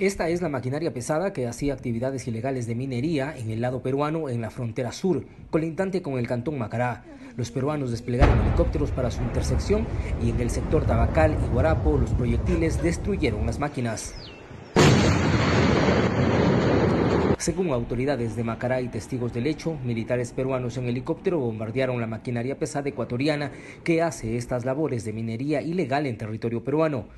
Esta 0.00 0.28
es 0.28 0.42
la 0.42 0.48
maquinaria 0.48 0.92
pesada 0.92 1.32
que 1.32 1.46
hacía 1.46 1.72
actividades 1.72 2.26
ilegales 2.26 2.66
de 2.66 2.74
minería 2.74 3.36
en 3.36 3.50
el 3.50 3.60
lado 3.60 3.80
peruano 3.80 4.28
en 4.28 4.40
la 4.40 4.50
frontera 4.50 4.90
sur, 4.90 5.24
colindante 5.50 6.02
con 6.02 6.18
el 6.18 6.26
cantón 6.26 6.58
Macará. 6.58 7.04
Los 7.36 7.52
peruanos 7.52 7.92
desplegaron 7.92 8.40
helicópteros 8.40 8.90
para 8.90 9.12
su 9.12 9.22
intersección 9.22 9.86
y 10.20 10.30
en 10.30 10.40
el 10.40 10.50
sector 10.50 10.84
Tabacal 10.84 11.38
y 11.44 11.52
Guarapo 11.52 11.96
los 11.96 12.10
proyectiles 12.10 12.82
destruyeron 12.82 13.46
las 13.46 13.60
máquinas. 13.60 14.14
Según 17.40 17.72
autoridades 17.72 18.36
de 18.36 18.44
Macará 18.44 18.82
y 18.82 18.88
testigos 18.88 19.32
del 19.32 19.46
hecho, 19.46 19.72
militares 19.72 20.30
peruanos 20.30 20.76
en 20.76 20.86
helicóptero 20.86 21.38
bombardearon 21.38 21.98
la 21.98 22.06
maquinaria 22.06 22.58
pesada 22.58 22.90
ecuatoriana 22.90 23.50
que 23.82 24.02
hace 24.02 24.36
estas 24.36 24.66
labores 24.66 25.06
de 25.06 25.14
minería 25.14 25.62
ilegal 25.62 26.04
en 26.04 26.18
territorio 26.18 26.62
peruano. 26.62 27.08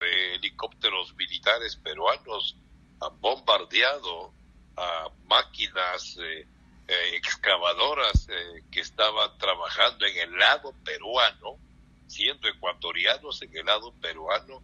Helicópteros 0.00 1.14
militares 1.16 1.76
peruanos 1.76 2.56
han 3.02 3.20
bombardeado 3.20 4.32
a 4.78 5.10
máquinas 5.26 6.16
eh, 6.22 6.46
eh, 6.88 6.94
excavadoras 7.12 8.30
eh, 8.30 8.64
que 8.72 8.80
estaban 8.80 9.36
trabajando 9.36 10.06
en 10.06 10.16
el 10.16 10.38
lado 10.38 10.72
peruano, 10.86 11.58
siendo 12.06 12.48
ecuatorianos 12.48 13.42
en 13.42 13.54
el 13.54 13.66
lado 13.66 13.92
peruano, 14.00 14.62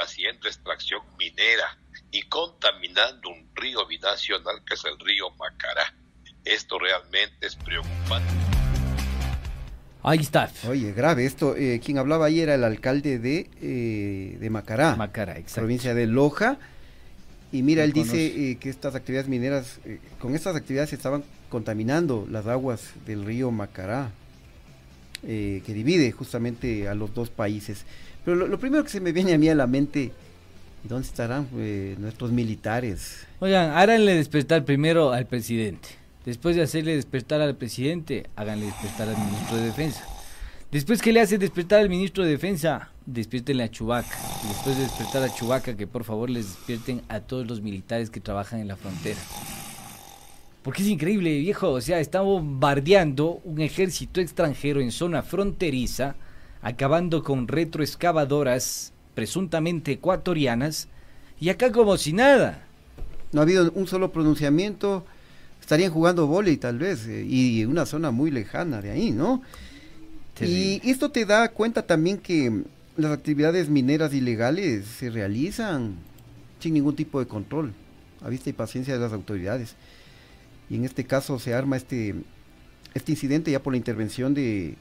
haciendo 0.00 0.48
extracción 0.48 1.02
minera 1.18 1.76
y 2.10 2.22
contaminando 2.22 3.30
un 3.30 3.48
río 3.54 3.86
binacional 3.86 4.62
que 4.66 4.74
es 4.74 4.84
el 4.84 4.98
río 4.98 5.30
Macará. 5.38 5.94
Esto 6.44 6.78
realmente 6.78 7.46
es 7.46 7.56
preocupante. 7.56 8.32
Ahí 10.02 10.18
está. 10.20 10.50
Oye, 10.68 10.92
grave 10.92 11.26
esto. 11.26 11.56
Eh, 11.56 11.80
quien 11.84 11.98
hablaba 11.98 12.26
ahí 12.26 12.40
era 12.40 12.54
el 12.54 12.62
alcalde 12.62 13.18
de, 13.18 13.50
eh, 13.60 14.36
de 14.38 14.50
Macará, 14.50 14.94
Macará 14.94 15.32
exacto. 15.32 15.62
provincia 15.62 15.94
de 15.94 16.06
Loja. 16.06 16.58
Y 17.52 17.62
mira, 17.62 17.84
él 17.84 17.92
dice 17.92 18.26
eh, 18.26 18.56
que 18.58 18.68
estas 18.68 18.94
actividades 18.94 19.28
mineras, 19.28 19.78
eh, 19.84 19.98
con 20.20 20.34
estas 20.34 20.56
actividades 20.56 20.90
se 20.90 20.96
estaban 20.96 21.24
contaminando 21.48 22.26
las 22.30 22.46
aguas 22.46 22.90
del 23.06 23.24
río 23.24 23.50
Macará, 23.50 24.10
eh, 25.26 25.62
que 25.64 25.72
divide 25.72 26.12
justamente 26.12 26.88
a 26.88 26.94
los 26.94 27.14
dos 27.14 27.30
países. 27.30 27.84
Pero 28.24 28.36
lo, 28.36 28.46
lo 28.48 28.58
primero 28.58 28.82
que 28.84 28.90
se 28.90 29.00
me 29.00 29.12
viene 29.12 29.32
a 29.32 29.38
mí 29.38 29.48
a 29.48 29.54
la 29.54 29.66
mente, 29.66 30.12
¿dónde 30.82 31.06
estarán 31.06 31.48
eh, 31.56 31.96
nuestros 31.98 32.32
militares? 32.32 33.26
Oigan, 33.40 33.70
háganle 33.70 34.14
despertar 34.14 34.64
primero 34.64 35.12
al 35.12 35.26
presidente. 35.26 35.88
Después 36.24 36.56
de 36.56 36.62
hacerle 36.62 36.96
despertar 36.96 37.40
al 37.40 37.56
presidente, 37.56 38.26
háganle 38.34 38.66
despertar 38.66 39.08
al 39.08 39.16
ministro 39.16 39.56
de 39.56 39.66
Defensa. 39.66 40.04
Después 40.72 41.00
que 41.00 41.12
le 41.12 41.20
hace 41.20 41.38
despertar 41.38 41.80
al 41.80 41.88
ministro 41.88 42.24
de 42.24 42.30
Defensa, 42.30 42.90
despiértenle 43.06 43.62
a 43.62 43.70
Chubaca. 43.70 44.18
Después 44.48 44.76
de 44.76 44.82
despertar 44.82 45.22
a 45.22 45.32
Chubaca, 45.32 45.76
que 45.76 45.86
por 45.86 46.02
favor 46.02 46.28
les 46.28 46.46
despierten 46.46 47.02
a 47.08 47.20
todos 47.20 47.46
los 47.46 47.60
militares 47.60 48.10
que 48.10 48.20
trabajan 48.20 48.58
en 48.58 48.68
la 48.68 48.76
frontera. 48.76 49.20
Porque 50.64 50.82
es 50.82 50.88
increíble, 50.88 51.38
viejo. 51.38 51.70
O 51.70 51.80
sea, 51.80 52.00
está 52.00 52.22
bombardeando 52.22 53.40
un 53.44 53.60
ejército 53.60 54.20
extranjero 54.20 54.80
en 54.80 54.90
zona 54.90 55.22
fronteriza, 55.22 56.16
acabando 56.60 57.22
con 57.22 57.46
retroexcavadoras 57.46 58.92
presuntamente 59.16 59.90
ecuatorianas, 59.92 60.86
y 61.40 61.48
acá 61.48 61.72
como 61.72 61.96
si 61.96 62.12
nada. 62.12 62.62
No 63.32 63.40
ha 63.40 63.42
habido 63.42 63.72
un 63.72 63.88
solo 63.88 64.12
pronunciamiento 64.12 65.04
estarían 65.66 65.90
jugando 65.90 66.28
vóley 66.28 66.58
tal 66.58 66.78
vez, 66.78 67.08
eh, 67.08 67.26
y 67.28 67.64
una 67.64 67.86
zona 67.86 68.12
muy 68.12 68.30
lejana 68.30 68.80
de 68.80 68.92
ahí, 68.92 69.10
¿no? 69.10 69.42
Terrible. 70.34 70.80
Y 70.84 70.90
esto 70.90 71.10
te 71.10 71.26
da 71.26 71.48
cuenta 71.48 71.82
también 71.82 72.18
que 72.18 72.62
las 72.96 73.10
actividades 73.10 73.68
mineras 73.68 74.14
ilegales 74.14 74.86
se 74.86 75.10
realizan 75.10 75.96
sin 76.60 76.74
ningún 76.74 76.94
tipo 76.94 77.18
de 77.18 77.26
control, 77.26 77.72
a 78.22 78.28
vista 78.28 78.48
y 78.48 78.52
paciencia 78.52 78.94
de 78.94 79.00
las 79.00 79.12
autoridades. 79.12 79.74
Y 80.70 80.76
en 80.76 80.84
este 80.84 81.04
caso 81.04 81.40
se 81.40 81.52
arma 81.52 81.76
este, 81.76 82.14
este 82.94 83.10
incidente 83.10 83.50
ya 83.50 83.60
por 83.60 83.72
la 83.72 83.78
intervención 83.78 84.34
de, 84.34 84.76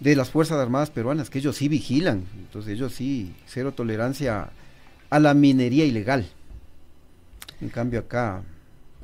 de 0.00 0.16
las 0.16 0.30
Fuerzas 0.30 0.58
Armadas 0.58 0.90
peruanas, 0.90 1.30
que 1.30 1.38
ellos 1.38 1.56
sí 1.56 1.68
vigilan, 1.68 2.24
entonces 2.38 2.74
ellos 2.74 2.92
sí, 2.92 3.34
cero 3.46 3.72
tolerancia 3.72 4.50
a 5.10 5.20
la 5.20 5.34
minería 5.34 5.84
ilegal. 5.84 6.26
En 7.60 7.68
cambio 7.68 8.00
acá 8.00 8.42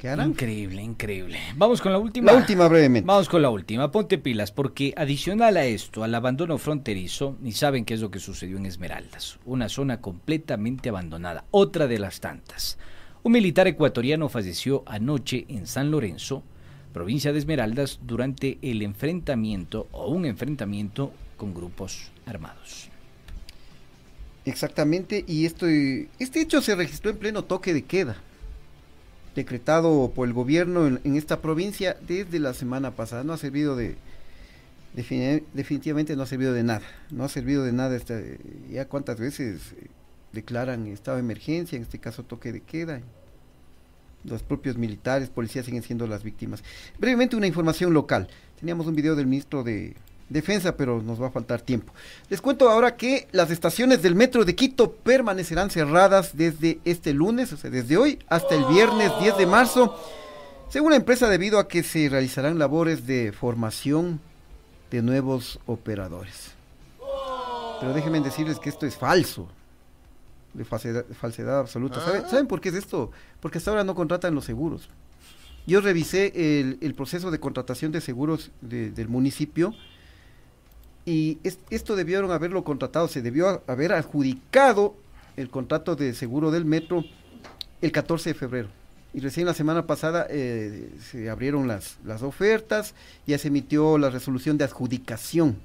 ¿Qué 0.00 0.08
harán? 0.08 0.30
Increíble, 0.30 0.80
increíble. 0.80 1.38
Vamos 1.56 1.82
con 1.82 1.92
la 1.92 1.98
última. 1.98 2.32
La 2.32 2.38
última 2.38 2.66
brevemente. 2.68 3.06
Vamos 3.06 3.28
con 3.28 3.42
la 3.42 3.50
última. 3.50 3.90
Ponte 3.90 4.16
pilas, 4.16 4.50
porque 4.50 4.94
adicional 4.96 5.58
a 5.58 5.66
esto, 5.66 6.02
al 6.02 6.14
abandono 6.14 6.56
fronterizo, 6.56 7.36
ni 7.42 7.52
saben 7.52 7.84
qué 7.84 7.92
es 7.92 8.00
lo 8.00 8.10
que 8.10 8.18
sucedió 8.18 8.56
en 8.56 8.64
Esmeraldas, 8.64 9.38
una 9.44 9.68
zona 9.68 10.00
completamente 10.00 10.88
abandonada, 10.88 11.44
otra 11.50 11.86
de 11.86 11.98
las 11.98 12.20
tantas. 12.20 12.78
Un 13.22 13.32
militar 13.32 13.66
ecuatoriano 13.66 14.30
falleció 14.30 14.84
anoche 14.86 15.44
en 15.48 15.66
San 15.66 15.90
Lorenzo, 15.90 16.44
provincia 16.92 17.32
de 17.32 17.38
Esmeraldas, 17.38 18.00
durante 18.02 18.58
el 18.62 18.82
enfrentamiento 18.82 19.88
o 19.92 20.10
un 20.10 20.26
enfrentamiento 20.26 21.12
con 21.36 21.54
grupos 21.54 22.10
armados. 22.26 22.88
Exactamente, 24.44 25.24
y 25.26 25.46
esto, 25.46 25.66
este 25.66 26.40
hecho 26.40 26.62
se 26.62 26.74
registró 26.74 27.10
en 27.10 27.18
pleno 27.18 27.44
toque 27.44 27.74
de 27.74 27.82
queda 27.82 28.16
decretado 29.34 30.10
por 30.14 30.26
el 30.26 30.34
gobierno 30.34 30.86
en, 30.86 31.16
esta 31.16 31.40
provincia 31.40 31.96
desde 32.06 32.38
la 32.38 32.54
semana 32.54 32.92
pasada. 32.92 33.24
No 33.24 33.32
ha 33.32 33.38
servido 33.38 33.76
de, 33.76 33.96
definitivamente 34.94 36.16
no 36.16 36.22
ha 36.22 36.26
servido 36.26 36.52
de 36.52 36.62
nada. 36.62 36.86
No 37.10 37.24
ha 37.24 37.28
servido 37.28 37.64
de 37.64 37.72
nada. 37.72 37.96
Esta, 37.96 38.20
ya 38.70 38.86
cuántas 38.86 39.18
veces 39.18 39.74
declaran 40.32 40.86
estado 40.86 41.16
de 41.16 41.22
emergencia, 41.22 41.76
en 41.76 41.82
este 41.82 41.98
caso 41.98 42.24
toque 42.24 42.52
de 42.52 42.60
queda. 42.60 43.00
Los 44.24 44.42
propios 44.42 44.76
militares, 44.76 45.30
policías 45.30 45.64
siguen 45.64 45.82
siendo 45.82 46.06
las 46.06 46.22
víctimas. 46.22 46.62
Brevemente 46.98 47.36
una 47.36 47.46
información 47.46 47.94
local. 47.94 48.28
Teníamos 48.58 48.86
un 48.86 48.94
video 48.94 49.16
del 49.16 49.26
ministro 49.26 49.62
de 49.62 49.96
defensa, 50.30 50.76
pero 50.76 51.02
nos 51.02 51.20
va 51.20 51.26
a 51.26 51.30
faltar 51.30 51.60
tiempo. 51.60 51.92
Les 52.30 52.40
cuento 52.40 52.70
ahora 52.70 52.96
que 52.96 53.28
las 53.32 53.50
estaciones 53.50 54.00
del 54.00 54.14
metro 54.14 54.44
de 54.44 54.54
Quito 54.54 54.92
permanecerán 54.92 55.70
cerradas 55.70 56.36
desde 56.36 56.78
este 56.84 57.12
lunes, 57.12 57.52
o 57.52 57.56
sea, 57.56 57.70
desde 57.70 57.96
hoy 57.96 58.18
hasta 58.28 58.54
el 58.54 58.64
viernes 58.66 59.10
10 59.20 59.36
de 59.36 59.46
marzo, 59.46 59.98
según 60.68 60.90
la 60.90 60.96
empresa 60.96 61.28
debido 61.28 61.58
a 61.58 61.68
que 61.68 61.82
se 61.82 62.08
realizarán 62.08 62.58
labores 62.58 63.06
de 63.06 63.32
formación 63.32 64.20
de 64.90 65.02
nuevos 65.02 65.58
operadores. 65.66 66.52
Pero 67.80 67.92
déjenme 67.92 68.20
decirles 68.20 68.58
que 68.58 68.68
esto 68.68 68.86
es 68.86 68.96
falso, 68.96 69.48
de 70.54 70.64
falsedad, 70.64 71.04
falsedad 71.18 71.60
absoluta. 71.60 72.00
¿Saben, 72.00 72.28
¿Saben 72.28 72.46
por 72.46 72.60
qué 72.60 72.70
es 72.70 72.74
esto? 72.74 73.10
Porque 73.40 73.58
hasta 73.58 73.70
ahora 73.70 73.84
no 73.84 73.94
contratan 73.94 74.34
los 74.34 74.44
seguros. 74.44 74.88
Yo 75.66 75.80
revisé 75.80 76.32
el, 76.34 76.78
el 76.80 76.94
proceso 76.94 77.30
de 77.30 77.38
contratación 77.38 77.92
de 77.92 78.00
seguros 78.00 78.50
de, 78.60 78.90
del 78.90 79.08
municipio 79.08 79.74
y 81.04 81.38
es, 81.44 81.58
esto 81.70 81.96
debieron 81.96 82.30
haberlo 82.30 82.64
contratado, 82.64 83.08
se 83.08 83.22
debió 83.22 83.62
haber 83.66 83.92
adjudicado 83.92 84.94
el 85.36 85.50
contrato 85.50 85.96
de 85.96 86.14
seguro 86.14 86.50
del 86.50 86.64
metro 86.64 87.04
el 87.80 87.92
14 87.92 88.30
de 88.30 88.34
febrero. 88.34 88.68
Y 89.12 89.20
recién 89.20 89.46
la 89.46 89.54
semana 89.54 89.86
pasada 89.86 90.26
eh, 90.30 90.90
se 91.00 91.28
abrieron 91.30 91.66
las, 91.66 91.98
las 92.04 92.22
ofertas, 92.22 92.94
ya 93.26 93.38
se 93.38 93.48
emitió 93.48 93.98
la 93.98 94.10
resolución 94.10 94.56
de 94.56 94.64
adjudicación. 94.64 95.58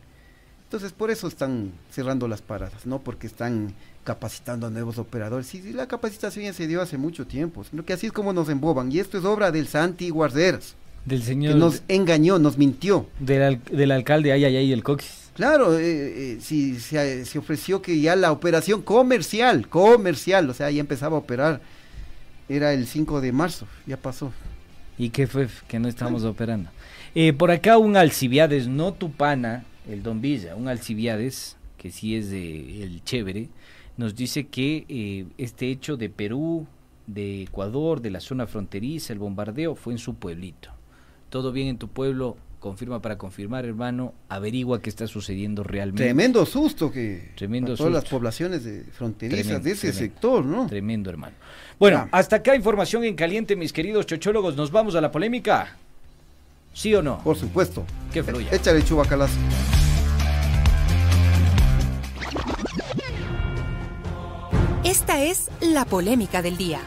Entonces 0.63 0.93
por 0.93 1.11
eso 1.11 1.27
están 1.27 1.71
cerrando 1.91 2.27
las 2.27 2.41
paradas, 2.41 2.85
no 2.85 2.99
porque 2.99 3.27
están 3.27 3.73
capacitando 4.05 4.67
a 4.67 4.69
nuevos 4.69 4.97
operadores. 4.97 5.47
Sí, 5.47 5.61
sí, 5.61 5.73
la 5.73 5.87
capacitación 5.87 6.45
ya 6.45 6.53
se 6.53 6.67
dio 6.67 6.81
hace 6.81 6.97
mucho 6.97 7.27
tiempo, 7.27 7.65
sino 7.65 7.83
que 7.83 7.91
así 7.91 8.05
es 8.05 8.13
como 8.13 8.31
nos 8.31 8.47
emboban. 8.47 8.89
Y 8.91 8.99
esto 8.99 9.17
es 9.17 9.25
obra 9.25 9.51
del 9.51 9.67
Santi 9.67 10.09
Guarderas. 10.09 10.75
Del 11.03 11.21
señor. 11.21 11.53
Que 11.53 11.59
nos 11.59 11.83
engañó, 11.89 12.39
nos 12.39 12.57
mintió. 12.57 13.07
Del, 13.19 13.41
al, 13.41 13.63
del 13.65 13.91
alcalde 13.91 14.31
Ayayay 14.31 14.71
el 14.71 14.83
Coquis. 14.83 15.31
Claro, 15.35 15.77
eh, 15.77 15.83
eh, 15.83 16.37
si 16.39 16.79
se, 16.79 17.25
se, 17.25 17.37
ofreció 17.37 17.81
que 17.81 17.99
ya 17.99 18.15
la 18.15 18.31
operación 18.31 18.81
comercial, 18.81 19.67
comercial, 19.67 20.49
o 20.49 20.53
sea, 20.53 20.71
ya 20.71 20.79
empezaba 20.79 21.17
a 21.17 21.19
operar, 21.19 21.59
era 22.47 22.71
el 22.71 22.87
5 22.87 23.19
de 23.19 23.33
marzo, 23.33 23.67
ya 23.85 23.97
pasó. 23.97 24.31
¿Y 24.97 25.09
qué 25.09 25.27
fue 25.27 25.49
que 25.67 25.77
no 25.77 25.89
estamos 25.89 26.21
bueno. 26.21 26.31
operando? 26.31 26.69
Eh, 27.15 27.33
por 27.33 27.51
acá 27.51 27.77
un 27.77 27.97
Alcibiades, 27.97 28.67
no 28.67 28.93
Tupana, 28.93 29.65
el 29.89 30.03
Don 30.03 30.21
Villa, 30.21 30.55
un 30.55 30.69
Alcibiades, 30.69 31.57
que 31.77 31.91
sí 31.91 32.15
es 32.15 32.29
de 32.29 32.83
el 32.83 33.03
chévere, 33.03 33.49
nos 33.97 34.15
dice 34.15 34.47
que 34.47 34.85
eh, 34.89 35.25
este 35.37 35.69
hecho 35.69 35.97
de 35.97 36.09
Perú, 36.09 36.67
de 37.07 37.43
Ecuador, 37.43 38.01
de 38.01 38.11
la 38.11 38.19
zona 38.19 38.47
fronteriza, 38.47 39.13
el 39.13 39.19
bombardeo, 39.19 39.75
fue 39.75 39.93
en 39.93 39.99
su 39.99 40.15
pueblito. 40.15 40.69
Todo 41.29 41.51
bien 41.51 41.67
en 41.67 41.77
tu 41.77 41.87
pueblo, 41.87 42.37
confirma 42.59 43.01
para 43.01 43.17
confirmar, 43.17 43.65
hermano, 43.65 44.13
averigua 44.27 44.81
qué 44.81 44.89
está 44.89 45.07
sucediendo 45.07 45.63
realmente. 45.63 46.03
Tremendo 46.03 46.45
susto 46.45 46.91
que 46.91 47.31
Tremendo 47.35 47.73
a 47.73 47.75
todas 47.75 47.93
las 47.93 48.05
poblaciones 48.05 48.63
de 48.63 48.83
fronterizas 48.83 49.45
Tremendo, 49.45 49.63
de 49.63 49.71
ese 49.71 49.91
tremendo. 49.91 50.13
sector, 50.13 50.45
¿no? 50.45 50.67
Tremendo, 50.67 51.09
hermano. 51.09 51.35
Bueno, 51.79 52.07
hasta 52.11 52.37
acá 52.37 52.55
información 52.55 53.03
en 53.03 53.15
caliente, 53.15 53.55
mis 53.55 53.71
queridos 53.71 54.05
chochólogos. 54.05 54.55
¿Nos 54.55 54.71
vamos 54.71 54.95
a 54.95 55.01
la 55.01 55.11
polémica? 55.11 55.77
¿Sí 56.73 56.93
o 56.95 57.01
no? 57.01 57.19
Por 57.19 57.37
supuesto. 57.37 57.85
Que 58.11 58.23
fluya. 58.23 58.49
Échale 58.51 58.83
chubacalazo. 58.83 59.37
Esta 65.07 65.23
es 65.23 65.51
la 65.61 65.85
polémica 65.85 66.41
del 66.41 66.57
día. 66.57 66.79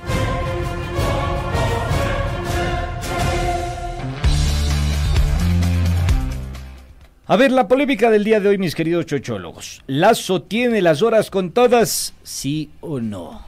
A 7.27 7.37
ver, 7.37 7.53
la 7.53 7.69
polémica 7.69 8.11
del 8.11 8.25
día 8.25 8.41
de 8.41 8.49
hoy, 8.49 8.59
mis 8.59 8.75
queridos 8.75 9.07
chochólogos. 9.07 9.85
¿Lazo 9.87 10.43
tiene 10.43 10.83
las 10.83 11.01
horas 11.03 11.31
contadas? 11.31 12.13
¿Sí 12.25 12.73
o 12.81 12.99
no? 12.99 13.47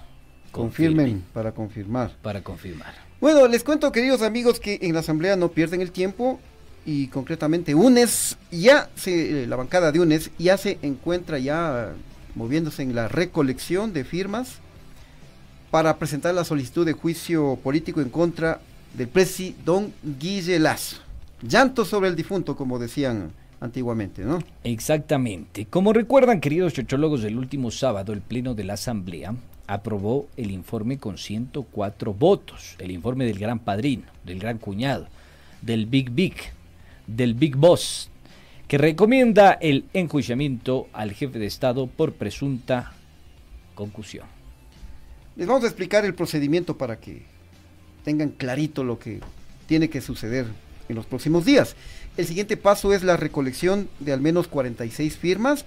Confirmen 0.53 1.25
para 1.33 1.51
confirmar. 1.51 2.13
Para 2.23 2.45
confirmar. 2.45 2.95
Bueno, 3.21 3.49
les 3.49 3.65
cuento, 3.65 3.91
queridos 3.91 4.23
amigos, 4.23 4.61
que 4.61 4.79
en 4.83 4.95
la 4.95 5.01
asamblea 5.01 5.35
no 5.35 5.49
pierden 5.49 5.81
el 5.81 5.91
tiempo 5.91 6.39
y 6.87 7.09
concretamente 7.09 7.75
UNES 7.75 8.39
ya 8.53 8.89
se, 8.95 9.43
eh, 9.43 9.47
la 9.49 9.57
bancada 9.57 9.91
de 9.91 9.99
UNES 9.99 10.31
ya 10.39 10.57
se 10.57 10.79
encuentra 10.83 11.41
ya 11.41 11.93
moviéndose 12.35 12.83
en 12.83 12.95
la 12.95 13.09
recolección 13.09 13.93
de 13.93 14.05
firmas 14.05 14.59
para 15.71 15.99
presentar 15.99 16.35
la 16.35 16.45
solicitud 16.45 16.85
de 16.85 16.93
juicio 16.93 17.59
político 17.63 18.01
en 18.01 18.11
contra 18.11 18.61
del 18.95 19.09
presi 19.09 19.55
Don 19.65 19.93
Guille 20.19 20.59
Lazo. 20.59 20.97
Llanto 21.43 21.85
sobre 21.85 22.09
el 22.09 22.17
difunto, 22.17 22.57
como 22.57 22.79
decían 22.79 23.31
antiguamente, 23.61 24.23
¿no? 24.25 24.41
Exactamente. 24.65 25.67
Como 25.67 25.93
recuerdan, 25.93 26.41
queridos 26.41 26.73
chochólogos, 26.73 27.25
el 27.25 27.39
último 27.39 27.71
sábado 27.71 28.13
el 28.13 28.21
Pleno 28.21 28.55
de 28.55 28.65
la 28.65 28.75
Asamblea 28.75 29.35
aprobó 29.67 30.29
el 30.37 30.51
informe 30.51 30.99
con 30.99 31.17
104 31.17 32.13
votos, 32.13 32.75
el 32.79 32.91
informe 32.91 33.25
del 33.25 33.39
gran 33.39 33.61
padrino, 33.61 34.05
del 34.25 34.41
gran 34.41 34.59
cuñado, 34.59 35.07
del 35.63 35.87
Big 35.87 36.11
Big, 36.11 36.35
del 37.07 37.35
Big 37.35 37.57
Boss, 37.57 38.11
que 38.71 38.79
recomienda 38.79 39.55
el 39.55 39.87
enjuiciamiento 39.95 40.87
al 40.93 41.11
jefe 41.11 41.41
de 41.41 41.47
Estado 41.47 41.89
por 41.89 42.13
presunta 42.13 42.93
concusión. 43.75 44.29
Les 45.35 45.49
vamos 45.49 45.65
a 45.65 45.67
explicar 45.67 46.05
el 46.05 46.15
procedimiento 46.15 46.79
para 46.79 47.01
que 47.01 47.23
tengan 48.05 48.29
clarito 48.29 48.85
lo 48.85 48.97
que 48.97 49.19
tiene 49.67 49.91
que 49.91 50.01
suceder 50.01 50.47
en 50.89 50.95
los 50.95 51.05
próximos 51.05 51.45
días. 51.45 51.75
El 52.17 52.27
siguiente 52.27 52.57
paso 52.57 52.93
es 52.93 53.03
la 53.03 53.17
recolección 53.17 53.89
de 53.99 54.13
al 54.13 54.21
menos 54.21 54.47
46 54.47 55.17
firmas 55.17 55.65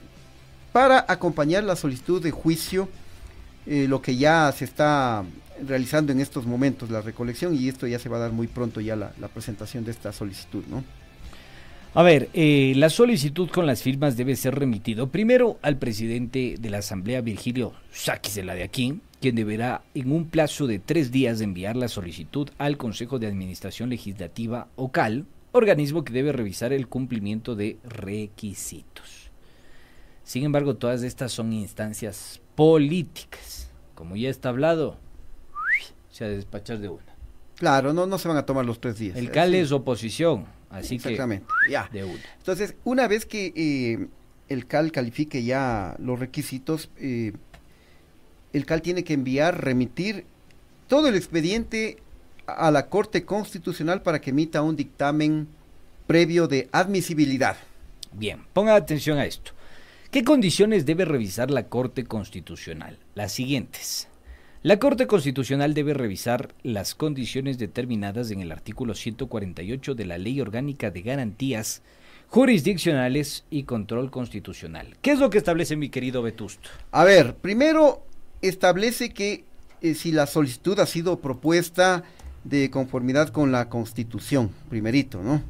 para 0.72 1.04
acompañar 1.10 1.66
la 1.66 1.76
solicitud 1.76 2.24
de 2.24 2.32
juicio, 2.32 2.88
eh, 3.66 3.86
lo 3.90 4.02
que 4.02 4.16
ya 4.16 4.50
se 4.54 4.64
está 4.64 5.26
realizando 5.68 6.14
en 6.14 6.22
estos 6.22 6.46
momentos, 6.46 6.90
la 6.90 7.02
recolección, 7.02 7.54
y 7.54 7.68
esto 7.68 7.86
ya 7.86 8.00
se 8.00 8.08
va 8.08 8.16
a 8.16 8.22
dar 8.22 8.32
muy 8.32 8.48
pronto 8.48 8.80
ya 8.80 8.96
la, 8.96 9.12
la 9.20 9.28
presentación 9.28 9.84
de 9.84 9.92
esta 9.92 10.14
solicitud, 10.14 10.64
¿no? 10.70 10.86
A 11.96 12.02
ver, 12.02 12.30
eh, 12.34 12.74
la 12.76 12.90
solicitud 12.90 13.50
con 13.50 13.68
las 13.68 13.84
firmas 13.84 14.18
debe 14.18 14.36
ser 14.36 14.56
remitido 14.56 15.10
primero 15.10 15.60
al 15.62 15.78
presidente 15.78 16.56
de 16.60 16.70
la 16.72 16.80
Asamblea, 16.80 17.22
Virgilio 17.22 17.74
Sáquisela 17.92 18.56
de 18.56 18.64
aquí, 18.64 19.00
quien 19.22 19.36
deberá 19.36 19.84
en 19.94 20.12
un 20.12 20.26
plazo 20.26 20.66
de 20.66 20.80
tres 20.80 21.12
días 21.12 21.40
enviar 21.40 21.76
la 21.76 21.88
solicitud 21.88 22.50
al 22.58 22.78
Consejo 22.78 23.20
de 23.20 23.28
Administración 23.28 23.90
Legislativa 23.90 24.68
OCAL, 24.76 25.26
organismo 25.52 26.04
que 26.04 26.14
debe 26.14 26.32
revisar 26.32 26.74
el 26.74 26.88
cumplimiento 26.88 27.56
de 27.56 27.78
requisitos. 27.84 29.30
Sin 30.24 30.44
embargo, 30.46 30.76
todas 30.78 31.04
estas 31.04 31.32
son 31.32 31.54
instancias 31.54 32.42
políticas. 32.56 33.70
Como 33.94 34.16
ya 34.16 34.32
está 34.32 34.50
hablado, 34.50 34.98
se 36.10 36.26
ha 36.26 36.28
de 36.28 36.38
despachar 36.38 36.80
de 36.80 36.90
una. 36.90 37.04
Claro, 37.56 37.94
no, 37.94 38.08
no 38.08 38.18
se 38.18 38.28
van 38.28 38.38
a 38.38 38.48
tomar 38.48 38.66
los 38.66 38.82
tres 38.82 38.98
días. 38.98 39.16
El 39.16 39.28
Eh, 39.28 39.32
CAL 39.32 39.52
sí. 39.52 39.58
es 39.58 39.72
oposición, 39.72 40.46
así 40.74 40.96
Exactamente, 40.96 41.48
que 41.66 41.72
ya. 41.72 41.90
de 41.92 42.04
una. 42.04 42.20
Entonces, 42.38 42.76
una 42.84 43.08
vez 43.08 43.26
que 43.26 43.54
eh, 43.56 44.08
el 44.50 44.66
CAL 44.68 44.92
califique 44.92 45.44
ya 45.44 45.96
los 46.00 46.20
requisitos, 46.20 46.90
eh, 46.98 47.34
el 48.52 48.66
CAL 48.66 48.82
tiene 48.82 49.04
que 49.04 49.14
enviar, 49.14 49.64
remitir 49.64 50.26
todo 50.88 51.08
el 51.08 51.16
expediente 51.16 51.98
a 52.46 52.72
la 52.72 52.88
Corte 52.88 53.24
Constitucional 53.24 54.02
para 54.02 54.20
que 54.20 54.32
emita 54.32 54.62
un 54.62 54.76
dictamen 54.76 55.48
previo 56.08 56.48
de 56.48 56.68
admisibilidad. 56.72 57.56
Bien, 58.12 58.44
ponga 58.54 58.76
atención 58.76 59.18
a 59.18 59.26
esto. 59.26 59.52
¿Qué 60.12 60.24
condiciones 60.24 60.86
debe 60.86 61.06
revisar 61.06 61.50
la 61.50 61.68
Corte 61.68 62.04
Constitucional? 62.04 63.00
Las 63.16 63.32
siguientes. 63.32 64.08
La 64.64 64.80
Corte 64.80 65.08
Constitucional 65.08 65.74
debe 65.74 65.94
revisar 65.94 66.56
las 66.64 66.96
condiciones 66.96 67.58
determinadas 67.58 68.32
en 68.32 68.40
el 68.40 68.50
artículo 68.50 68.96
148 68.96 69.94
de 69.94 70.06
la 70.06 70.18
Ley 70.18 70.40
Orgánica 70.40 70.90
de 70.90 71.02
Garantías 71.02 71.82
Jurisdiccionales 72.30 73.44
y 73.50 73.64
Control 73.64 74.10
Constitucional. 74.10 74.96
¿Qué 75.02 75.12
es 75.12 75.20
lo 75.20 75.30
que 75.30 75.38
establece 75.38 75.76
mi 75.76 75.90
querido 75.90 76.22
Vetusto? 76.22 76.70
A 76.94 77.04
ver, 77.04 77.36
primero 77.36 78.06
establece 78.42 79.10
que 79.10 79.44
eh, 79.82 79.96
si 79.96 80.14
la 80.14 80.28
solicitud 80.28 80.80
ha 80.80 80.86
sido 80.86 81.20
propuesta 81.20 82.06
de 82.46 82.70
conformidad 82.70 83.30
con 83.32 83.52
la 83.52 83.68
Constitución, 83.68 84.50
primerito, 84.70 85.22
¿no? 85.22 85.44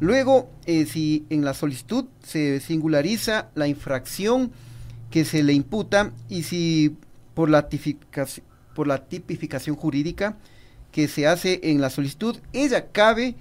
Luego, 0.00 0.50
eh, 0.64 0.86
si 0.86 1.26
en 1.28 1.44
la 1.44 1.52
solicitud 1.52 2.06
se 2.22 2.60
singulariza 2.60 3.50
la 3.54 3.68
infracción 3.68 4.52
que 5.10 5.26
se 5.26 5.42
le 5.42 5.52
imputa 5.52 6.12
y 6.30 6.44
si 6.44 6.96
por 7.34 7.50
la, 7.50 7.68
tipificación 7.68 9.76
jurídica 9.76 10.36
que 10.92 11.08
se 11.08 11.26
hace 11.26 11.60
en 11.62 11.80
la 11.80 11.90
solicitud, 11.90 12.36
ella 12.52 12.90
cabe 12.90 13.34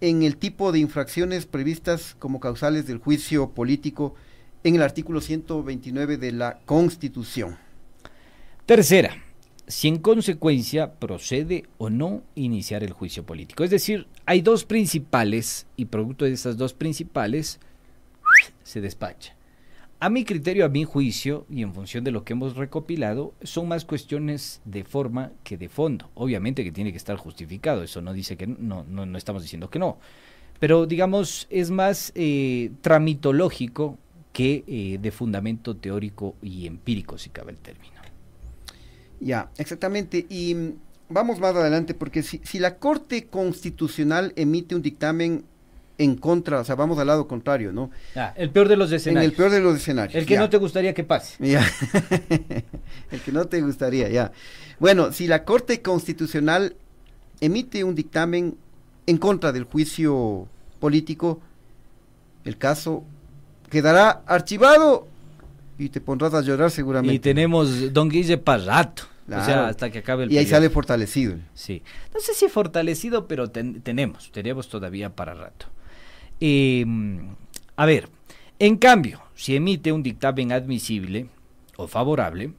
en 0.00 0.22
el 0.22 0.36
tipo 0.36 0.72
de 0.72 0.80
infracciones 0.80 1.46
previstas 1.46 2.16
como 2.18 2.40
causales 2.40 2.86
del 2.86 2.98
juicio 2.98 3.50
político 3.50 4.14
en 4.64 4.74
el 4.74 4.82
artículo 4.82 5.20
129 5.20 6.18
de 6.18 6.32
la 6.32 6.58
Constitución. 6.64 7.56
Tercera, 8.66 9.22
si 9.66 9.88
en 9.88 9.98
consecuencia 9.98 10.94
procede 10.94 11.64
o 11.78 11.88
no 11.88 12.22
iniciar 12.34 12.82
el 12.82 12.92
juicio 12.92 13.24
político. 13.24 13.64
Es 13.64 13.70
decir, 13.70 14.06
hay 14.26 14.42
dos 14.42 14.64
principales 14.64 15.66
y 15.76 15.86
producto 15.86 16.24
de 16.24 16.32
esas 16.32 16.56
dos 16.56 16.74
principales 16.74 17.60
se 18.64 18.80
despacha. 18.80 19.34
A 20.02 20.10
mi 20.10 20.24
criterio, 20.24 20.64
a 20.64 20.68
mi 20.68 20.82
juicio 20.82 21.46
y 21.48 21.62
en 21.62 21.72
función 21.72 22.02
de 22.02 22.10
lo 22.10 22.24
que 22.24 22.32
hemos 22.32 22.56
recopilado, 22.56 23.34
son 23.44 23.68
más 23.68 23.84
cuestiones 23.84 24.60
de 24.64 24.82
forma 24.82 25.30
que 25.44 25.56
de 25.56 25.68
fondo. 25.68 26.10
Obviamente 26.14 26.64
que 26.64 26.72
tiene 26.72 26.90
que 26.90 26.96
estar 26.96 27.16
justificado, 27.16 27.84
eso 27.84 28.02
no 28.02 28.12
dice 28.12 28.36
que 28.36 28.48
no, 28.48 28.84
no, 28.88 29.06
no 29.06 29.16
estamos 29.16 29.42
diciendo 29.42 29.70
que 29.70 29.78
no. 29.78 29.98
Pero 30.58 30.86
digamos, 30.86 31.46
es 31.50 31.70
más 31.70 32.10
eh, 32.16 32.72
tramitológico 32.80 33.96
que 34.32 34.64
eh, 34.66 34.98
de 35.00 35.12
fundamento 35.12 35.76
teórico 35.76 36.34
y 36.42 36.66
empírico, 36.66 37.16
si 37.16 37.30
cabe 37.30 37.52
el 37.52 37.58
término. 37.58 37.94
Ya, 39.20 39.52
exactamente. 39.56 40.26
Y 40.28 40.52
mm, 40.52 40.72
vamos 41.10 41.38
más 41.38 41.54
adelante, 41.54 41.94
porque 41.94 42.24
si, 42.24 42.40
si 42.42 42.58
la 42.58 42.78
Corte 42.78 43.28
Constitucional 43.28 44.32
emite 44.34 44.74
un 44.74 44.82
dictamen 44.82 45.44
en 46.02 46.16
contra, 46.16 46.60
o 46.60 46.64
sea, 46.64 46.74
vamos 46.74 46.98
al 46.98 47.06
lado 47.06 47.26
contrario, 47.28 47.72
¿no? 47.72 47.90
Ah, 48.16 48.32
el 48.36 48.50
peor 48.50 48.68
de 48.68 48.76
los 48.76 48.90
En 48.90 48.96
escenarios. 48.96 49.30
el 49.32 49.36
peor 49.36 49.50
de 49.50 49.60
los 49.60 49.76
escenarios. 49.76 50.14
El 50.14 50.26
que 50.26 50.34
ya. 50.34 50.40
no 50.40 50.50
te 50.50 50.56
gustaría 50.56 50.92
que 50.94 51.04
pase. 51.04 51.36
Ya. 51.46 51.64
el 53.10 53.20
que 53.24 53.32
no 53.32 53.44
te 53.46 53.60
gustaría, 53.60 54.08
ya. 54.08 54.32
Bueno, 54.78 55.12
si 55.12 55.26
la 55.26 55.44
Corte 55.44 55.82
Constitucional 55.82 56.76
emite 57.40 57.84
un 57.84 57.94
dictamen 57.94 58.56
en 59.06 59.16
contra 59.18 59.52
del 59.52 59.64
juicio 59.64 60.48
político, 60.80 61.40
el 62.44 62.58
caso 62.58 63.04
quedará 63.70 64.22
archivado 64.26 65.06
y 65.78 65.88
te 65.88 66.00
pondrás 66.00 66.34
a 66.34 66.40
llorar 66.42 66.70
seguramente. 66.70 67.14
Y 67.14 67.18
tenemos 67.18 67.92
Don 67.92 68.08
Guille 68.08 68.38
para 68.38 68.64
rato. 68.64 69.04
O 69.28 69.44
sea, 69.44 69.68
hasta 69.68 69.88
que 69.90 70.00
acabe 70.00 70.24
el 70.24 70.32
Y 70.32 70.36
ahí 70.36 70.44
periodo. 70.44 70.56
sale 70.58 70.70
fortalecido. 70.70 71.36
Sí. 71.54 71.82
No 72.12 72.20
sé 72.20 72.34
si 72.34 72.48
fortalecido, 72.48 73.28
pero 73.28 73.48
ten- 73.48 73.80
tenemos, 73.80 74.30
tenemos 74.32 74.68
todavía 74.68 75.10
para 75.10 75.32
rato. 75.32 75.66
Eh, 76.44 76.84
a 77.76 77.86
ver, 77.86 78.08
en 78.58 78.76
cambio, 78.76 79.22
si 79.36 79.54
emite 79.54 79.92
un 79.92 80.02
dictamen 80.02 80.50
admisible 80.50 81.28
o 81.76 81.86
favorable, 81.86 82.52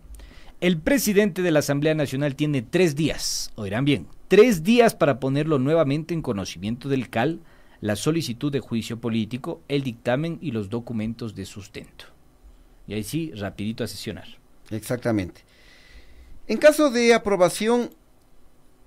el 0.62 0.80
presidente 0.80 1.42
de 1.42 1.52
la 1.52 1.60
Asamblea 1.60 1.94
Nacional 1.94 2.38
tiene 2.38 2.62
tres 2.62 2.96
días, 2.96 3.52
oirán 3.56 3.84
bien, 3.84 4.08
tres 4.30 4.64
días 4.64 4.96
para 4.96 5.20
ponerlo 5.20 5.60
nuevamente 5.60 6.14
en 6.14 6.22
conocimiento 6.22 6.88
del 6.88 7.10
CAL, 7.10 7.42
la 7.82 7.98
solicitud 7.98 8.54
de 8.54 8.62
juicio 8.62 9.02
político, 9.02 9.62
el 9.68 9.84
dictamen 9.84 10.38
y 10.40 10.52
los 10.52 10.70
documentos 10.70 11.36
de 11.36 11.46
sustento. 11.46 12.06
Y 12.88 12.94
ahí 12.94 13.04
sí, 13.04 13.34
rapidito 13.36 13.84
a 13.84 13.88
sesionar. 13.88 14.30
Exactamente. 14.70 15.42
En 16.48 16.58
caso 16.58 16.90
de 16.90 17.14
aprobación, 17.14 17.90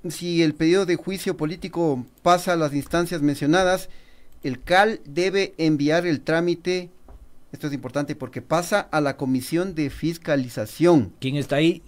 si 0.08 0.42
el 0.42 0.54
pedido 0.54 0.86
de 0.86 0.96
juicio 0.96 1.36
político 1.36 2.06
pasa 2.22 2.54
a 2.54 2.56
las 2.56 2.72
instancias 2.72 3.20
mencionadas, 3.20 3.90
el 4.46 4.62
CAL 4.62 5.00
debe 5.04 5.54
enviar 5.58 6.06
el 6.06 6.20
trámite, 6.20 6.90
esto 7.50 7.66
es 7.66 7.72
importante 7.72 8.14
porque 8.14 8.42
pasa 8.42 8.80
a 8.80 9.00
la 9.00 9.16
comisión 9.16 9.74
de 9.74 9.90
fiscalización. 9.90 11.12
¿Quién 11.20 11.36
está 11.36 11.56
ahí? 11.56 11.82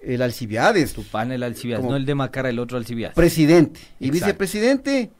El 0.00 0.22
Alcibiades. 0.22 0.92
Tu 0.92 1.02
panel 1.02 1.42
Alcibiades, 1.42 1.84
no 1.84 1.96
el 1.96 2.06
de 2.06 2.14
Macara, 2.14 2.50
el 2.50 2.60
otro 2.60 2.78
Alcibiades. 2.78 3.16
Presidente. 3.16 3.80
Y 3.98 4.10
vicepresidente, 4.10 5.10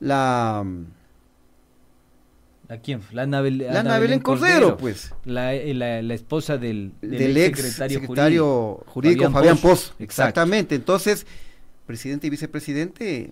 la... 0.00 0.64
¿A 2.68 2.78
quién? 2.78 3.00
La 3.12 3.22
Anabel 3.22 4.22
Cordero, 4.24 4.76
pues. 4.76 5.14
La, 5.24 5.54
eh, 5.54 5.72
la, 5.72 6.02
la, 6.02 6.14
esposa 6.14 6.58
del, 6.58 6.94
del, 7.00 7.36
ex 7.36 7.60
secretario, 7.60 8.00
secretario 8.00 8.84
jurídico, 8.86 9.30
Fabián, 9.30 9.56
Pozo. 9.58 9.94
Exactamente. 10.00 10.74
Entonces, 10.74 11.28
presidente 11.86 12.26
y 12.26 12.30
vicepresidente. 12.30 13.30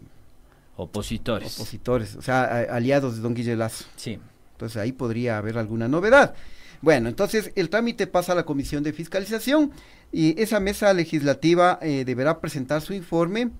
Opositores. 0.77 1.55
Opositores, 1.55 2.17
o 2.17 2.23
sea, 2.23 2.67
aliados 2.71 3.17
de 3.17 3.23
don 3.23 3.35
Guille 3.35 3.57
Lazo. 3.57 3.85
Sí. 3.97 4.19
Entonces 4.53 4.77
ahí 4.77 4.93
podría 4.93 5.39
haber 5.39 5.59
alguna 5.59 5.89
novedad. 5.89 6.35
Bueno, 6.81 7.09
entonces 7.09 7.51
el 7.55 7.71
trámite 7.71 8.07
pasa 8.07 8.33
a 8.33 8.35
la 8.35 8.45
Comisión 8.45 8.83
de 8.83 8.93
Fiscalización 8.93 9.73
y 10.13 10.41
esa 10.41 10.61
mesa 10.61 10.93
legislativa 10.93 11.79
eh, 11.81 12.05
deberá 12.05 12.41
presentar 12.41 12.83
su 12.83 12.93
informe 12.93 13.51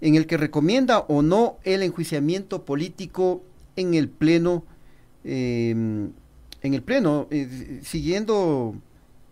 en 0.00 0.14
el 0.14 0.26
que 0.26 0.36
recomienda 0.36 1.00
o 1.00 1.22
no 1.22 1.58
el 1.64 1.82
enjuiciamiento 1.82 2.64
político 2.64 3.42
en 3.76 3.94
el 3.94 4.08
Pleno, 4.08 4.64
eh, 5.24 5.70
en 5.70 6.74
el 6.74 6.82
Pleno, 6.82 7.28
eh, 7.30 7.80
siguiendo 7.82 8.74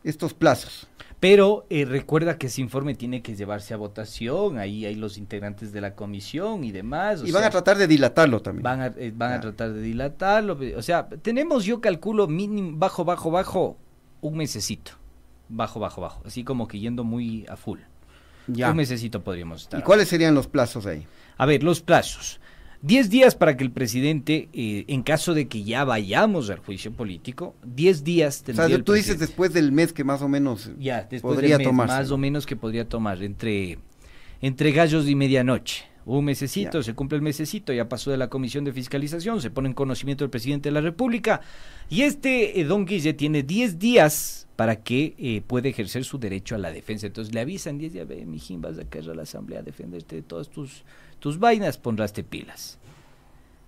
estos 0.05 0.35
plazos. 0.35 0.87
Pero 1.21 1.67
eh, 1.71 1.87
recuerda 1.87 2.37
que 2.37 2.49
ese 2.49 2.61
informe 2.61 2.95
tiene 2.95 3.23
que 3.23 3.35
llevarse 3.35 3.73
a 3.73 3.79
votación, 3.79 4.59
ahí 4.59 4.85
hay 4.85 4.95
los 4.95 5.17
integrantes 5.17 5.73
de 5.73 5.81
la 5.81 5.95
comisión 5.95 6.65
y 6.65 6.71
demás. 6.71 7.23
y 7.25 7.33
van 7.33 7.45
a 7.45 7.51
tratar 7.51 7.79
de 7.79 7.87
dilatarlo 7.87 8.43
también. 8.43 8.63
Van 8.63 8.81
a, 8.83 8.87
eh, 8.89 9.11
van 9.15 9.33
a 9.33 9.41
tratar 9.41 9.73
de 9.73 9.81
dilatarlo. 9.81 10.59
O 10.77 10.83
sea, 10.83 11.09
tenemos, 11.09 11.65
yo 11.65 11.81
calculo, 11.81 12.29
mínimo, 12.29 12.77
bajo, 12.77 13.05
bajo, 13.07 13.31
bajo, 13.31 13.79
un 14.21 14.37
mesecito. 14.37 14.93
Bajo, 15.49 15.81
bajo, 15.81 16.03
bajo. 16.03 16.23
Así 16.27 16.45
como 16.45 16.69
que 16.69 16.79
yendo 16.79 17.05
muy 17.05 17.47
a 17.49 17.57
full. 17.57 17.81
Ya. 18.47 18.71
Un 18.71 18.77
mesecito 18.77 19.25
podríamos 19.25 19.63
estar. 19.63 19.81
¿Y 19.81 19.83
cuáles 19.83 20.09
serían 20.09 20.35
los 20.35 20.47
plazos 20.47 20.85
ahí? 20.85 21.07
A 21.39 21.47
ver, 21.47 21.63
los 21.63 21.81
plazos. 21.81 22.39
Diez 22.87 23.09
días 23.09 23.35
para 23.35 23.57
que 23.57 23.65
el 23.65 23.71
presidente, 23.71 24.51
eh, 24.53 24.85
en 24.89 25.03
caso 25.03 25.33
de 25.33 25.49
que 25.49 25.65
ya 25.65 25.85
vayamos 25.85 26.51
al 26.51 26.59
juicio 26.59 26.93
político, 26.93 27.55
diez 27.65 28.05
días 28.05 28.43
tendría. 28.43 28.67
O 28.67 28.69
sea, 28.69 28.85
tú 28.85 28.93
dices 28.93 29.19
después 29.19 29.55
del 29.55 29.73
mes 29.73 29.95
que 29.95 30.05
más 30.05 30.21
o 30.21 30.29
menos 30.29 30.71
ya, 30.79 31.07
después 31.11 31.35
podría 31.35 31.59
tomar. 31.59 31.89
Más 31.89 32.11
o 32.11 32.19
menos 32.19 32.45
que 32.45 32.57
podría 32.57 32.87
tomar, 32.87 33.23
entre, 33.23 33.79
entre 34.43 34.73
gallos 34.73 35.09
y 35.09 35.15
medianoche. 35.15 35.87
Un 36.05 36.27
mesecito, 36.27 36.83
se 36.83 36.93
cumple 36.93 37.17
el 37.17 37.23
mesecito, 37.23 37.73
ya 37.73 37.89
pasó 37.89 38.11
de 38.11 38.19
la 38.19 38.29
comisión 38.29 38.65
de 38.65 38.73
fiscalización, 38.75 39.41
se 39.41 39.49
pone 39.49 39.69
en 39.69 39.75
conocimiento 39.75 40.23
del 40.23 40.31
presidente 40.31 40.69
de 40.69 40.75
la 40.75 40.83
República. 40.83 41.41
Y 41.89 42.03
este 42.03 42.61
eh, 42.61 42.65
don 42.65 42.85
Guille 42.85 43.15
tiene 43.15 43.43
diez 43.43 43.79
días 43.79 44.47
para 44.57 44.83
que 44.83 45.15
eh, 45.17 45.41
pueda 45.47 45.71
ejercer 45.71 46.05
su 46.05 46.19
derecho 46.19 46.55
a 46.55 46.59
la 46.59 46.71
defensa. 46.71 47.07
Entonces 47.07 47.33
le 47.33 47.41
avisan 47.41 47.79
diez 47.79 47.95
días, 47.95 48.07
ve, 48.07 48.27
mijín, 48.27 48.61
vas 48.61 48.79
a 48.79 48.85
caer 48.85 49.09
a 49.09 49.15
la 49.15 49.23
asamblea 49.23 49.61
a 49.61 49.63
defenderte 49.63 50.17
de 50.17 50.23
todas 50.23 50.51
tus 50.51 50.85
tus 51.25 51.39
vainas 51.39 51.79
pondrás 51.79 52.13
pilas. 52.13 52.77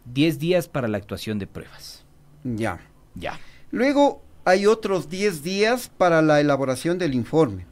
Diez 0.04 0.38
días 0.38 0.68
para 0.68 0.88
la 0.88 0.98
actuación 0.98 1.38
de 1.38 1.46
pruebas. 1.46 2.04
Ya. 2.44 2.80
Ya. 3.14 3.40
Luego 3.70 4.20
hay 4.44 4.66
otros 4.66 5.08
diez 5.08 5.42
días 5.42 5.90
para 5.96 6.20
la 6.20 6.38
elaboración 6.38 6.98
del 6.98 7.14
informe. 7.14 7.64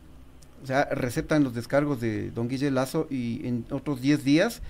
O 0.63 0.67
sea, 0.67 0.87
recetan 0.87 1.45
los 1.45 1.53
descargos 1.53 2.01
de 2.01 2.31
don 2.31 2.49
Guille 2.49 2.71
Lazo 2.71 3.09
y 3.11 3.47
en 3.47 3.67
otros 3.71 4.01
diez 4.01 4.25
días 4.25 4.63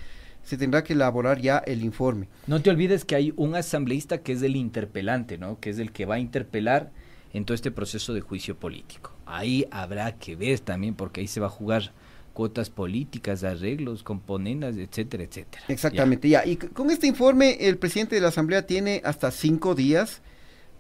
se 0.43 0.57
tendrá 0.57 0.83
que 0.83 0.95
elaborar 0.95 1.41
ya 1.41 1.59
el 1.59 1.85
informe. 1.85 2.27
No 2.49 2.61
te 2.61 2.71
olvides 2.71 3.05
que 3.05 3.15
hay 3.15 3.33
un 3.37 3.55
asambleísta 3.55 4.19
que 4.19 4.33
es 4.33 4.43
el 4.43 4.57
interpelante, 4.57 5.39
¿no? 5.39 5.61
Que 5.61 5.71
es 5.71 5.79
el 5.79 5.93
que 5.93 6.07
va 6.07 6.17
a 6.17 6.19
interpelar 6.19 6.91
en 7.33 7.45
todo 7.45 7.55
este 7.55 7.71
proceso 7.71 8.15
de 8.15 8.21
juicio 8.21 8.57
político. 8.57 9.13
Ahí 9.27 9.65
habrá 9.71 10.17
que 10.17 10.35
ver 10.35 10.59
también 10.59 10.97
porque 10.97 11.21
ahí 11.21 11.29
se 11.29 11.39
va 11.39 11.47
a 11.47 11.51
jugar 11.51 11.93
cuotas 12.35 12.69
políticas, 12.69 13.45
arreglos, 13.45 14.03
componendas, 14.03 14.77
etcétera, 14.77 15.23
etcétera. 15.23 15.65
Exactamente, 15.69 16.29
ya. 16.29 16.45
Y 16.45 16.57
con 16.57 16.91
este 16.91 17.07
informe, 17.07 17.57
el 17.61 17.79
presidente 17.79 18.17
de 18.17 18.21
la 18.21 18.29
Asamblea 18.29 18.67
tiene 18.67 19.01
hasta 19.05 19.31
cinco 19.31 19.75
días 19.75 20.21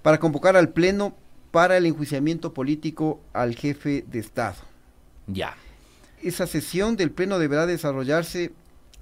para 0.02 0.18
convocar 0.18 0.56
al 0.56 0.70
Pleno 0.70 1.16
para 1.50 1.76
el 1.78 1.86
enjuiciamiento 1.86 2.52
político 2.52 3.22
al 3.32 3.54
jefe 3.54 4.04
de 4.10 4.18
Estado. 4.18 4.56
Ya. 5.28 5.56
Esa 6.22 6.46
sesión 6.46 6.96
del 6.96 7.12
Pleno 7.12 7.38
deberá 7.38 7.66
desarrollarse 7.66 8.52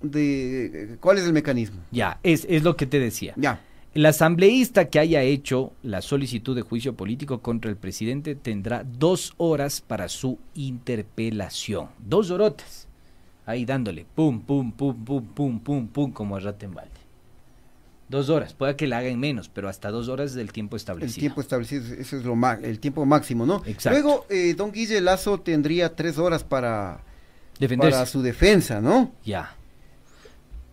de... 0.02 0.98
¿Cuál 1.00 1.18
es 1.18 1.24
el 1.24 1.32
mecanismo? 1.32 1.80
Ya, 1.90 2.20
es, 2.22 2.46
es 2.48 2.62
lo 2.62 2.76
que 2.76 2.86
te 2.86 3.00
decía. 3.00 3.32
Ya. 3.36 3.60
El 3.94 4.06
asambleísta 4.06 4.88
que 4.88 4.98
haya 4.98 5.22
hecho 5.22 5.72
la 5.82 6.00
solicitud 6.00 6.56
de 6.56 6.62
juicio 6.62 6.94
político 6.96 7.42
contra 7.42 7.70
el 7.70 7.76
presidente 7.76 8.34
tendrá 8.34 8.84
dos 8.84 9.34
horas 9.36 9.82
para 9.82 10.08
su 10.08 10.38
interpelación. 10.54 11.88
Dos 11.98 12.30
horotas. 12.30 12.88
Ahí 13.44 13.66
dándole 13.66 14.06
pum, 14.14 14.40
pum, 14.40 14.72
pum, 14.72 15.04
pum, 15.04 15.26
pum, 15.28 15.60
pum, 15.60 15.88
pum, 15.88 16.12
como 16.12 16.36
a 16.36 16.40
Rattenbalde. 16.40 16.90
Dos 18.08 18.28
horas, 18.28 18.54
puede 18.54 18.76
que 18.76 18.86
la 18.86 18.98
hagan 18.98 19.18
menos, 19.18 19.48
pero 19.48 19.68
hasta 19.68 19.90
dos 19.90 20.08
horas 20.08 20.32
es 20.32 20.36
el 20.36 20.52
tiempo 20.52 20.76
establecido. 20.76 21.14
El 21.14 21.20
tiempo 21.20 21.40
establecido, 21.40 21.94
eso 21.94 22.16
es 22.16 22.24
lo 22.24 22.36
el 22.62 22.78
tiempo 22.78 23.04
máximo, 23.06 23.46
¿no? 23.46 23.62
Exacto. 23.66 23.98
Luego, 23.98 24.26
eh, 24.28 24.54
don 24.54 24.70
Guille 24.70 25.00
Lazo 25.00 25.40
tendría 25.40 25.94
tres 25.94 26.18
horas 26.18 26.44
para, 26.44 27.00
Defenderse. 27.58 27.96
para 27.96 28.06
su 28.06 28.22
defensa, 28.22 28.80
¿no? 28.80 29.12
Ya. 29.24 29.56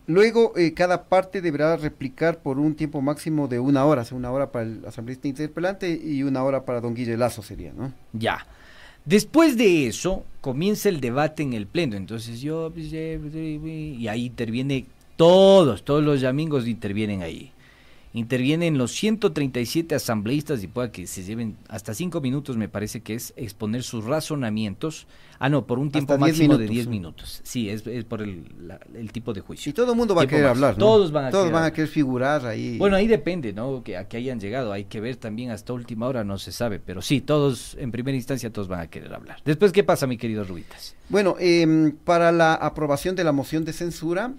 Luego, 0.10 0.54
eh, 0.58 0.74
cada 0.74 1.04
parte 1.04 1.40
deberá 1.40 1.78
replicar 1.78 2.40
por 2.40 2.58
un 2.58 2.74
tiempo 2.74 3.00
máximo 3.00 3.48
de 3.48 3.60
una 3.60 3.86
hora, 3.86 4.04
o 4.12 4.16
una 4.16 4.32
hora 4.32 4.52
para 4.52 4.66
el 4.66 4.84
asambleísta 4.84 5.28
interpelante 5.28 6.02
y 6.04 6.24
una 6.24 6.44
hora 6.44 6.66
para 6.66 6.82
don 6.82 6.96
Guille 6.96 7.16
Lazo 7.16 7.44
sería, 7.44 7.74
¿no? 7.74 7.94
Ya. 8.12 8.48
Después 9.06 9.56
de 9.56 9.86
eso, 9.86 10.26
comienza 10.42 10.90
el 10.90 11.00
debate 11.00 11.44
en 11.44 11.54
el 11.54 11.68
pleno. 11.68 11.96
Entonces 11.96 12.42
yo, 12.42 12.72
pues, 12.74 12.92
y 12.92 14.08
ahí 14.08 14.26
interviene 14.26 14.88
todos, 15.16 15.84
todos 15.84 16.04
los 16.04 16.22
yamingos 16.22 16.68
intervienen 16.68 17.22
ahí 17.22 17.52
intervienen 18.14 18.78
los 18.78 18.92
137 18.92 19.96
asambleístas 19.96 20.64
y 20.64 20.68
pueda 20.68 20.92
que 20.92 21.06
se 21.06 21.24
lleven 21.24 21.58
hasta 21.68 21.94
cinco 21.94 22.22
minutos, 22.22 22.58
me 22.58 22.68
parece 22.68 23.02
que 23.02 23.14
es 23.14 23.34
exponer 23.36 23.84
sus 23.84 24.06
razonamientos. 24.06 25.06
Ah, 25.42 25.48
no, 25.48 25.66
por 25.66 25.80
un 25.80 25.90
tiempo 25.90 26.18
máximo 26.18 26.58
de 26.58 26.68
10 26.68 26.88
minutos. 26.88 27.40
Sí, 27.44 27.70
es, 27.70 27.84
por 28.04 28.22
el, 28.22 28.44
tipo 29.14 29.32
de 29.32 29.40
juicio. 29.40 29.70
Y 29.70 29.74
todo 29.74 29.92
el 29.92 29.98
mundo 29.98 30.14
va 30.14 30.24
a 30.24 30.28
querer 30.28 30.48
hablar, 30.48 30.78
¿no? 30.78 30.86
Todos 30.86 31.12
van 31.14 31.26
a, 31.26 31.30
todos 31.30 31.50
van 31.50 31.64
a 31.64 31.72
querer 31.72 31.88
figurar 31.88 32.46
ahí. 32.46 32.78
Bueno, 32.78 32.98
ahí 32.98 33.08
depende, 33.08 33.54
¿no? 33.54 33.82
Que 33.82 33.96
a 33.96 34.08
que 34.08 34.18
hayan 34.18 34.40
llegado. 34.40 34.74
Hay 34.74 34.86
que 34.86 35.00
ver 35.00 35.16
también 35.16 35.52
hasta 35.52 35.72
última 35.72 36.08
hora, 36.08 36.26
no 36.26 36.38
se 36.38 36.52
sabe. 36.52 36.80
Pero 36.80 37.02
sí, 37.02 37.22
todos, 37.22 37.78
en 37.80 37.92
primera 37.92 38.18
instancia, 38.18 38.52
todos 38.52 38.68
van 38.68 38.82
a 38.82 38.88
querer 38.88 39.14
hablar. 39.14 39.38
Después, 39.46 39.72
¿qué 39.72 39.86
pasa, 39.86 40.08
mi 40.08 40.18
querido 40.18 40.44
Rubitas? 40.44 40.96
Bueno, 41.08 41.38
eh, 41.40 41.94
para 42.04 42.34
la 42.34 42.56
aprobación 42.56 43.16
de 43.16 43.24
la 43.24 43.32
moción 43.32 43.64
de 43.64 43.72
censura, 43.72 44.34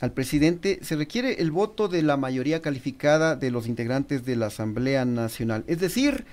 al 0.00 0.12
presidente 0.12 0.78
se 0.82 0.96
requiere 0.96 1.42
el 1.42 1.50
voto 1.50 1.88
de 1.88 2.02
la 2.02 2.16
mayoría 2.16 2.62
calificada 2.62 3.36
de 3.36 3.50
los 3.50 3.66
integrantes 3.66 4.24
de 4.24 4.36
la 4.36 4.46
Asamblea 4.46 5.04
Nacional, 5.04 5.64
es 5.66 5.78
decir, 5.78 6.24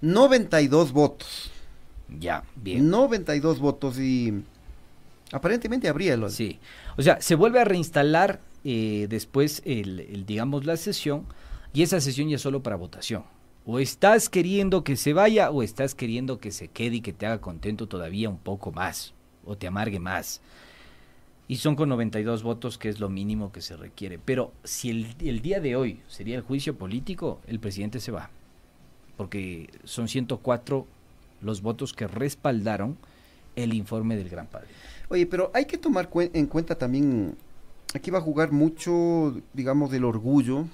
92 0.00 0.92
votos. 0.92 1.50
Ya, 2.20 2.44
bien. 2.54 2.88
92 2.88 3.58
votos 3.58 3.98
y 3.98 4.44
aparentemente 5.32 5.88
habría 5.88 6.16
los. 6.16 6.34
Sí. 6.34 6.60
O 6.96 7.02
sea, 7.02 7.20
se 7.20 7.34
vuelve 7.34 7.60
a 7.60 7.64
reinstalar 7.64 8.40
eh, 8.64 9.06
después 9.08 9.60
el, 9.64 10.24
digamos 10.24 10.64
la 10.64 10.76
sesión 10.76 11.26
y 11.72 11.82
esa 11.82 12.00
sesión 12.00 12.28
ya 12.28 12.36
es 12.36 12.42
solo 12.42 12.62
para 12.62 12.76
votación. 12.76 13.24
O 13.64 13.80
estás 13.80 14.28
queriendo 14.28 14.84
que 14.84 14.96
se 14.96 15.12
vaya 15.12 15.50
o 15.50 15.64
estás 15.64 15.96
queriendo 15.96 16.38
que 16.38 16.52
se 16.52 16.68
quede 16.68 16.96
y 16.96 17.00
que 17.00 17.12
te 17.12 17.26
haga 17.26 17.40
contento 17.40 17.88
todavía 17.88 18.28
un 18.28 18.38
poco 18.38 18.70
más 18.70 19.14
o 19.44 19.56
te 19.56 19.66
amargue 19.66 19.98
más 19.98 20.40
y 21.48 21.56
son 21.56 21.76
con 21.76 21.88
92 21.88 22.42
votos, 22.42 22.76
que 22.76 22.88
es 22.88 22.98
lo 22.98 23.08
mínimo 23.08 23.52
que 23.52 23.60
se 23.60 23.76
requiere. 23.76 24.18
Pero 24.18 24.52
si 24.64 24.90
el, 24.90 25.42
día 25.42 25.60
de 25.60 25.76
hoy 25.76 26.00
sería 26.08 26.36
el 26.36 26.42
juicio 26.42 26.76
político, 26.76 27.40
el 27.46 27.60
presidente 27.60 28.00
se 28.00 28.10
va, 28.10 28.30
porque 29.16 29.70
son 29.84 30.08
104 30.08 30.86
los 31.42 31.62
votos 31.62 31.92
que 31.92 32.08
respaldaron 32.08 32.96
el 33.54 33.74
informe 33.74 34.16
del 34.16 34.28
Gran 34.28 34.46
Padre. 34.46 34.68
Oye, 35.08 35.26
pero 35.26 35.50
hay 35.54 35.66
que 35.66 35.78
tomar 35.78 36.10
en 36.14 36.46
cuenta 36.46 36.74
también, 36.74 37.36
aquí 37.94 38.10
va 38.10 38.18
a 38.18 38.22
jugar 38.22 38.50
mucho, 38.50 39.40
digamos, 39.52 39.90
del 39.90 40.04
orgullo, 40.04 40.66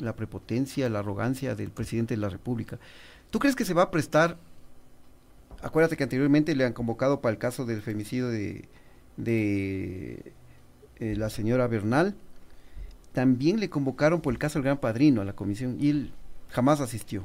la 0.00 0.16
prepotencia, 0.16 0.88
la 0.88 1.00
arrogancia 1.00 1.54
del 1.54 1.70
presidente 1.70 2.14
de 2.14 2.20
la 2.20 2.30
República. 2.30 2.78
¿Tú 3.30 3.38
crees 3.38 3.54
que 3.54 3.66
se 3.66 3.74
va 3.74 3.82
a 3.82 3.90
prestar? 3.90 4.38
Acuérdate 5.62 5.96
que 5.96 6.04
anteriormente 6.04 6.54
le 6.54 6.64
han 6.64 6.72
convocado 6.72 7.20
para 7.20 7.32
el 7.32 7.38
caso 7.38 7.66
del 7.66 7.82
femicidio 7.82 8.28
de, 8.28 8.68
de 9.16 10.32
eh, 10.98 11.14
la 11.16 11.30
señora 11.30 11.66
Bernal, 11.66 12.14
también 13.12 13.60
le 13.60 13.70
convocaron 13.70 14.20
por 14.20 14.32
el 14.32 14.38
caso 14.38 14.58
del 14.58 14.64
Gran 14.64 14.78
Padrino 14.78 15.20
a 15.22 15.24
la 15.24 15.32
comisión 15.34 15.76
y 15.80 15.90
él 15.90 16.12
jamás 16.50 16.80
asistió. 16.80 17.24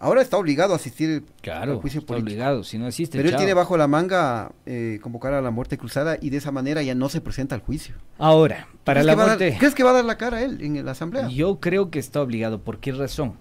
Ahora 0.00 0.22
está 0.22 0.36
obligado 0.36 0.74
a 0.74 0.76
asistir 0.76 1.24
claro, 1.42 1.72
al 1.72 1.78
juicio 1.78 1.98
está 2.00 2.14
político. 2.14 2.30
obligado, 2.30 2.62
si 2.62 2.78
no 2.78 2.86
asiste, 2.86 3.18
Pero 3.18 3.30
él 3.30 3.36
tiene 3.36 3.52
bajo 3.52 3.76
la 3.76 3.88
manga 3.88 4.52
eh, 4.64 5.00
convocar 5.02 5.34
a 5.34 5.42
la 5.42 5.50
muerte 5.50 5.76
cruzada 5.76 6.16
y 6.20 6.30
de 6.30 6.36
esa 6.36 6.52
manera 6.52 6.82
ya 6.84 6.94
no 6.94 7.08
se 7.08 7.20
presenta 7.20 7.56
al 7.56 7.62
juicio. 7.62 7.96
Ahora, 8.16 8.68
para 8.84 9.00
¿Crees 9.00 9.06
la 9.06 9.16
dar- 9.16 9.26
muerte... 9.26 9.56
¿Crees 9.58 9.74
que 9.74 9.82
va 9.82 9.90
a 9.90 9.94
dar 9.94 10.04
la 10.04 10.16
cara 10.16 10.42
él 10.42 10.60
en 10.62 10.84
la 10.84 10.92
asamblea? 10.92 11.28
Yo 11.28 11.58
creo 11.58 11.90
que 11.90 11.98
está 11.98 12.22
obligado. 12.22 12.60
¿Por 12.62 12.78
qué 12.78 12.92
razón? 12.92 13.34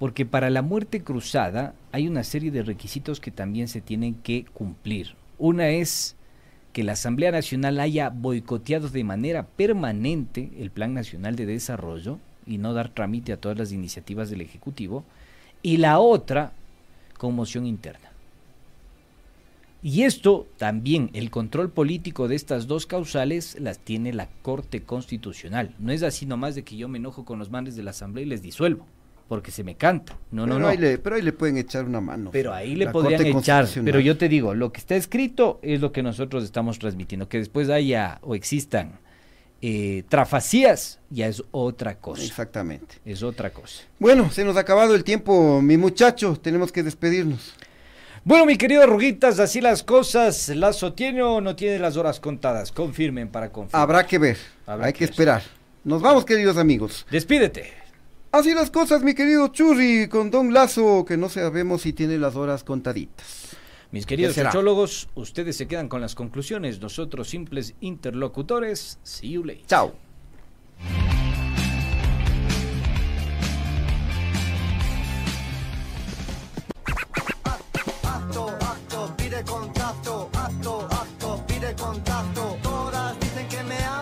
Porque 0.00 0.26
para 0.26 0.50
la 0.50 0.62
muerte 0.62 1.04
cruzada 1.04 1.74
hay 1.92 2.08
una 2.08 2.24
serie 2.24 2.50
de 2.50 2.62
requisitos 2.64 3.20
que 3.20 3.30
también 3.30 3.68
se 3.68 3.80
tienen 3.80 4.14
que 4.16 4.46
cumplir. 4.52 5.14
Una 5.38 5.68
es 5.68 6.16
que 6.74 6.82
la 6.82 6.92
Asamblea 6.92 7.30
Nacional 7.30 7.78
haya 7.78 8.10
boicoteado 8.10 8.88
de 8.90 9.04
manera 9.04 9.46
permanente 9.46 10.50
el 10.58 10.72
Plan 10.72 10.92
Nacional 10.92 11.36
de 11.36 11.46
Desarrollo 11.46 12.18
y 12.46 12.58
no 12.58 12.74
dar 12.74 12.88
trámite 12.88 13.32
a 13.32 13.36
todas 13.36 13.56
las 13.56 13.70
iniciativas 13.70 14.28
del 14.28 14.40
Ejecutivo. 14.40 15.04
Y 15.62 15.76
la 15.76 16.00
otra, 16.00 16.52
conmoción 17.16 17.64
interna. 17.64 18.10
Y 19.84 20.02
esto 20.02 20.48
también, 20.58 21.10
el 21.12 21.30
control 21.30 21.70
político 21.70 22.26
de 22.26 22.34
estas 22.34 22.66
dos 22.66 22.86
causales 22.86 23.56
las 23.60 23.78
tiene 23.78 24.12
la 24.12 24.28
Corte 24.42 24.82
Constitucional. 24.82 25.74
No 25.78 25.92
es 25.92 26.02
así 26.02 26.26
nomás 26.26 26.56
de 26.56 26.64
que 26.64 26.76
yo 26.76 26.88
me 26.88 26.98
enojo 26.98 27.24
con 27.24 27.38
los 27.38 27.50
manes 27.50 27.76
de 27.76 27.84
la 27.84 27.90
Asamblea 27.90 28.26
y 28.26 28.28
les 28.28 28.42
disuelvo, 28.42 28.84
porque 29.28 29.50
se 29.50 29.64
me 29.64 29.74
canta. 29.76 30.16
No, 30.30 30.46
no, 30.46 30.54
pero, 30.54 30.58
no. 30.60 30.68
Ahí 30.68 30.76
le, 30.76 30.98
pero 30.98 31.16
ahí 31.16 31.22
le 31.22 31.32
pueden 31.32 31.56
echar 31.56 31.84
una 31.84 32.00
mano. 32.00 32.30
Pero 32.32 32.52
ahí 32.52 32.74
le 32.74 32.88
podrían 32.88 33.24
echar. 33.26 33.66
Pero 33.84 34.00
yo 34.00 34.16
te 34.16 34.28
digo, 34.28 34.54
lo 34.54 34.72
que 34.72 34.80
está 34.80 34.96
escrito 34.96 35.58
es 35.62 35.80
lo 35.80 35.92
que 35.92 36.02
nosotros 36.02 36.44
estamos 36.44 36.78
transmitiendo. 36.78 37.28
Que 37.28 37.38
después 37.38 37.70
haya 37.70 38.18
o 38.22 38.34
existan 38.34 38.98
eh, 39.62 40.04
trafacías, 40.08 41.00
ya 41.08 41.26
es 41.26 41.42
otra 41.50 41.98
cosa. 41.98 42.22
Exactamente. 42.22 42.96
Es 43.04 43.22
otra 43.22 43.50
cosa. 43.50 43.82
Bueno, 43.98 44.30
se 44.30 44.44
nos 44.44 44.56
ha 44.56 44.60
acabado 44.60 44.94
el 44.94 45.04
tiempo, 45.04 45.62
mi 45.62 45.76
muchacho. 45.76 46.38
Tenemos 46.40 46.70
que 46.70 46.82
despedirnos. 46.82 47.54
Bueno, 48.24 48.46
mi 48.46 48.56
querido 48.56 48.86
Ruguitas, 48.86 49.38
así 49.38 49.60
las 49.60 49.82
cosas. 49.82 50.48
¿Lazo 50.50 50.92
tiene 50.92 51.22
o 51.22 51.40
no 51.40 51.56
tiene 51.56 51.78
las 51.78 51.96
horas 51.96 52.20
contadas? 52.20 52.72
Confirmen 52.72 53.28
para 53.28 53.50
confirmar. 53.52 53.82
Habrá 53.82 54.06
que 54.06 54.18
ver. 54.18 54.36
Habrá 54.66 54.86
Hay 54.86 54.92
que 54.92 55.00
que 55.00 55.04
ver. 55.04 55.10
esperar. 55.10 55.42
Nos 55.82 56.00
vamos, 56.00 56.24
queridos 56.24 56.56
amigos. 56.56 57.06
Despídete. 57.10 57.83
Así 58.34 58.52
las 58.52 58.68
cosas, 58.68 59.04
mi 59.04 59.14
querido 59.14 59.46
Churri, 59.46 60.08
con 60.08 60.28
Don 60.28 60.52
Lazo, 60.52 61.04
que 61.04 61.16
no 61.16 61.28
sabemos 61.28 61.82
si 61.82 61.92
tiene 61.92 62.18
las 62.18 62.34
horas 62.34 62.64
contaditas. 62.64 63.54
Mis 63.92 64.06
queridos 64.06 64.34
sociólogos, 64.34 65.08
ustedes 65.14 65.56
se 65.56 65.68
quedan 65.68 65.88
con 65.88 66.00
las 66.00 66.16
conclusiones. 66.16 66.80
Nosotros, 66.80 67.28
simples 67.28 67.74
interlocutores. 67.78 68.98
See 69.04 69.30
you 69.30 69.44
later. 69.44 69.64
Chao. 69.68 69.94